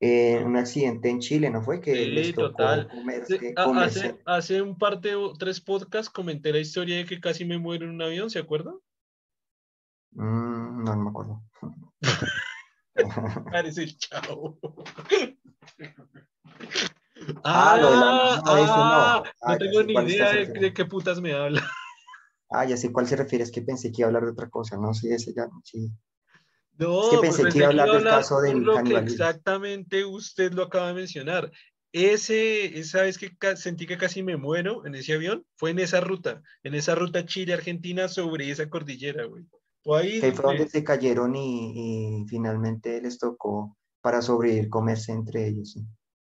[0.00, 1.80] en un accidente en Chile, ¿no fue?
[1.80, 2.88] Que Sí, les tocó total.
[3.26, 7.56] Sí, hace, hace un par de tres podcasts comenté la historia de que casi me
[7.58, 8.74] muero en un avión, ¿se acuerdan?
[10.12, 11.42] Mm, no, no me acuerdo.
[13.50, 14.58] Parece el chavo.
[17.44, 18.06] Ah, Ah, no, no.
[18.10, 21.66] ah, Ah, no ya tengo ni idea de, de qué putas me habla.
[22.56, 24.48] Ah, ya sé cuál se refiere, es que pensé que iba a hablar de otra
[24.48, 25.90] cosa, no, sí, ese ya, sí.
[26.78, 29.24] No, que pues pensé que iba a hablar del caso del lo que canibalismo.
[29.24, 31.50] exactamente usted lo acaba de mencionar.
[31.92, 36.00] Ese, esa vez que sentí que casi me muero en ese avión, fue en esa
[36.00, 39.44] ruta, en esa ruta Chile-Argentina sobre esa cordillera, güey.
[39.96, 45.46] Ahí Que fue donde- se cayeron y, y finalmente les tocó para sobrevivir comerse entre
[45.46, 45.72] ellos.
[45.72, 45.84] sí.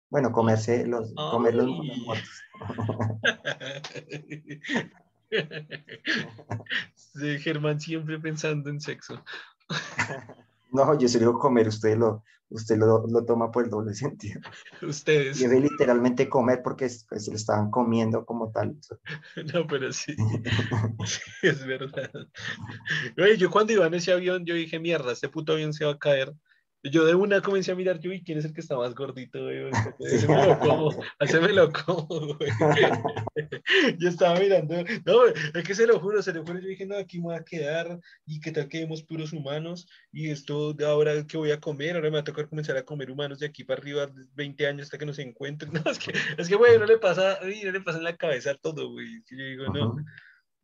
[0.09, 2.29] Bueno, comerse los, comer los, muertos.
[6.95, 9.23] Sí, Germán siempre pensando en sexo.
[10.71, 13.93] No, yo se lo digo comer, usted lo, usted lo, lo toma por el doble
[13.93, 14.41] sentido.
[14.81, 15.39] Ustedes.
[15.39, 18.75] Y es de literalmente comer porque es- pues, se lo estaban comiendo como tal.
[19.53, 20.13] No, pero sí,
[21.05, 22.11] sí, es verdad.
[23.17, 25.91] Oye, yo cuando iba en ese avión, yo dije, mierda, este puto avión se va
[25.91, 26.33] a caer.
[26.91, 29.43] Yo de una comencé a mirar, yo, ¿y quién es el que está más gordito,
[29.43, 29.69] güey?
[29.99, 32.49] Ese me lo como, ese me lo como, güey.
[33.97, 34.75] Yo estaba mirando,
[35.05, 37.35] no, es que se lo juro, se lo juro, yo dije, no, aquí me voy
[37.35, 41.51] a quedar, y qué tal que vemos puros humanos, y esto de ahora que voy
[41.51, 44.07] a comer, ahora me va a tocar comenzar a comer humanos de aquí para arriba,
[44.35, 45.71] 20 años hasta que nos encuentren.
[45.85, 48.55] No, es que, es que, güey, no le pasa, no le pasa en la cabeza
[48.55, 49.21] todo, güey.
[49.29, 49.95] Yo digo, no.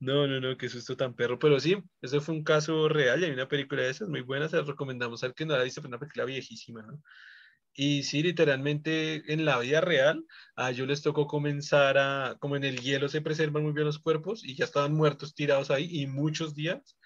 [0.02, 1.38] No, no, no, qué susto tan perro.
[1.38, 4.50] Pero sí, ese fue un caso real y hay una película de esas muy buena,
[4.50, 7.04] se la recomendamos al que no la visto, pero una película viejísima, ¿no?
[7.74, 10.26] Y sí, literalmente en la vida real,
[10.56, 14.00] a ellos les tocó comenzar a, como en el hielo se preservan muy bien los
[14.00, 16.98] cuerpos y ya estaban muertos tirados ahí y muchos días,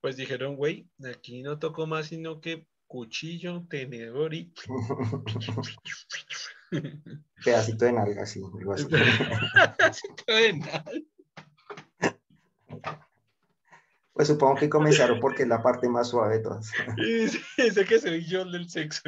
[0.00, 4.52] pues dijeron, güey, aquí no tocó más sino que cuchillo, tenedor y...
[7.44, 8.42] Pedacito de nalga, sí,
[9.78, 10.84] Pedacito de nalga.
[14.12, 16.70] Pues supongo que comenzaron porque es la parte más suave de todas.
[17.56, 19.02] Dice que soy yo del sexo.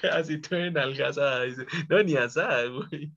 [0.00, 1.42] Pedacito de nalga asada.
[1.42, 1.66] Dice.
[1.88, 3.12] No, ni asada, güey.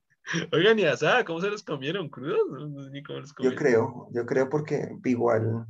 [0.51, 2.09] Oiga, ni asada, ¿cómo se los comieron?
[2.09, 2.91] ¿Crudos?
[3.39, 5.65] Yo creo, yo creo porque igual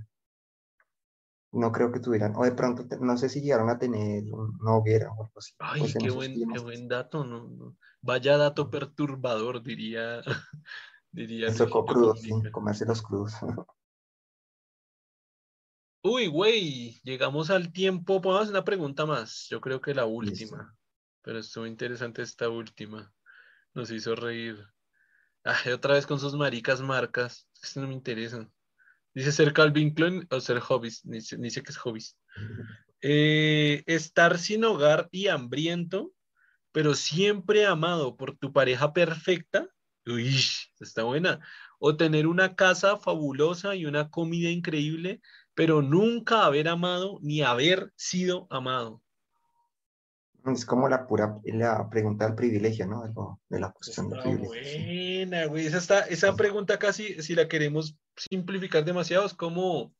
[1.51, 5.09] no creo que tuvieran, o de pronto, no sé si llegaron a tener una hoguera
[5.11, 5.53] o algo así.
[5.59, 7.75] Ay, pues qué, buen, qué buen dato, ¿no?
[8.01, 10.21] Vaya dato perturbador, diría.
[11.11, 13.33] Diría tocó crudos, sí, comerse los crudos.
[16.01, 18.21] Uy, güey, llegamos al tiempo.
[18.21, 19.47] Podemos una pregunta más.
[19.49, 20.73] Yo creo que la última.
[21.21, 23.13] Pero estuvo interesante esta última.
[23.73, 24.57] Nos hizo reír.
[25.43, 27.49] Ay, otra vez con sus maricas marcas.
[27.61, 28.49] Esto no me interesa.
[29.13, 31.03] Dice ser Calvin Klein o ser hobbies.
[31.05, 32.17] Ni, sé qué es hobbies.
[33.01, 36.13] Eh, estar sin hogar y hambriento,
[36.71, 39.67] pero siempre amado por tu pareja perfecta.
[40.09, 40.35] Uy,
[40.79, 41.39] está buena.
[41.79, 45.21] O tener una casa fabulosa y una comida increíble,
[45.53, 49.01] pero nunca haber amado ni haber sido amado.
[50.45, 53.39] Es como la pura la pregunta del privilegio, ¿no?
[53.49, 54.85] de la cuestión del privilegio.
[54.85, 55.65] Buena, güey.
[55.67, 59.93] Esa, esa pregunta casi, si la queremos simplificar demasiado, es como,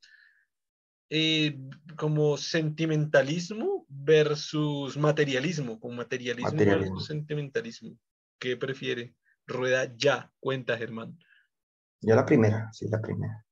[1.09, 1.59] eh,
[1.97, 7.97] como sentimentalismo versus materialismo, como materialismo, versus sentimentalismo.
[8.39, 9.13] ¿Qué prefiere?
[9.49, 11.19] Rueda ya, cuenta Germán.
[12.01, 13.45] Yo la primera, sí, la primera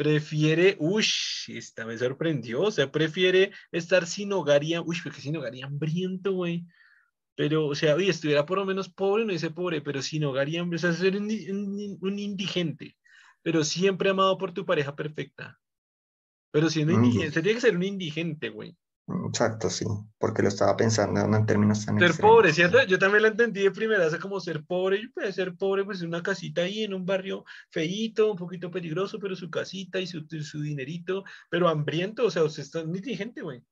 [0.00, 1.04] prefiere, uy,
[1.48, 5.60] esta me sorprendió, o sea, prefiere estar sin hogar y, uy, porque sin hogar y
[5.60, 6.64] hambriento, güey.
[7.34, 10.48] Pero, o sea, oye, estuviera por lo menos pobre, no dice pobre, pero sin hogar
[10.48, 11.28] y hambre, o sea, ser un,
[12.18, 12.96] indigente,
[13.42, 15.60] pero siempre amado por tu pareja perfecta.
[16.50, 17.04] Pero siendo mm.
[17.04, 18.74] indigente, tiene que ser un indigente, güey.
[19.26, 19.84] Exacto, sí,
[20.18, 22.82] porque lo estaba pensando en términos tan Ser pobre, ¿cierto?
[22.84, 26.00] Yo también lo entendí de primera, hace como ser pobre, yo puede ser pobre, pues
[26.02, 30.06] en una casita ahí, en un barrio feíto, un poquito peligroso, pero su casita y
[30.06, 33.62] su, su dinerito, pero hambriento, o sea, usted está un indigente, güey.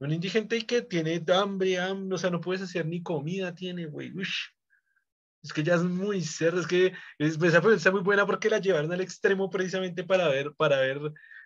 [0.00, 4.12] Un indigente que tiene hambre, hambre, o sea, no puedes hacer ni comida, tiene, güey,
[5.42, 8.50] Es que ya es muy cerdo, es que es, esa pregunta está muy buena porque
[8.50, 11.00] la llevaron al extremo precisamente para ver, para ver,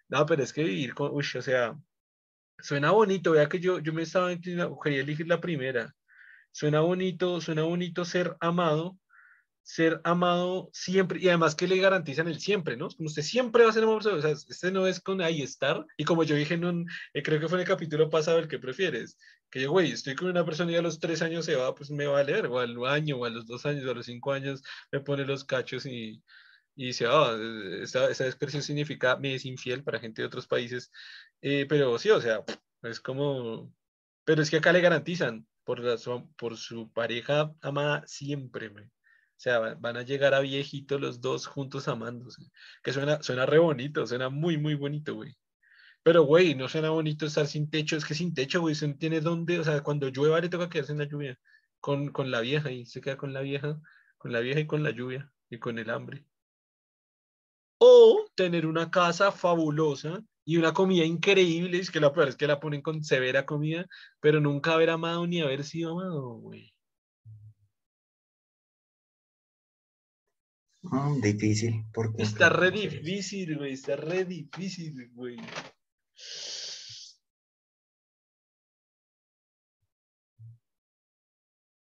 [0.09, 1.79] no, pero es que vivir con, uy, o sea,
[2.61, 5.95] Suena bonito, vea que yo, yo me estaba quería elegir la primera.
[6.53, 8.99] Suena bonito, suena bonito ser amado,
[9.63, 12.89] ser amado siempre, y además que le garantizan el siempre, ¿no?
[12.89, 15.85] Como usted siempre va a ser amado, o sea, este no es con ahí estar,
[15.97, 18.49] y como yo dije en un, eh, creo que fue en el capítulo pasado, el
[18.49, 19.19] que prefieres,
[19.51, 21.91] que yo, güey, estoy con una persona y a los tres años se va, pues
[21.91, 24.07] me va a leer, o al año, o a los dos años, o a los
[24.07, 26.23] cinco años, me pone los cachos y,
[26.79, 27.37] y dice, ah,
[27.83, 30.93] esa, esa, expresión significa me es infiel para gente de otros países,
[31.43, 32.45] eh, pero sí, o sea,
[32.83, 33.75] es como,
[34.25, 35.83] pero es que acá le garantizan por,
[36.37, 38.91] por su pareja amada siempre, o
[39.37, 42.45] sea, van a llegar a viejito los dos juntos amándose,
[42.85, 45.37] que suena, suena re bonito, suena muy, muy bonito, güey.
[46.05, 49.21] Pero, güey, no suena bonito estar sin techo, es que sin techo, güey, se tiene
[49.21, 51.39] dónde, o sea, cuando llueva le toca quedarse en la lluvia,
[51.81, 53.81] con, con la vieja, y se queda con la vieja,
[54.17, 56.25] con la vieja y con la lluvia, y con el hambre.
[57.79, 62.47] O tener una casa fabulosa y una comida increíble, es que la peor es que
[62.47, 63.87] la ponen con severa comida,
[64.21, 66.73] pero nunca haber amado ni haber sido amado, güey.
[70.83, 72.23] Mm, difícil, porque...
[72.23, 75.37] Está re difícil, güey, está re difícil, güey.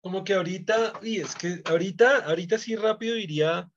[0.01, 3.71] Como que ahorita, y es que ahorita, ahorita sí rápido iría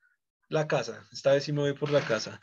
[0.49, 1.07] la casa.
[1.13, 2.41] Esta vez sí me voy por la casa.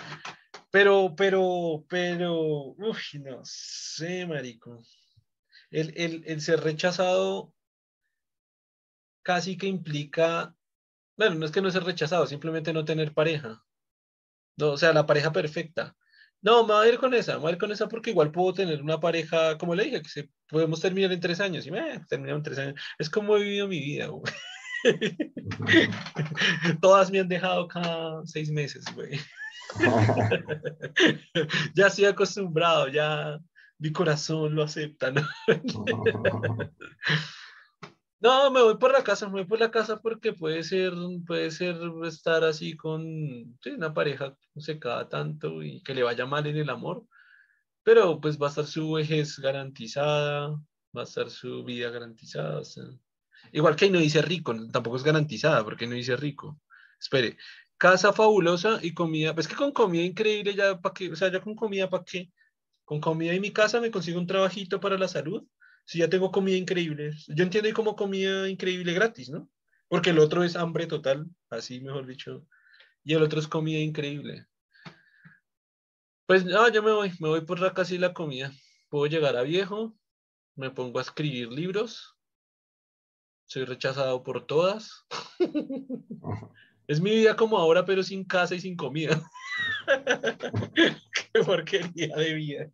[0.71, 4.83] Pero, pero, pero, uy, no sé, marico.
[5.69, 7.53] El, ser rechazado
[9.23, 10.55] casi que implica,
[11.15, 13.63] bueno, no es que no ser rechazado, simplemente no tener pareja.
[14.57, 15.95] No, o sea, la pareja perfecta.
[16.41, 18.31] No, me voy a ir con esa, me voy a ir con esa porque igual
[18.31, 21.65] puedo tener una pareja, como le dije, que se, podemos terminar en tres años.
[21.65, 22.81] Y me terminamos en tres años.
[22.99, 24.23] Es como he vivido mi vida, güey.
[26.81, 29.19] Todas me han dejado cada seis meses, güey.
[31.75, 33.39] ya estoy acostumbrado, ya
[33.79, 35.21] mi corazón lo acepta, ¿no?
[38.19, 40.93] No, me voy por la casa, me voy por la casa porque puede ser,
[41.27, 43.03] puede ser estar así con
[43.65, 47.05] una pareja no sé, cada tanto y que le vaya mal en el amor,
[47.83, 50.51] pero pues va a estar su vejez garantizada,
[50.95, 52.61] va a estar su vida garantizada.
[53.51, 56.59] Igual que ahí no dice rico, tampoco es garantizada porque no dice rico.
[56.99, 57.37] Espere,
[57.77, 61.41] casa fabulosa y comida, pues que con comida increíble ya para qué, o sea, ya
[61.41, 62.31] con comida para qué,
[62.85, 65.45] con comida y mi casa me consigo un trabajito para la salud
[65.85, 67.11] si ya tengo comida increíble?
[67.27, 69.49] Yo entiendo como comida increíble gratis, ¿no?
[69.87, 72.47] Porque el otro es hambre total, así mejor dicho,
[73.03, 74.47] y el otro es comida increíble.
[76.25, 78.51] Pues no, yo me voy, me voy por la casa y la comida.
[78.89, 79.93] Puedo llegar a viejo,
[80.55, 82.12] me pongo a escribir libros,
[83.53, 85.05] soy rechazado por todas.
[86.87, 89.21] es mi vida como ahora, pero sin casa y sin comida.
[91.33, 92.69] Qué porquería de vida.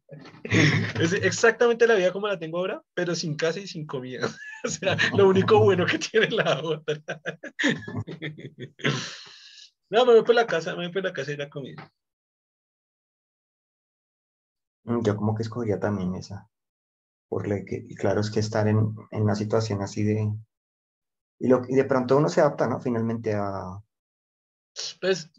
[1.00, 4.28] Es exactamente la vida como la tengo ahora, pero sin casa y sin comida.
[4.66, 7.02] O sea, lo único bueno que tiene la otra.
[9.90, 11.90] No, me voy por la casa, me voy por la casa y la comida.
[14.84, 16.50] Mm, yo como que escogería también esa.
[17.30, 20.30] Porque claro, es que estar en, en una situación así de...
[21.40, 22.80] Y, lo, y de pronto uno se adapta, ¿no?
[22.80, 23.82] Finalmente a,
[25.02, 25.32] pues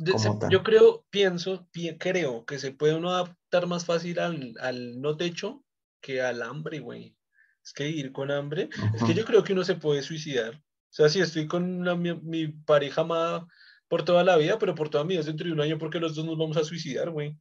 [0.51, 1.69] yo creo, pienso,
[1.99, 5.65] creo que se puede uno adaptar más fácil al, al no techo
[6.01, 7.17] que al hambre, güey.
[7.63, 10.55] Es que ir con hambre, es que yo creo que uno se puede suicidar.
[10.55, 13.47] O sea, si estoy con mi, pareja amada
[13.87, 16.15] por toda la vida, pero por toda mi vida dentro de un año porque los
[16.15, 17.37] dos nos vamos a suicidar, güey.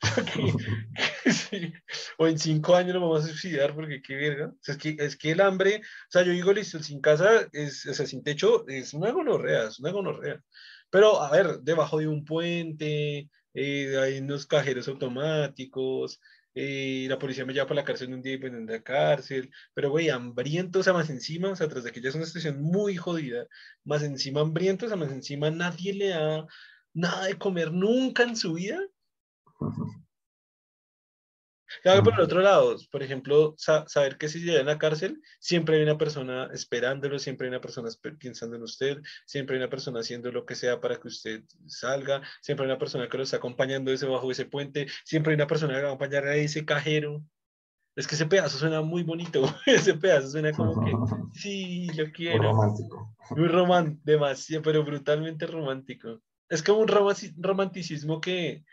[2.18, 4.48] O en cinco años nos vamos a suicidar porque qué verga.
[4.48, 7.48] O sea, es, que, es que el hambre, o sea, yo digo, listo, sin casa,
[7.52, 10.42] es, o sea, sin techo, es una gonorrea, es una gonorrea.
[10.90, 16.20] Pero, a ver, debajo de un puente, eh, hay unos cajeros automáticos,
[16.58, 19.90] eh, la policía me lleva para la cárcel un día y en la cárcel, pero
[19.90, 22.96] güey, hambrientos, sea, más encima, o sea, tras de que ya es una situación muy
[22.96, 23.46] jodida,
[23.84, 26.46] más encima hambrientos, sea, más encima nadie le da
[26.94, 28.80] nada de comer nunca en su vida.
[31.82, 35.76] Claro, por el otro lado, por ejemplo, saber que si llega en la cárcel, siempre
[35.76, 37.88] hay una persona esperándolo, siempre hay una persona
[38.18, 42.22] pensando en usted, siempre hay una persona haciendo lo que sea para que usted salga,
[42.40, 45.46] siempre hay una persona que lo está acompañando desde bajo ese puente, siempre hay una
[45.46, 47.22] persona que va a acompañar a ese cajero.
[47.94, 50.92] Es que ese pedazo suena muy bonito, ese pedazo suena como que,
[51.32, 52.38] sí, lo quiero.
[52.38, 53.16] Muy romántico.
[53.30, 56.20] Muy romántico, demasiado, pero brutalmente romántico.
[56.48, 58.64] Es como un romanticismo que,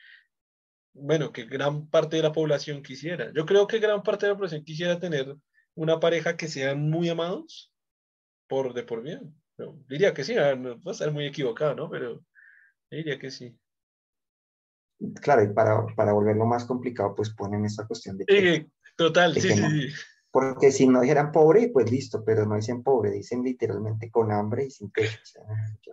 [0.93, 3.31] bueno, que gran parte de la población quisiera.
[3.33, 5.35] Yo creo que gran parte de la población quisiera tener
[5.75, 7.73] una pareja que sean muy amados
[8.47, 9.35] por de por bien.
[9.87, 11.89] diría que sí, no, puedo estar muy equivocado, ¿no?
[11.89, 12.23] Pero
[12.91, 13.57] diría que sí.
[15.21, 18.69] Claro, y para, para volverlo más complicado, pues ponen esta cuestión de...
[18.95, 19.89] total, sí, sí.
[20.33, 24.65] Porque si no dijeran pobre, pues listo, pero no dicen pobre, dicen literalmente con hambre
[24.65, 25.39] y sin pecho.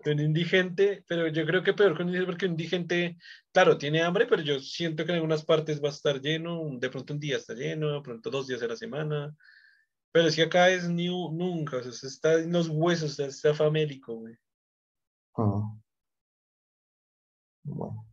[0.06, 3.18] un indigente, pero yo creo que peor con indigente, porque un indigente,
[3.52, 6.88] claro, tiene hambre, pero yo siento que en algunas partes va a estar lleno, de
[6.88, 9.36] pronto un día está lleno, de pronto dos días de la semana.
[10.10, 14.38] Pero que acá es ni nunca, o sea, está en los huesos, está, famélico, güey.
[15.36, 15.70] Ah.
[17.64, 18.06] Bueno,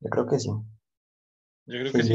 [0.00, 0.50] yo creo que sí.
[0.50, 2.14] Yo creo que sí.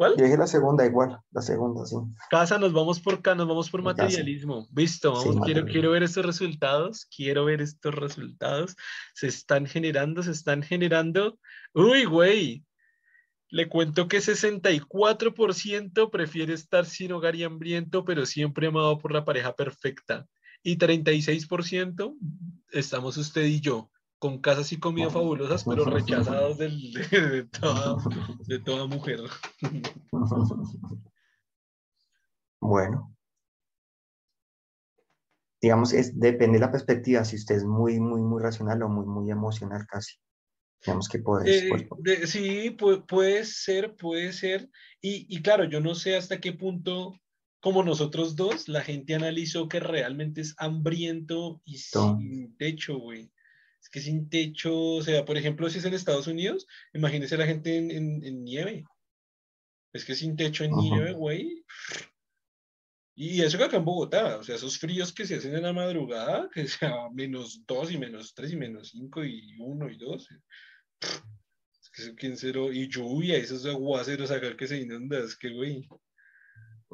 [0.00, 0.16] ¿Cuál?
[0.16, 1.94] Yo dije la segunda igual, la segunda, sí.
[2.30, 4.66] Casa, nos vamos por acá, nos vamos por materialismo.
[4.70, 5.12] Visto,
[5.44, 8.76] quiero, quiero ver estos resultados, quiero ver estos resultados.
[9.12, 11.38] Se están generando, se están generando.
[11.74, 12.64] Uy, güey.
[13.50, 19.26] Le cuento que 64% prefiere estar sin hogar y hambriento, pero siempre amado por la
[19.26, 20.26] pareja perfecta.
[20.62, 22.16] Y 36%
[22.72, 23.90] estamos usted y yo
[24.20, 27.48] con casas y comida fabulosas, pero rechazados de,
[28.60, 29.20] toda, mujer.
[32.62, 33.16] Bueno.
[35.62, 39.06] Digamos, es, depende de la perspectiva, si usted es muy, muy, muy racional o muy,
[39.06, 40.16] muy emocional casi.
[40.84, 44.68] Digamos que puede eh, sí, puede, ser, puede ser.
[45.00, 47.18] Y, y claro, yo no sé hasta qué punto,
[47.60, 53.30] como nosotros dos, la gente analizó que realmente es hambriento y sin techo, güey
[53.82, 57.46] es que sin techo, o sea, por ejemplo, si es en Estados Unidos, imagínese la
[57.46, 58.84] gente en, nieve.
[59.92, 61.64] Es que sin techo en nieve, güey.
[63.14, 65.72] Y eso que acá en Bogotá, o sea, esos fríos que se hacen en la
[65.72, 70.28] madrugada, que sea menos 2 y menos 3 y menos 5 y 1 y 2.
[71.92, 75.88] Es que cero, y lluvia, esos aguaceros acá que se inundan, es que güey.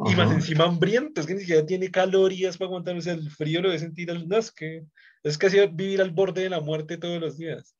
[0.05, 3.31] Y más encima hambriento, es que ni siquiera tiene calorías para aguantar, o sea, el
[3.31, 4.85] frío lo debe sentir, al, no, es que
[5.29, 7.77] es casi vivir al borde de la muerte todos los días.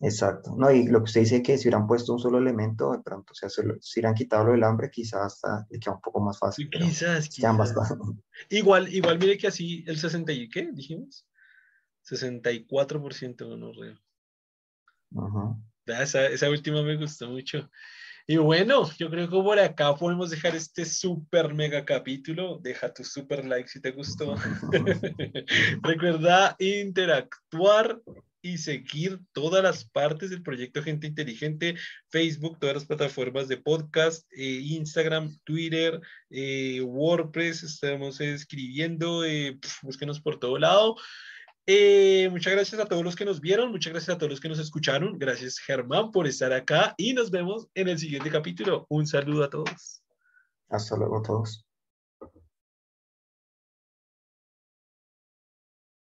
[0.00, 0.54] Exacto.
[0.56, 3.32] No, y lo que usted dice que si hubieran puesto un solo elemento, de pronto,
[3.32, 6.38] o sea, si hubieran quitado lo del hambre, quizás hasta le queda un poco más
[6.38, 6.68] fácil.
[6.68, 7.74] Quizás, quizás.
[8.50, 11.26] Igual, igual, mire que así el 60 y qué, dijimos.
[12.04, 13.98] 64% no reo.
[15.16, 15.56] Ajá.
[16.02, 17.70] Esa, esa última me gustó mucho.
[18.28, 22.58] Y bueno, yo creo que por acá podemos dejar este super mega capítulo.
[22.60, 24.34] Deja tu super like si te gustó.
[25.82, 28.00] Recuerda interactuar
[28.42, 31.76] y seguir todas las partes del proyecto Gente Inteligente,
[32.10, 36.00] Facebook, todas las plataformas de podcast, eh, Instagram, Twitter,
[36.30, 40.96] eh, WordPress, estamos escribiendo, eh, búsquenos por todo lado.
[41.68, 44.48] Eh, muchas gracias a todos los que nos vieron, muchas gracias a todos los que
[44.48, 45.18] nos escucharon.
[45.18, 48.86] Gracias Germán por estar acá y nos vemos en el siguiente capítulo.
[48.88, 50.02] Un saludo a todos.
[50.68, 51.65] Hasta luego a todos.